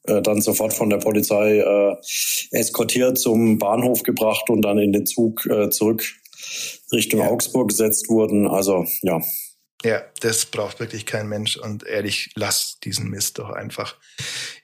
äh, 0.08 0.22
dann 0.22 0.42
sofort 0.42 0.74
von 0.74 0.90
der 0.90 0.98
Polizei 0.98 1.60
äh, 1.60 1.96
eskortiert 2.52 3.18
zum 3.18 3.58
Bahnhof 3.58 4.04
gebracht 4.04 4.50
und 4.50 4.62
dann 4.62 4.78
in 4.78 4.94
den 4.94 5.06
Zug 5.06 5.46
äh, 5.48 5.70
zurück 5.70 6.04
Richtung 6.92 7.22
ja. 7.22 7.28
Augsburg 7.28 7.70
gesetzt 7.70 8.10
wurden. 8.10 8.48
Also 8.48 8.86
ja. 9.02 9.22
Ja, 9.84 10.02
das 10.22 10.46
braucht 10.46 10.80
wirklich 10.80 11.06
kein 11.06 11.28
Mensch 11.28 11.58
und 11.58 11.86
ehrlich, 11.86 12.32
lasst 12.36 12.86
diesen 12.86 13.10
Mist 13.10 13.38
doch 13.38 13.50
einfach. 13.50 13.98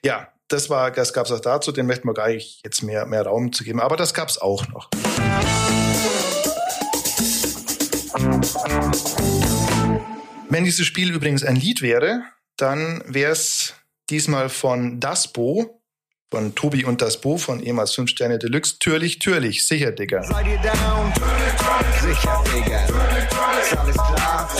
Ja, 0.04 0.28
das 0.48 0.68
war, 0.68 0.90
das 0.90 1.12
gab 1.12 1.26
es 1.26 1.32
auch 1.32 1.40
dazu, 1.40 1.70
den 1.70 1.86
möchten 1.86 2.08
wir 2.08 2.14
gar 2.14 2.28
nicht 2.28 2.60
jetzt 2.64 2.82
mehr, 2.82 3.06
mehr 3.06 3.22
Raum 3.22 3.52
zu 3.52 3.62
geben, 3.62 3.80
aber 3.80 3.96
das 3.96 4.14
gab 4.14 4.28
es 4.28 4.38
auch 4.38 4.66
noch. 4.68 4.90
Wenn 10.48 10.64
dieses 10.64 10.84
Spiel 10.86 11.10
übrigens 11.14 11.44
ein 11.44 11.56
Lied 11.56 11.80
wäre, 11.80 12.22
dann 12.56 13.02
wäre 13.06 13.32
es 13.32 13.74
diesmal 14.10 14.50
von 14.50 15.00
Dasbo, 15.00 15.82
von 16.30 16.54
Tobi 16.54 16.84
und 16.84 17.00
Dasbo 17.00 17.38
von 17.38 17.62
ehemals 17.62 17.94
5 17.94 18.10
Sterne 18.10 18.38
Deluxe. 18.38 18.78
Türlich, 18.78 19.18
türlich, 19.18 19.64
sicher, 19.64 19.92
Digga. 19.92 20.22
Seid 20.22 20.46
ihr 20.46 20.58
down? 20.58 21.12
Sicher, 22.00 22.44
Digga. 22.54 22.84
Ist 22.84 23.76
alles 23.78 23.94
klar? 23.94 24.50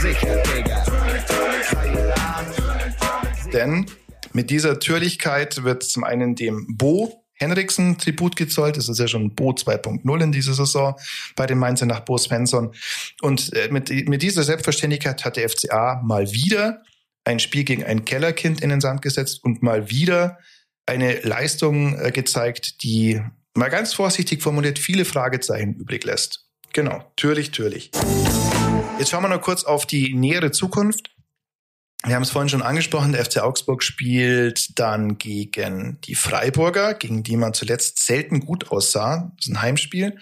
Sicher, 0.00 0.42
Digga. 0.42 0.84
Denn 3.52 3.86
mit 4.32 4.50
dieser 4.50 4.78
Türlichkeit 4.78 5.64
wird 5.64 5.82
zum 5.82 6.04
einen 6.04 6.34
dem 6.34 6.66
Bo 6.76 7.24
Henriksen 7.38 7.98
Tribut 7.98 8.36
gezollt. 8.36 8.76
Das 8.76 8.88
ist 8.88 8.98
ja 8.98 9.08
schon 9.08 9.34
Bo 9.34 9.50
2.0 9.50 10.22
in 10.22 10.32
dieser 10.32 10.54
Saison 10.54 10.94
bei 11.36 11.46
den 11.46 11.58
Mainzer 11.58 11.86
nach 11.86 12.00
Bo 12.00 12.18
Svensson. 12.18 12.74
Und 13.22 13.52
äh, 13.54 13.68
mit, 13.70 13.90
mit 14.08 14.22
dieser 14.22 14.42
Selbstverständlichkeit 14.42 15.24
hat 15.24 15.36
der 15.36 15.48
FCA 15.48 16.02
mal 16.04 16.30
wieder 16.32 16.82
ein 17.24 17.40
Spiel 17.40 17.64
gegen 17.64 17.84
ein 17.84 18.04
Kellerkind 18.04 18.60
in 18.60 18.70
den 18.70 18.80
Sand 18.80 19.02
gesetzt 19.02 19.44
und 19.44 19.62
mal 19.62 19.90
wieder 19.90 20.38
eine 20.86 21.20
Leistung 21.20 21.98
äh, 21.98 22.10
gezeigt, 22.10 22.82
die 22.82 23.20
mal 23.54 23.68
ganz 23.68 23.92
vorsichtig 23.92 24.42
formuliert 24.42 24.78
viele 24.78 25.04
Fragezeichen 25.04 25.74
übrig 25.74 26.04
lässt. 26.04 26.46
Genau, 26.72 27.04
türlich, 27.16 27.50
türlich. 27.50 27.90
Jetzt 28.98 29.10
schauen 29.10 29.22
wir 29.22 29.28
noch 29.28 29.40
kurz 29.40 29.64
auf 29.64 29.86
die 29.86 30.14
nähere 30.14 30.50
Zukunft. 30.50 31.10
Wir 32.04 32.14
haben 32.14 32.22
es 32.22 32.30
vorhin 32.30 32.48
schon 32.48 32.62
angesprochen, 32.62 33.12
der 33.12 33.24
FC 33.24 33.38
Augsburg 33.38 33.82
spielt 33.82 34.78
dann 34.78 35.18
gegen 35.18 35.98
die 36.04 36.14
Freiburger, 36.14 36.94
gegen 36.94 37.24
die 37.24 37.36
man 37.36 37.54
zuletzt 37.54 38.04
selten 38.04 38.40
gut 38.40 38.70
aussah. 38.70 39.32
Das 39.36 39.46
ist 39.46 39.52
ein 39.52 39.62
Heimspiel. 39.62 40.16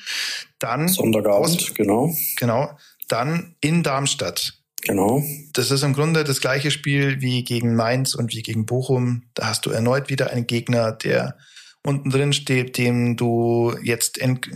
Dann 0.59 0.89
Sonntagabend, 0.89 1.45
aus, 1.45 1.75
genau. 1.75 2.15
Genau. 2.37 2.71
Dann 3.09 3.55
in 3.61 3.83
Darmstadt. 3.83 4.55
Genau. 4.83 5.23
Das 5.53 5.71
ist 5.71 5.83
im 5.83 5.93
Grunde 5.93 6.25
das 6.25 6.41
gleiche 6.41 6.71
Spiel 6.71 7.21
wie 7.21 7.45
gegen 7.45 7.75
Mainz 7.75 8.15
und 8.15 8.33
wie 8.33 8.43
gegen 8.43 8.65
Bochum. 8.65 9.25
Da 9.35 9.49
hast 9.49 9.67
du 9.67 9.71
erneut 9.71 10.09
wieder 10.09 10.31
einen 10.31 10.47
Gegner, 10.47 10.93
der 10.93 11.37
unten 11.87 12.11
drin 12.11 12.33
steht, 12.33 12.79
dem 12.79 13.17
du 13.17 13.77
jetzt, 13.83 14.19
ent, 14.19 14.51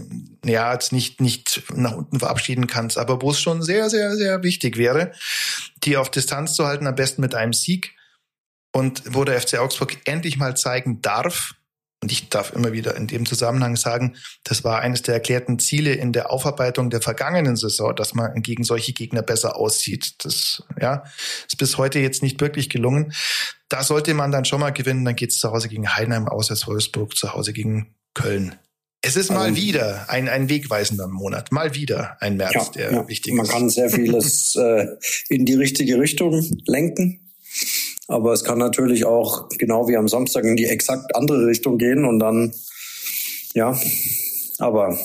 ja, 0.45 0.73
jetzt 0.73 0.93
nicht, 0.93 1.21
nicht 1.21 1.63
nach 1.75 1.97
unten 1.97 2.19
verabschieden 2.19 2.67
kannst, 2.67 2.99
aber 2.99 3.23
wo 3.23 3.31
es 3.31 3.41
schon 3.41 3.63
sehr, 3.63 3.89
sehr, 3.89 4.17
sehr 4.17 4.43
wichtig 4.43 4.77
wäre, 4.77 5.13
die 5.85 5.97
auf 5.97 6.11
Distanz 6.11 6.55
zu 6.55 6.67
halten, 6.67 6.87
am 6.87 6.95
besten 6.95 7.23
mit 7.23 7.35
einem 7.35 7.53
Sieg. 7.53 7.95
Und 8.73 9.03
wo 9.07 9.25
der 9.25 9.41
FC 9.41 9.59
Augsburg 9.59 9.97
endlich 10.05 10.37
mal 10.37 10.57
zeigen 10.57 11.03
darf, 11.03 11.55
und 12.03 12.11
ich 12.11 12.31
darf 12.31 12.53
immer 12.55 12.73
wieder 12.73 12.97
in 12.97 13.07
dem 13.07 13.27
Zusammenhang 13.27 13.77
sagen, 13.77 14.17
das 14.43 14.65
war 14.65 14.81
eines 14.81 15.03
der 15.03 15.15
erklärten 15.15 15.59
Ziele 15.59 15.93
in 15.93 16.13
der 16.13 16.31
Aufarbeitung 16.31 16.89
der 16.89 17.03
vergangenen 17.03 17.57
Saison, 17.57 17.95
dass 17.95 18.15
man 18.15 18.41
gegen 18.43 18.65
solche 18.65 18.95
Gegner 18.95 19.21
besser 19.21 19.57
aussieht. 19.57 20.15
Das 20.25 20.63
ja, 20.81 21.05
ist 21.47 21.59
bis 21.59 21.77
heute 21.77 21.99
jetzt 21.99 22.23
nicht 22.23 22.41
wirklich 22.41 22.71
gelungen. 22.71 23.13
Da 23.69 23.85
sollte 23.85 24.15
man 24.15 24.33
dann 24.33 24.47
schon 24.47 24.61
mal 24.61 24.71
gewinnen. 24.71 25.05
Dann 25.05 25.17
geht 25.17 25.31
es 25.31 25.41
zu 25.41 25.51
Hause 25.51 25.69
gegen 25.69 25.95
Heidenheim 25.95 26.27
aus, 26.27 26.51
als 26.51 26.67
Wolfsburg 26.67 27.15
zu 27.17 27.35
Hause 27.35 27.53
gegen 27.53 27.95
Köln. 28.15 28.57
Es 29.03 29.17
ist 29.17 29.31
mal 29.31 29.49
also, 29.49 29.57
wieder 29.57 30.11
ein, 30.11 30.29
ein 30.29 30.49
wegweisender 30.49 31.09
Monat, 31.09 31.53
mal 31.53 31.75
wieder 31.75 32.17
ein 32.21 32.37
März, 32.37 32.55
ja, 32.55 32.71
der 32.75 32.93
ja. 32.93 33.09
wichtig 33.09 33.33
man 33.33 33.47
ist. 33.47 33.53
Man 33.53 33.61
kann 33.61 33.71
sehr 33.71 33.91
vieles 33.91 34.55
äh, 34.57 34.87
in 35.29 35.47
die 35.47 35.55
richtige 35.55 35.99
Richtung 35.99 36.43
lenken. 36.67 37.30
Aber 38.11 38.33
es 38.33 38.43
kann 38.43 38.59
natürlich 38.59 39.05
auch 39.05 39.49
genau 39.51 39.87
wie 39.87 39.97
am 39.97 40.09
Samstag 40.09 40.43
in 40.45 40.57
die 40.57 40.67
exakt 40.67 41.15
andere 41.15 41.47
Richtung 41.47 41.79
gehen 41.79 42.05
und 42.05 42.19
dann, 42.19 42.53
ja, 43.55 43.79
aber 44.59 44.99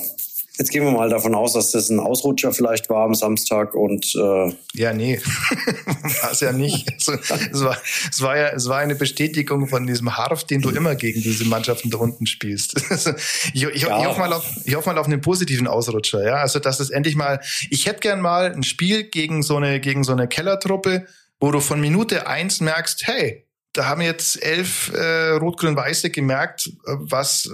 Jetzt 0.58 0.72
gehen 0.72 0.86
wir 0.86 0.92
mal 0.92 1.10
davon 1.10 1.36
aus, 1.36 1.52
dass 1.52 1.72
das 1.72 1.90
ein 1.90 2.00
Ausrutscher 2.00 2.54
vielleicht 2.54 2.90
war 2.90 3.04
am 3.04 3.14
Samstag 3.14 3.74
und 3.74 4.16
äh 4.16 4.54
ja, 4.74 4.94
nee, 4.94 5.20
war 6.22 6.32
es 6.32 6.40
ja 6.40 6.54
nicht. 6.54 6.90
Also, 6.94 7.12
es, 7.52 7.62
war, 7.62 7.78
es, 8.10 8.22
war 8.22 8.38
ja, 8.38 8.48
es 8.52 8.70
war 8.70 8.78
eine 8.78 8.96
Bestätigung 8.96 9.68
von 9.68 9.86
diesem 9.86 10.16
Harf, 10.16 10.46
den 10.46 10.62
du 10.62 10.70
immer 10.70 10.96
gegen 10.96 11.22
diese 11.22 11.44
Mannschaften 11.44 11.90
da 11.90 11.98
unten 11.98 12.26
spielst. 12.26 12.76
ich, 13.54 13.64
ich, 13.64 13.82
ja. 13.82 14.00
ich, 14.00 14.06
hoffe 14.06 14.20
mal 14.22 14.32
auf, 14.32 14.46
ich 14.64 14.74
hoffe 14.76 14.90
mal 14.90 14.98
auf 14.98 15.08
einen 15.08 15.20
positiven 15.20 15.68
Ausrutscher, 15.68 16.26
ja. 16.26 16.36
Also 16.36 16.60
dass 16.60 16.80
es 16.80 16.90
endlich 16.90 17.18
mal. 17.18 17.42
Ich 17.70 17.86
hätte 17.86 18.00
gern 18.00 18.22
mal 18.22 18.54
ein 18.54 18.64
Spiel 18.64 19.04
gegen 19.04 19.44
so 19.44 19.58
eine 19.58 19.82
gegen 19.82 20.06
so 20.06 20.14
eine 20.14 20.30
Kellertruppe, 20.30 21.06
wo 21.40 21.52
du 21.52 21.60
von 21.60 21.80
Minute 21.80 22.28
eins 22.28 22.62
merkst, 22.62 23.08
hey, 23.08 23.46
da 23.74 23.88
haben 23.88 24.02
jetzt 24.02 24.42
elf 24.42 24.92
äh, 24.94 25.32
Rot-Grün-Weiße 25.32 26.10
gemerkt, 26.10 26.68
äh, 26.86 26.96
was, 26.98 27.50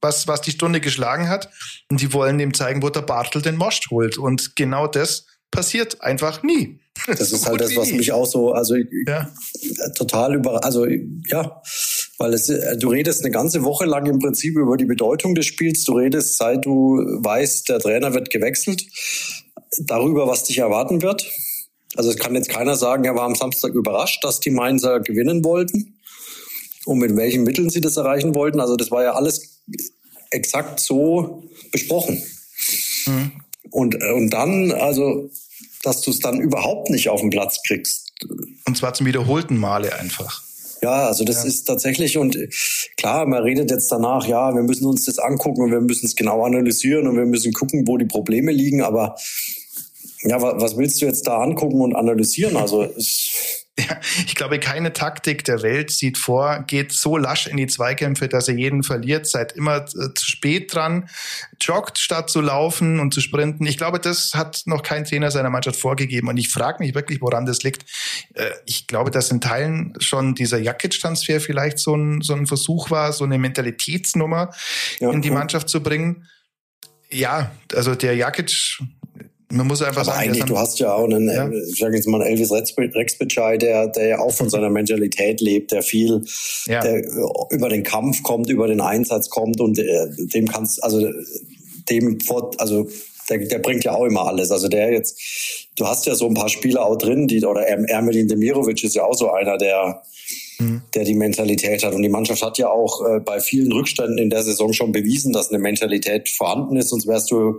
was, 0.00 0.28
was 0.28 0.42
die 0.42 0.50
Stunde 0.50 0.80
geschlagen 0.80 1.28
hat. 1.28 1.48
Und 1.90 2.00
die 2.00 2.12
wollen 2.12 2.38
dem 2.38 2.52
zeigen, 2.52 2.82
wo 2.82 2.90
der 2.90 3.02
Bartel 3.02 3.40
den 3.40 3.56
Most 3.56 3.90
holt. 3.90 4.18
Und 4.18 4.56
genau 4.56 4.86
das 4.86 5.26
passiert 5.50 6.02
einfach 6.02 6.42
nie. 6.42 6.80
Das 7.06 7.32
ist 7.32 7.46
halt 7.48 7.60
das, 7.60 7.76
was 7.76 7.90
mich 7.92 8.12
auch 8.12 8.26
so, 8.26 8.52
also 8.52 8.76
ja. 9.06 9.30
total 9.96 10.34
über, 10.34 10.62
also 10.64 10.84
ja, 10.86 11.62
weil 12.18 12.34
es, 12.34 12.46
du 12.46 12.88
redest 12.88 13.22
eine 13.22 13.32
ganze 13.32 13.62
Woche 13.64 13.86
lang 13.86 14.06
im 14.06 14.18
Prinzip 14.18 14.56
über 14.56 14.76
die 14.76 14.84
Bedeutung 14.84 15.34
des 15.34 15.46
Spiels. 15.46 15.84
Du 15.84 15.94
redest, 15.94 16.36
seit 16.36 16.66
du 16.66 16.98
weißt, 16.98 17.68
der 17.68 17.78
Trainer 17.78 18.14
wird 18.14 18.30
gewechselt, 18.30 18.84
darüber, 19.78 20.28
was 20.28 20.44
dich 20.44 20.58
erwarten 20.58 21.02
wird. 21.02 21.26
Also 21.96 22.10
es 22.10 22.16
kann 22.16 22.34
jetzt 22.34 22.48
keiner 22.48 22.76
sagen, 22.76 23.04
er 23.04 23.14
war 23.14 23.24
am 23.24 23.34
Samstag 23.34 23.74
überrascht, 23.74 24.24
dass 24.24 24.40
die 24.40 24.50
Mainzer 24.50 25.00
gewinnen 25.00 25.44
wollten 25.44 25.98
und 26.84 26.98
mit 26.98 27.16
welchen 27.16 27.44
Mitteln 27.44 27.70
sie 27.70 27.80
das 27.80 27.96
erreichen 27.96 28.34
wollten. 28.34 28.60
Also 28.60 28.76
das 28.76 28.90
war 28.90 29.02
ja 29.02 29.12
alles 29.14 29.62
exakt 30.30 30.80
so 30.80 31.44
besprochen. 31.72 32.22
Mhm. 33.06 33.32
Und, 33.70 34.02
und 34.02 34.30
dann, 34.30 34.72
also, 34.72 35.30
dass 35.82 36.00
du 36.02 36.10
es 36.10 36.20
dann 36.20 36.40
überhaupt 36.40 36.90
nicht 36.90 37.08
auf 37.08 37.20
den 37.20 37.30
Platz 37.30 37.60
kriegst. 37.66 38.12
Und 38.66 38.76
zwar 38.76 38.94
zum 38.94 39.06
wiederholten 39.06 39.56
Male 39.56 39.94
einfach. 39.98 40.42
Ja, 40.82 41.06
also 41.06 41.24
das 41.24 41.36
ja. 41.36 41.44
ist 41.44 41.64
tatsächlich 41.64 42.18
und 42.18 42.38
klar, 42.98 43.24
man 43.26 43.42
redet 43.42 43.70
jetzt 43.70 43.90
danach, 43.90 44.26
ja, 44.26 44.54
wir 44.54 44.62
müssen 44.62 44.84
uns 44.84 45.06
das 45.06 45.18
angucken 45.18 45.62
und 45.62 45.70
wir 45.70 45.80
müssen 45.80 46.04
es 46.04 46.14
genau 46.14 46.44
analysieren 46.44 47.08
und 47.08 47.16
wir 47.16 47.24
müssen 47.24 47.54
gucken, 47.54 47.88
wo 47.88 47.96
die 47.96 48.04
Probleme 48.04 48.52
liegen, 48.52 48.82
aber 48.82 49.16
ja, 50.24 50.40
was 50.40 50.76
willst 50.76 51.00
du 51.00 51.06
jetzt 51.06 51.26
da 51.26 51.38
angucken 51.38 51.80
und 51.80 51.94
analysieren? 51.94 52.56
Also 52.56 52.88
Ja, 53.78 53.98
ich 54.24 54.36
glaube, 54.36 54.60
keine 54.60 54.92
Taktik 54.92 55.44
der 55.44 55.62
Welt 55.62 55.90
sieht 55.90 56.16
vor, 56.16 56.62
geht 56.64 56.92
so 56.92 57.16
lasch 57.16 57.48
in 57.48 57.56
die 57.56 57.66
Zweikämpfe, 57.66 58.28
dass 58.28 58.46
er 58.46 58.54
jeden 58.54 58.84
verliert, 58.84 59.26
seid 59.26 59.50
immer 59.50 59.78
äh, 59.78 60.14
zu 60.14 60.26
spät 60.26 60.72
dran, 60.72 61.08
joggt 61.60 61.98
statt 61.98 62.30
zu 62.30 62.40
laufen 62.40 63.00
und 63.00 63.12
zu 63.12 63.20
sprinten. 63.20 63.66
Ich 63.66 63.76
glaube, 63.76 63.98
das 63.98 64.34
hat 64.34 64.62
noch 64.66 64.84
kein 64.84 65.04
Trainer 65.04 65.32
seiner 65.32 65.50
Mannschaft 65.50 65.80
vorgegeben 65.80 66.28
und 66.28 66.36
ich 66.36 66.50
frage 66.50 66.84
mich 66.84 66.94
wirklich, 66.94 67.20
woran 67.20 67.46
das 67.46 67.64
liegt. 67.64 67.84
Äh, 68.34 68.50
ich 68.64 68.86
glaube, 68.86 69.10
dass 69.10 69.32
in 69.32 69.40
Teilen 69.40 69.94
schon 69.98 70.36
dieser 70.36 70.58
Jakic-Transfer 70.58 71.40
vielleicht 71.40 71.80
so 71.80 71.96
ein, 71.96 72.20
so 72.20 72.34
ein 72.34 72.46
Versuch 72.46 72.92
war, 72.92 73.12
so 73.12 73.24
eine 73.24 73.38
Mentalitätsnummer 73.38 74.54
ja, 75.00 75.10
in 75.10 75.20
die 75.20 75.32
Mannschaft 75.32 75.68
zu 75.68 75.82
bringen. 75.82 76.28
Ja, 77.10 77.50
also 77.74 77.96
der 77.96 78.14
Jakic 78.14 78.78
man 79.50 79.66
muss 79.66 79.82
einfach 79.82 80.02
Aber 80.02 80.12
sagen, 80.12 80.30
eigentlich, 80.30 80.44
du 80.44 80.58
hast 80.58 80.78
ja 80.78 80.94
auch 80.94 81.04
einen, 81.04 81.28
ja. 81.28 81.48
ich 81.50 81.78
sage 81.78 81.96
jetzt 81.96 82.08
mal, 82.08 82.20
einen 82.20 82.32
Elvis 82.32 82.50
Rexbitschei, 82.50 83.58
der, 83.58 83.88
der 83.88 84.06
ja 84.06 84.18
auch 84.18 84.32
von 84.32 84.48
seiner 84.48 84.70
Mentalität 84.70 85.40
lebt, 85.40 85.72
der 85.72 85.82
viel 85.82 86.24
ja. 86.66 86.80
der 86.80 87.04
über 87.50 87.68
den 87.68 87.82
Kampf 87.82 88.22
kommt, 88.22 88.48
über 88.50 88.66
den 88.66 88.80
Einsatz 88.80 89.28
kommt 89.30 89.60
und 89.60 89.78
äh, 89.78 90.08
dem 90.16 90.48
kannst, 90.48 90.82
also 90.82 91.08
dem 91.90 92.20
vor, 92.20 92.50
also 92.58 92.88
der, 93.28 93.38
der 93.38 93.58
bringt 93.58 93.84
ja 93.84 93.94
auch 93.94 94.04
immer 94.04 94.26
alles. 94.26 94.50
Also 94.50 94.68
der 94.68 94.92
jetzt, 94.92 95.20
du 95.76 95.86
hast 95.86 96.06
ja 96.06 96.14
so 96.14 96.26
ein 96.26 96.34
paar 96.34 96.48
Spieler 96.48 96.84
auch 96.84 96.96
drin, 96.96 97.26
die, 97.26 97.44
oder 97.44 97.66
Ermelin 97.66 98.28
Demirovic 98.28 98.82
ist 98.82 98.94
ja 98.94 99.04
auch 99.04 99.14
so 99.14 99.30
einer, 99.30 99.58
der, 99.58 100.02
mhm. 100.58 100.82
der 100.94 101.04
die 101.04 101.14
Mentalität 101.14 101.84
hat. 101.84 101.94
Und 101.94 102.02
die 102.02 102.08
Mannschaft 102.08 102.42
hat 102.42 102.58
ja 102.58 102.68
auch 102.68 103.04
äh, 103.06 103.20
bei 103.20 103.40
vielen 103.40 103.72
Rückständen 103.72 104.18
in 104.18 104.30
der 104.30 104.42
Saison 104.42 104.72
schon 104.72 104.92
bewiesen, 104.92 105.32
dass 105.32 105.50
eine 105.50 105.58
Mentalität 105.58 106.28
vorhanden 106.28 106.76
ist, 106.76 106.88
sonst 106.88 107.06
wärst 107.06 107.30
du 107.30 107.58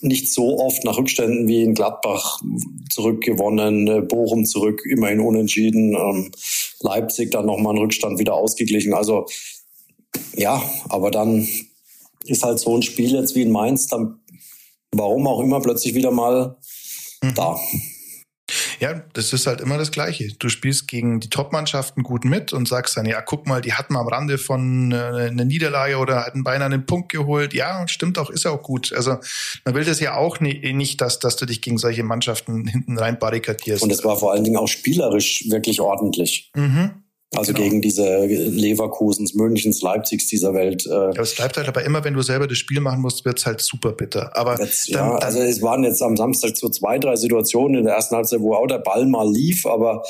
nicht 0.00 0.32
so 0.32 0.58
oft 0.58 0.84
nach 0.84 0.96
Rückständen 0.96 1.46
wie 1.46 1.62
in 1.62 1.74
Gladbach 1.74 2.40
zurückgewonnen, 2.90 3.86
äh, 3.86 4.00
Bochum 4.00 4.44
zurück, 4.44 4.82
immerhin 4.88 5.20
unentschieden, 5.20 5.94
ähm, 5.94 6.30
Leipzig 6.80 7.30
dann 7.30 7.46
nochmal 7.46 7.74
einen 7.74 7.82
Rückstand 7.82 8.18
wieder 8.18 8.34
ausgeglichen. 8.34 8.94
Also 8.94 9.26
ja, 10.34 10.62
aber 10.88 11.10
dann 11.10 11.46
ist 12.24 12.42
halt 12.42 12.58
so 12.58 12.76
ein 12.76 12.82
Spiel 12.82 13.12
jetzt 13.12 13.34
wie 13.34 13.42
in 13.42 13.50
Mainz, 13.50 13.86
dann 13.86 14.20
warum 14.92 15.26
auch 15.26 15.40
immer 15.40 15.60
plötzlich 15.60 15.94
wieder 15.94 16.10
mal 16.10 16.56
mhm. 17.22 17.34
da. 17.34 17.58
Ja, 18.82 19.00
das 19.12 19.32
ist 19.32 19.46
halt 19.46 19.60
immer 19.60 19.78
das 19.78 19.92
Gleiche. 19.92 20.32
Du 20.40 20.48
spielst 20.48 20.88
gegen 20.88 21.20
die 21.20 21.30
Top-Mannschaften 21.30 22.02
gut 22.02 22.24
mit 22.24 22.52
und 22.52 22.66
sagst 22.66 22.96
dann, 22.96 23.06
ja, 23.06 23.22
guck 23.22 23.46
mal, 23.46 23.60
die 23.60 23.74
hatten 23.74 23.94
am 23.94 24.08
Rande 24.08 24.38
von 24.38 24.90
äh, 24.90 24.96
einer 24.96 25.44
Niederlage 25.44 25.98
oder 25.98 26.26
hatten 26.26 26.42
beinahe 26.42 26.66
einen 26.66 26.84
Punkt 26.84 27.08
geholt. 27.12 27.54
Ja, 27.54 27.86
stimmt 27.86 28.18
auch, 28.18 28.28
ist 28.28 28.44
auch 28.44 28.60
gut. 28.60 28.92
Also 28.92 29.18
man 29.64 29.76
will 29.76 29.84
das 29.84 30.00
ja 30.00 30.16
auch 30.16 30.40
nicht, 30.40 31.00
dass, 31.00 31.20
dass 31.20 31.36
du 31.36 31.46
dich 31.46 31.62
gegen 31.62 31.78
solche 31.78 32.02
Mannschaften 32.02 32.66
hinten 32.66 32.98
rein 32.98 33.20
barrikadierst. 33.20 33.84
Und 33.84 33.92
es 33.92 34.02
war 34.02 34.16
vor 34.16 34.32
allen 34.32 34.42
Dingen 34.42 34.56
auch 34.56 34.66
spielerisch 34.66 35.44
wirklich 35.48 35.80
ordentlich. 35.80 36.50
Mhm. 36.56 37.01
Also 37.34 37.54
genau. 37.54 37.64
gegen 37.64 37.80
diese 37.80 38.26
Leverkusens, 38.26 39.32
Münchens, 39.34 39.80
Leipzigs 39.80 40.26
dieser 40.26 40.52
Welt. 40.52 40.84
Äh, 40.84 40.90
ja, 40.90 41.22
es 41.22 41.34
bleibt 41.34 41.56
halt 41.56 41.66
aber 41.66 41.82
immer, 41.82 42.04
wenn 42.04 42.12
du 42.12 42.20
selber 42.20 42.46
das 42.46 42.58
Spiel 42.58 42.80
machen 42.80 43.00
musst, 43.00 43.24
wird's 43.24 43.46
halt 43.46 43.62
super 43.62 43.92
bitter. 43.92 44.36
Aber 44.36 44.60
jetzt, 44.60 44.92
dann, 44.92 45.08
ja, 45.08 45.14
dann, 45.14 45.22
also 45.22 45.40
es 45.40 45.62
waren 45.62 45.82
jetzt 45.82 46.02
am 46.02 46.16
Samstag 46.16 46.56
so 46.58 46.68
zwei, 46.68 46.98
drei 46.98 47.16
Situationen 47.16 47.78
in 47.78 47.84
der 47.84 47.94
ersten 47.94 48.16
Halbzeit, 48.16 48.40
wo 48.40 48.54
auch 48.54 48.66
der 48.66 48.78
Ball 48.80 49.06
mal 49.06 49.30
lief, 49.30 49.64
aber 49.64 50.02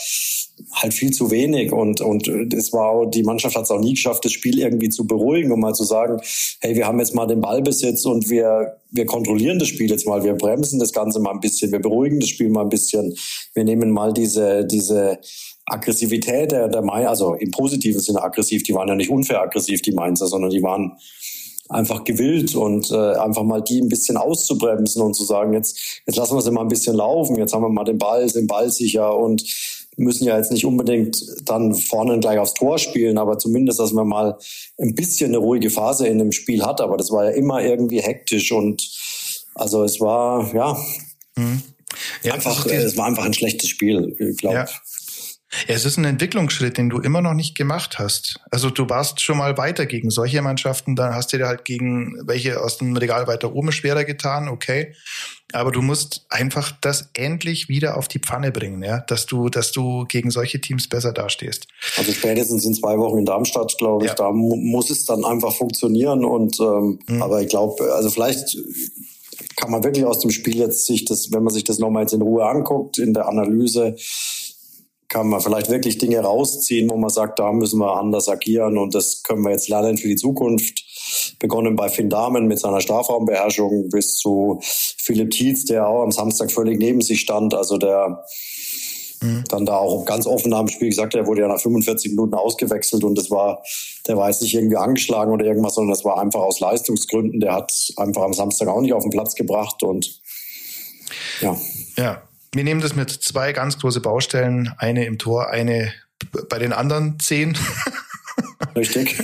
halt 0.75 0.95
viel 0.95 1.13
zu 1.13 1.31
wenig. 1.31 1.73
Und 1.73 2.01
und 2.01 2.27
es 2.29 2.73
war 2.73 2.91
auch, 2.91 3.07
die 3.07 3.23
Mannschaft 3.23 3.55
hat 3.55 3.65
es 3.65 3.71
auch 3.71 3.81
nie 3.81 3.95
geschafft, 3.95 4.25
das 4.25 4.33
Spiel 4.33 4.59
irgendwie 4.59 4.89
zu 4.89 5.07
beruhigen, 5.07 5.53
um 5.53 5.61
mal 5.61 5.75
zu 5.75 5.85
sagen, 5.85 6.21
hey, 6.61 6.75
wir 6.75 6.87
haben 6.87 6.99
jetzt 6.99 7.15
mal 7.15 7.27
den 7.27 7.41
Ballbesitz 7.41 8.05
und 8.05 8.29
wir 8.31 8.79
wir 8.91 9.07
kontrollieren 9.07 9.59
das 9.59 9.69
Spiel 9.69 9.91
jetzt 9.91 10.07
mal, 10.07 10.23
wir 10.23 10.35
bremsen 10.35 10.79
das 10.79 10.93
Ganze 10.93 11.19
mal 11.19 11.31
ein 11.31 11.41
bisschen, 11.41 11.73
wir 11.73 11.81
beruhigen 11.81 12.21
das 12.21 12.29
Spiel 12.29 12.51
mal 12.51 12.63
ein 12.63 12.69
bisschen, 12.69 13.17
wir 13.55 13.65
nehmen 13.65 13.91
mal 13.91 14.13
diese 14.13 14.67
diese 14.67 15.19
Aggressivität 15.67 16.53
der, 16.53 16.69
der 16.69 16.83
Mai, 16.83 17.07
also 17.07 17.35
im 17.35 17.51
positiven 17.51 18.01
Sinne 18.01 18.23
aggressiv, 18.23 18.63
die 18.63 18.75
waren 18.75 18.89
ja 18.89 18.95
nicht 18.95 19.11
unfair 19.11 19.41
aggressiv, 19.43 19.83
die 19.83 19.93
Mainzer, 19.93 20.27
sondern 20.27 20.51
die 20.51 20.63
waren 20.63 20.97
einfach 21.69 22.05
gewillt 22.05 22.55
und 22.55 22.91
äh, 22.91 23.15
einfach 23.15 23.45
mal 23.45 23.63
die 23.63 23.81
ein 23.81 23.89
bisschen 23.89 24.17
auszubremsen 24.17 25.01
und 25.03 25.15
zu 25.15 25.25
sagen, 25.25 25.55
jetzt, 25.55 26.03
jetzt 26.07 26.17
lassen 26.17 26.35
wir 26.37 26.43
sie 26.43 26.51
mal 26.51 26.63
ein 26.63 26.69
bisschen 26.69 26.97
laufen, 26.97 27.37
jetzt 27.37 27.55
haben 27.55 27.63
wir 27.63 27.71
mal 27.71 27.85
den 27.85 27.99
Ball, 27.99 28.29
sind 28.29 28.47
ballsicher 28.47 29.17
und 29.17 29.43
müssen 29.97 30.25
ja 30.25 30.37
jetzt 30.37 30.53
nicht 30.53 30.65
unbedingt 30.65 31.23
dann 31.45 31.75
vorne 31.75 32.19
gleich 32.19 32.39
aufs 32.39 32.55
Tor 32.55 32.79
spielen, 32.79 33.19
aber 33.19 33.39
zumindest, 33.39 33.79
dass 33.79 33.93
man 33.93 34.09
mal 34.09 34.39
ein 34.79 34.95
bisschen 34.95 35.29
eine 35.31 35.39
ruhige 35.39 35.71
Phase 35.71 36.07
in 36.07 36.19
dem 36.19 36.33
Spiel 36.33 36.65
hat. 36.65 36.81
Aber 36.81 36.97
das 36.97 37.11
war 37.11 37.27
ja 37.27 37.31
immer 37.31 37.63
irgendwie 37.63 38.01
hektisch 38.01 38.53
und 38.53 38.89
also 39.55 39.85
es 39.85 40.01
war, 40.01 40.55
ja, 40.55 40.77
mhm. 41.37 41.63
ja 42.23 42.35
einfach, 42.35 42.67
es 42.67 42.97
war 42.97 43.07
einfach 43.07 43.25
ein 43.25 43.35
schlechtes 43.35 43.69
Spiel, 43.69 44.17
ich 44.19 44.39
glaube. 44.39 44.57
Ja. 44.57 44.69
Ja, 45.69 45.75
es 45.75 45.85
ist 45.85 45.99
ein 45.99 46.05
Entwicklungsschritt, 46.05 46.79
den 46.79 46.89
du 46.89 46.99
immer 46.99 47.21
noch 47.21 47.35
nicht 47.35 47.55
gemacht 47.55 47.99
hast. 47.99 48.41
Also 48.51 48.71
du 48.71 48.89
warst 48.89 49.21
schon 49.21 49.39
mal 49.39 49.59
weiter 49.59 49.87
gegen 49.87 50.11
solche 50.11 50.41
Mannschaften, 50.41 50.97
dann 50.97 51.15
hast 51.15 51.33
du 51.33 51.39
dir 51.39 51.47
halt 51.47 51.65
gegen 51.65 52.17
welche 52.27 52.61
aus 52.61 52.79
dem 52.79 52.97
Regal 52.97 53.27
weiter 53.27 53.55
oben 53.55 53.71
schwerer 53.71 54.05
getan, 54.05 54.49
okay. 54.49 54.95
Aber 55.53 55.71
du 55.71 55.83
musst 55.83 56.25
einfach 56.31 56.73
das 56.81 57.11
endlich 57.13 57.69
wieder 57.69 57.99
auf 57.99 58.09
die 58.09 58.19
Pfanne 58.19 58.51
bringen, 58.51 58.83
ja, 58.83 59.01
dass 59.01 59.27
du, 59.27 59.51
dass 59.51 59.71
du 59.71 60.07
gegen 60.07 60.31
solche 60.31 60.61
Teams 60.61 60.89
besser 60.89 61.13
dastehst. 61.13 61.69
Also 61.99 62.13
spätestens 62.13 62.65
in 62.65 62.75
zwei 62.75 62.97
Wochen 62.97 63.19
in 63.19 63.27
Darmstadt, 63.27 63.77
glaube 63.77 64.07
ich, 64.07 64.11
ja. 64.11 64.15
da 64.15 64.33
mu 64.33 64.57
muss 64.57 64.89
es 64.89 65.05
dann 65.05 65.25
einfach 65.25 65.55
funktionieren. 65.55 66.25
Und 66.25 66.59
ähm, 66.61 66.99
mhm. 67.07 67.23
aber 67.23 67.43
ich 67.43 67.49
glaube, 67.49 67.93
also 67.93 68.09
vielleicht 68.09 68.57
kann 69.57 69.71
man 69.71 69.85
wirklich 69.85 70.05
aus 70.07 70.21
dem 70.21 70.31
Spiel 70.31 70.57
jetzt 70.57 70.87
sich 70.87 71.05
das, 71.05 71.33
wenn 71.33 71.43
man 71.43 71.53
sich 71.53 71.65
das 71.65 71.79
nochmal 71.79 72.05
jetzt 72.05 72.15
in 72.15 72.23
Ruhe 72.23 72.47
anguckt, 72.47 72.99
in 72.99 73.13
der 73.13 73.29
Analyse, 73.29 73.97
kann 75.13 75.29
man 75.29 75.43
vielleicht 75.43 75.69
wirklich 75.69 75.99
Dinge 75.99 76.21
rausziehen, 76.21 76.89
wo 76.89 76.97
man 76.97 77.11
sagt, 77.11 77.39
da 77.39 77.53
müssen 77.53 77.79
wir 77.79 77.99
anders 77.99 78.31
agieren 78.31 78.79
und 78.79 78.95
das 78.95 79.23
können 79.23 79.43
wir 79.43 79.51
jetzt 79.51 79.69
lernen 79.69 79.99
für 79.99 80.09
die 80.09 80.17
Zukunft. 80.17 81.37
Begonnen 81.39 81.77
bei 81.77 81.91
Finn 81.91 82.09
Dahmen 82.09 82.47
mit 82.47 82.59
seiner 82.59 82.81
Strafraumbeherrschung 82.81 83.91
bis 83.91 84.15
zu 84.15 84.61
Philipp 84.63 85.31
Tietz, 85.33 85.67
der 85.67 85.87
auch 85.87 86.03
am 86.03 86.13
Samstag 86.13 86.51
völlig 86.51 86.79
neben 86.79 87.03
sich 87.03 87.21
stand. 87.21 87.53
Also 87.53 87.77
der 87.77 88.25
mhm. 89.21 89.45
dann 89.51 89.67
da 89.67 89.77
auch 89.77 90.07
ganz 90.07 90.27
offen 90.27 90.49
nach 90.49 90.61
dem 90.61 90.69
Spiel 90.69 90.89
gesagt, 90.89 91.15
er 91.15 91.27
wurde 91.27 91.43
ja 91.43 91.49
nach 91.49 91.61
45 91.61 92.13
Minuten 92.13 92.33
ausgewechselt 92.33 93.05
und 93.05 93.19
das 93.19 93.31
war, 93.31 93.63
der 94.07 94.17
war 94.17 94.31
jetzt 94.31 94.41
nicht 94.41 94.55
irgendwie 94.55 94.79
angeschlagen 94.79 95.31
oder 95.31 95.45
irgendwas, 95.45 95.75
sondern 95.75 95.93
das 95.93 96.07
war 96.07 96.19
einfach 96.19 96.41
aus 96.41 96.59
Leistungsgründen. 96.61 97.39
Der 97.39 97.53
hat 97.53 97.71
einfach 97.99 98.23
am 98.23 98.33
Samstag 98.33 98.69
auch 98.69 98.81
nicht 98.81 98.95
auf 98.95 99.03
den 99.03 99.11
Platz 99.11 99.35
gebracht 99.35 99.83
und 99.83 100.23
ja. 101.43 101.55
Ja, 101.99 102.23
wir 102.55 102.65
nehmen 102.65 102.81
das 102.81 102.95
mit 102.95 103.11
zwei 103.11 103.53
ganz 103.53 103.79
große 103.79 104.01
Baustellen, 104.01 104.75
eine 104.79 105.07
im 105.07 105.19
Tor, 105.19 105.49
eine 105.49 105.93
bei 106.49 106.59
den 106.59 106.73
anderen 106.73 107.19
zehn. 107.19 107.57
Richtig. 108.77 109.19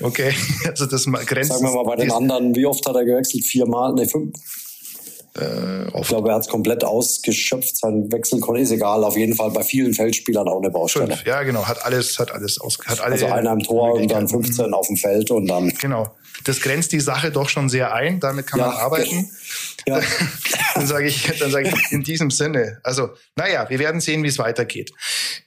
Okay, 0.00 0.34
also 0.66 0.86
das 0.86 1.04
grenzt. 1.04 1.52
Sagen 1.52 1.64
wir 1.64 1.74
mal 1.74 1.84
bei 1.84 1.96
den 1.96 2.10
anderen, 2.10 2.54
wie 2.54 2.64
oft 2.64 2.86
hat 2.86 2.94
er 2.94 3.04
gewechselt? 3.04 3.44
Viermal? 3.44 3.92
Ne, 3.94 4.06
fünf? 4.08 4.32
Äh, 5.38 6.00
ich 6.00 6.08
glaube, 6.08 6.28
er 6.28 6.34
hat 6.34 6.42
es 6.42 6.48
komplett 6.48 6.84
ausgeschöpft. 6.84 7.78
Sein 7.78 8.10
Wechsel 8.12 8.40
ist 8.56 8.70
egal. 8.70 9.04
Auf 9.04 9.16
jeden 9.16 9.34
Fall 9.34 9.50
bei 9.50 9.62
vielen 9.62 9.94
Feldspielern 9.94 10.46
auch 10.48 10.60
eine 10.60 10.70
Baustelle. 10.70 11.06
Fünf. 11.06 11.26
Ja, 11.26 11.42
genau. 11.42 11.66
Hat 11.66 11.84
alles, 11.84 12.18
hat 12.18 12.32
alles 12.32 12.60
aus. 12.60 12.78
Hat 12.84 13.00
alle 13.00 13.12
also 13.12 13.26
einer 13.26 13.52
im 13.52 13.60
Tor 13.60 13.94
und 13.94 14.10
dann 14.10 14.28
15 14.28 14.74
auf 14.74 14.86
dem 14.86 14.96
Feld 14.96 15.30
und 15.30 15.46
dann. 15.46 15.68
Genau. 15.80 16.14
Das 16.44 16.60
grenzt 16.60 16.92
die 16.92 17.00
Sache 17.00 17.30
doch 17.30 17.48
schon 17.48 17.68
sehr 17.68 17.94
ein. 17.94 18.20
Damit 18.20 18.46
kann 18.46 18.60
ja. 18.60 18.66
man 18.68 18.76
arbeiten. 18.76 19.30
Ja. 19.86 20.00
dann 20.74 20.86
sage 20.86 21.06
ich, 21.06 21.38
dann 21.38 21.50
sage 21.50 21.68
ich 21.68 21.92
in 21.92 22.02
diesem 22.02 22.30
Sinne. 22.30 22.80
Also, 22.82 23.10
naja, 23.36 23.68
wir 23.70 23.78
werden 23.78 24.00
sehen, 24.00 24.22
wie 24.22 24.28
es 24.28 24.38
weitergeht. 24.38 24.92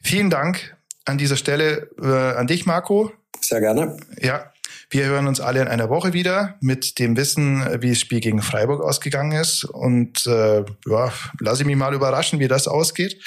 Vielen 0.01 0.29
Dank 0.29 0.77
an 1.05 1.17
dieser 1.17 1.37
Stelle 1.37 1.89
äh, 2.01 2.37
an 2.37 2.47
dich, 2.47 2.65
Marco. 2.65 3.11
Sehr 3.41 3.59
gerne. 3.59 3.97
Ja, 4.19 4.51
wir 4.89 5.05
hören 5.05 5.27
uns 5.27 5.39
alle 5.39 5.61
in 5.61 5.67
einer 5.67 5.89
Woche 5.89 6.13
wieder 6.13 6.55
mit 6.61 6.99
dem 6.99 7.17
Wissen, 7.17 7.63
wie 7.81 7.89
das 7.89 7.99
Spiel 7.99 8.19
gegen 8.19 8.41
Freiburg 8.41 8.83
ausgegangen 8.83 9.31
ist. 9.33 9.63
Und 9.65 10.25
äh, 10.27 10.63
ja, 10.87 11.13
lasse 11.39 11.61
ich 11.61 11.67
mich 11.67 11.75
mal 11.75 11.93
überraschen, 11.93 12.39
wie 12.39 12.47
das 12.47 12.67
ausgeht. 12.67 13.21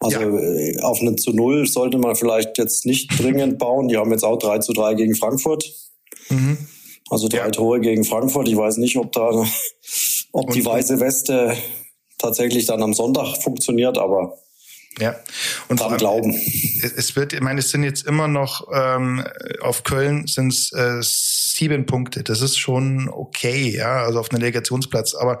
Also 0.00 0.20
ja. 0.20 0.28
Äh, 0.28 0.80
auf 0.80 1.00
eine 1.00 1.16
zu 1.16 1.32
Null 1.32 1.66
sollte 1.66 1.98
man 1.98 2.16
vielleicht 2.16 2.58
jetzt 2.58 2.86
nicht 2.86 3.18
dringend 3.18 3.58
bauen. 3.58 3.88
Die 3.88 3.96
haben 3.96 4.10
jetzt 4.10 4.24
auch 4.24 4.38
3 4.38 4.58
zu 4.58 4.72
3 4.72 4.94
gegen 4.94 5.14
Frankfurt. 5.14 5.64
Mhm. 6.28 6.58
Also 7.10 7.26
drei 7.26 7.38
ja. 7.38 7.50
Tore 7.50 7.80
gegen 7.80 8.04
Frankfurt. 8.04 8.48
Ich 8.48 8.56
weiß 8.56 8.76
nicht, 8.76 8.96
ob 8.96 9.12
da, 9.12 9.28
ob 10.32 10.46
Und 10.46 10.54
die 10.54 10.64
weiße 10.64 11.00
Weste 11.00 11.56
tatsächlich 12.18 12.66
dann 12.66 12.82
am 12.82 12.94
Sonntag 12.94 13.36
funktioniert, 13.42 13.98
aber 13.98 14.38
ja, 14.98 15.14
und 15.68 15.80
dran 15.80 15.96
glauben. 15.96 16.34
Es 16.34 17.14
wird, 17.14 17.32
ich 17.32 17.40
meine, 17.40 17.60
es 17.60 17.70
sind 17.70 17.84
jetzt 17.84 18.06
immer 18.06 18.28
noch 18.28 18.68
ähm, 18.72 19.24
auf 19.60 19.84
Köln 19.84 20.26
sind 20.26 20.52
es 20.52 20.72
äh, 20.72 20.98
sieben 21.00 21.86
Punkte. 21.86 22.24
Das 22.24 22.40
ist 22.40 22.58
schon 22.58 23.08
okay, 23.08 23.70
ja, 23.70 24.02
also 24.02 24.18
auf 24.18 24.30
einem 24.30 24.42
Legationsplatz. 24.42 25.14
Aber 25.14 25.40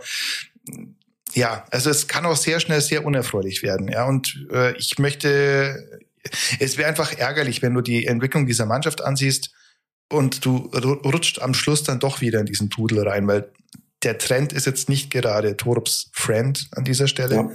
ja, 1.34 1.64
also 1.70 1.90
es 1.90 2.06
kann 2.06 2.26
auch 2.26 2.36
sehr 2.36 2.60
schnell 2.60 2.80
sehr 2.80 3.04
unerfreulich 3.04 3.62
werden, 3.62 3.88
ja. 3.88 4.04
Und 4.04 4.46
äh, 4.52 4.76
ich 4.76 4.98
möchte, 4.98 6.00
es 6.58 6.76
wäre 6.76 6.88
einfach 6.88 7.16
ärgerlich, 7.18 7.60
wenn 7.62 7.74
du 7.74 7.80
die 7.80 8.06
Entwicklung 8.06 8.46
dieser 8.46 8.66
Mannschaft 8.66 9.02
ansiehst 9.02 9.52
und 10.08 10.44
du 10.44 10.70
rutscht 11.04 11.40
am 11.40 11.54
Schluss 11.54 11.82
dann 11.82 12.00
doch 12.00 12.20
wieder 12.20 12.40
in 12.40 12.46
diesen 12.46 12.70
Tudel 12.70 13.06
rein, 13.06 13.26
weil 13.26 13.50
der 14.02 14.18
Trend 14.18 14.52
ist 14.52 14.66
jetzt 14.66 14.88
nicht 14.88 15.10
gerade 15.10 15.56
Torps 15.56 16.10
Friend 16.12 16.68
an 16.72 16.84
dieser 16.84 17.06
Stelle. 17.06 17.34
Ja, 17.34 17.50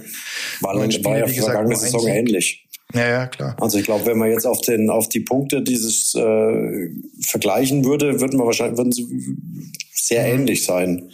war, 0.60 0.76
war 0.76 1.18
ja 1.18 1.28
wie 1.28 1.34
gesagt, 1.34 1.52
vergangene 1.52 1.76
Saison 1.76 2.06
ähnlich. 2.06 2.66
Ja, 2.94 3.08
ja, 3.08 3.26
klar. 3.26 3.56
Also 3.60 3.78
ich 3.78 3.84
glaube, 3.84 4.06
wenn 4.06 4.16
man 4.16 4.30
jetzt 4.30 4.46
auf 4.46 4.60
den 4.60 4.90
auf 4.90 5.08
die 5.08 5.20
Punkte 5.20 5.60
dieses 5.60 6.14
äh, 6.14 6.88
vergleichen 7.20 7.84
würde, 7.84 8.20
würden 8.20 8.38
wir 8.38 8.46
wahrscheinlich 8.46 8.78
würden 8.78 8.92
sie 8.92 9.08
sehr 9.92 10.22
mhm. 10.22 10.40
ähnlich 10.40 10.64
sein. 10.64 11.10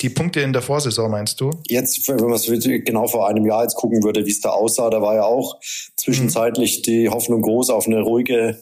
Die 0.00 0.08
Punkte 0.08 0.40
in 0.40 0.54
der 0.54 0.62
Vorsaison 0.62 1.10
meinst 1.10 1.40
du? 1.40 1.50
Jetzt, 1.68 2.08
wenn 2.08 2.16
man 2.16 2.32
es 2.32 2.46
genau 2.46 3.06
vor 3.06 3.28
einem 3.28 3.44
Jahr 3.44 3.64
jetzt 3.64 3.74
gucken 3.74 4.02
würde, 4.02 4.24
wie 4.24 4.30
es 4.30 4.40
da 4.40 4.50
aussah, 4.50 4.88
da 4.88 5.02
war 5.02 5.14
ja 5.14 5.24
auch 5.24 5.60
zwischenzeitlich 5.96 6.78
mhm. 6.78 6.82
die 6.84 7.08
Hoffnung 7.10 7.42
groß 7.42 7.68
auf 7.68 7.86
eine 7.86 8.00
ruhige 8.00 8.58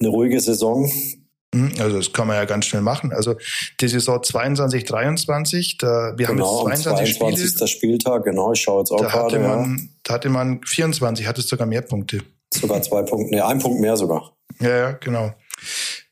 eine 0.00 0.08
ruhige 0.08 0.40
Saison. 0.40 0.90
Mhm, 1.54 1.72
also 1.78 1.98
das 1.98 2.12
kann 2.12 2.26
man 2.26 2.36
ja 2.36 2.44
ganz 2.44 2.64
schnell 2.66 2.82
machen. 2.82 3.12
Also 3.12 3.36
die 3.80 3.88
Saison 3.88 4.22
22, 4.22 4.84
23, 4.84 5.78
da, 5.78 6.14
wir 6.16 6.26
genau, 6.26 6.60
haben 6.60 6.70
jetzt 6.70 6.82
22 6.82 7.18
22. 7.18 7.50
Spiele. 7.50 7.68
Spieltag, 7.68 8.24
genau, 8.24 8.52
ich 8.52 8.60
schaue 8.60 8.80
jetzt 8.80 8.90
auch 8.90 9.00
da 9.00 9.08
gerade. 9.08 9.24
Hatte 9.24 9.38
man, 9.38 9.76
ja. 9.76 9.84
Da 10.02 10.14
hatte 10.14 10.28
man 10.30 10.60
24, 10.64 11.26
hattest 11.26 11.48
sogar 11.48 11.66
mehr 11.66 11.82
Punkte. 11.82 12.20
Sogar 12.54 12.82
zwei 12.82 13.02
Punkte, 13.02 13.34
nee, 13.34 13.40
ein 13.40 13.58
Punkt 13.58 13.80
mehr 13.80 13.96
sogar. 13.96 14.32
Ja, 14.60 14.76
ja, 14.76 14.92
genau. 14.92 15.32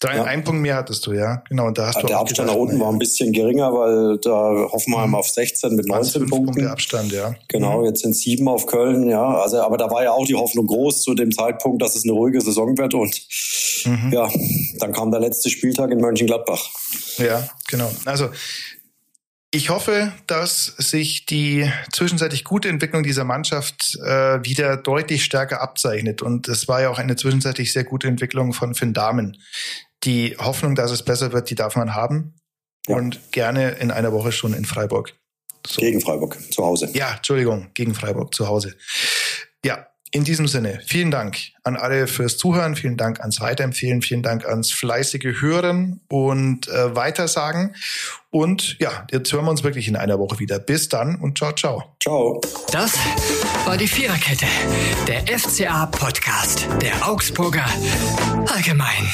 Drei, 0.01 0.16
ja. 0.16 0.24
Ein 0.24 0.42
Punkt 0.44 0.62
mehr 0.62 0.76
hattest 0.76 1.07
du, 1.07 1.12
ja. 1.12 1.42
Genau. 1.51 1.66
Und 1.66 1.76
da 1.76 1.88
hast 1.88 1.96
ja, 1.96 2.01
du 2.01 2.07
der 2.07 2.18
Abstand 2.20 2.48
nach 2.48 2.57
unten 2.57 2.80
war 2.80 2.90
ein 2.90 2.98
bisschen 2.98 3.32
geringer, 3.32 3.70
weil 3.74 4.16
da 4.18 4.70
Hoffenheim 4.72 5.11
mhm. 5.11 5.14
auf 5.14 5.28
16 5.28 5.76
mit 5.76 5.86
19 5.86 6.26
Punkten. 6.26 6.46
Punkte 6.46 6.70
Abstand, 6.70 7.12
ja. 7.12 7.34
Genau, 7.48 7.80
mhm. 7.80 7.84
jetzt 7.84 8.01
sind 8.01 8.16
sieben 8.16 8.48
auf 8.48 8.64
Köln, 8.64 9.11
ja. 9.11 9.22
Also, 9.22 9.61
aber 9.61 9.76
da 9.76 9.90
war 9.90 10.03
ja 10.03 10.12
auch 10.12 10.26
die 10.26 10.34
Hoffnung 10.34 10.66
groß 10.66 11.03
zu 11.03 11.14
dem 11.14 11.30
Zeitpunkt, 11.30 11.82
dass 11.82 11.96
es 11.96 12.05
eine 12.05 12.12
ruhige 12.12 12.40
Saison 12.40 12.78
wird. 12.78 12.94
Und 12.94 13.20
mhm. 13.84 14.11
ja, 14.11 14.30
dann 14.78 14.92
kam 14.92 15.11
der 15.11 15.20
letzte 15.20 15.51
Spieltag 15.51 15.90
in 15.90 15.98
Mönchengladbach. 15.98 16.70
Ja, 17.18 17.46
genau. 17.68 17.90
Also 18.07 18.30
ich 19.53 19.68
hoffe, 19.68 20.12
dass 20.26 20.76
sich 20.78 21.26
die 21.26 21.70
zwischenzeitlich 21.92 22.44
gute 22.44 22.68
Entwicklung 22.68 23.03
dieser 23.03 23.24
Mannschaft 23.24 23.98
äh, 24.03 24.42
wieder 24.44 24.76
deutlich 24.76 25.24
stärker 25.24 25.61
abzeichnet. 25.61 26.22
Und 26.22 26.48
es 26.48 26.68
war 26.68 26.80
ja 26.80 26.88
auch 26.88 26.98
eine 26.98 27.16
zwischenzeitlich 27.16 27.72
sehr 27.72 27.84
gute 27.84 28.07
Entwicklung 28.07 28.53
von 28.53 28.74
Finn 28.74 28.94
Dahmen. 28.94 29.36
Die 30.05 30.36
Hoffnung, 30.38 30.74
dass 30.74 30.90
es 30.90 31.05
besser 31.05 31.32
wird, 31.32 31.51
die 31.51 31.55
darf 31.55 31.76
man 31.76 31.94
haben. 31.94 32.34
Ja. 32.86 32.96
Und 32.96 33.32
gerne 33.32 33.72
in 33.72 33.90
einer 33.90 34.12
Woche 34.12 34.32
schon 34.32 34.55
in 34.55 34.64
Freiburg. 34.64 35.14
So. 35.66 35.80
Gegen 35.80 36.01
Freiburg, 36.01 36.38
zu 36.53 36.64
Hause. 36.64 36.88
Ja, 36.94 37.14
Entschuldigung, 37.16 37.68
gegen 37.74 37.94
Freiburg, 37.94 38.34
zu 38.34 38.48
Hause. 38.48 38.76
Ja, 39.64 39.86
in 40.12 40.24
diesem 40.24 40.48
Sinne, 40.48 40.80
vielen 40.84 41.12
Dank 41.12 41.38
an 41.62 41.76
alle 41.76 42.09
fürs 42.09 42.36
Zuhören, 42.36 42.74
vielen 42.74 42.96
Dank 42.96 43.20
ans 43.20 43.40
Weiterempfehlen, 43.40 44.03
vielen 44.03 44.22
Dank 44.22 44.44
ans 44.44 44.72
fleißige 44.72 45.40
Hören 45.40 46.01
und 46.09 46.66
äh, 46.66 46.96
Weitersagen. 46.96 47.76
Und 48.30 48.76
ja, 48.80 49.07
jetzt 49.12 49.32
hören 49.32 49.44
wir 49.44 49.53
uns 49.53 49.62
wirklich 49.62 49.86
in 49.86 49.96
einer 49.96 50.18
Woche 50.18 50.40
wieder. 50.40 50.59
Bis 50.59 50.88
dann 50.88 51.16
und 51.16 51.38
ciao, 51.38 51.53
ciao. 51.53 51.96
Ciao. 52.03 52.40
Das 52.72 52.98
war 53.64 53.76
die 53.76 53.86
Viererkette, 53.86 54.46
der 55.07 55.38
FCA-Podcast 55.38 56.66
der 56.82 57.09
Augsburger 57.09 57.66
Allgemein. 58.46 59.07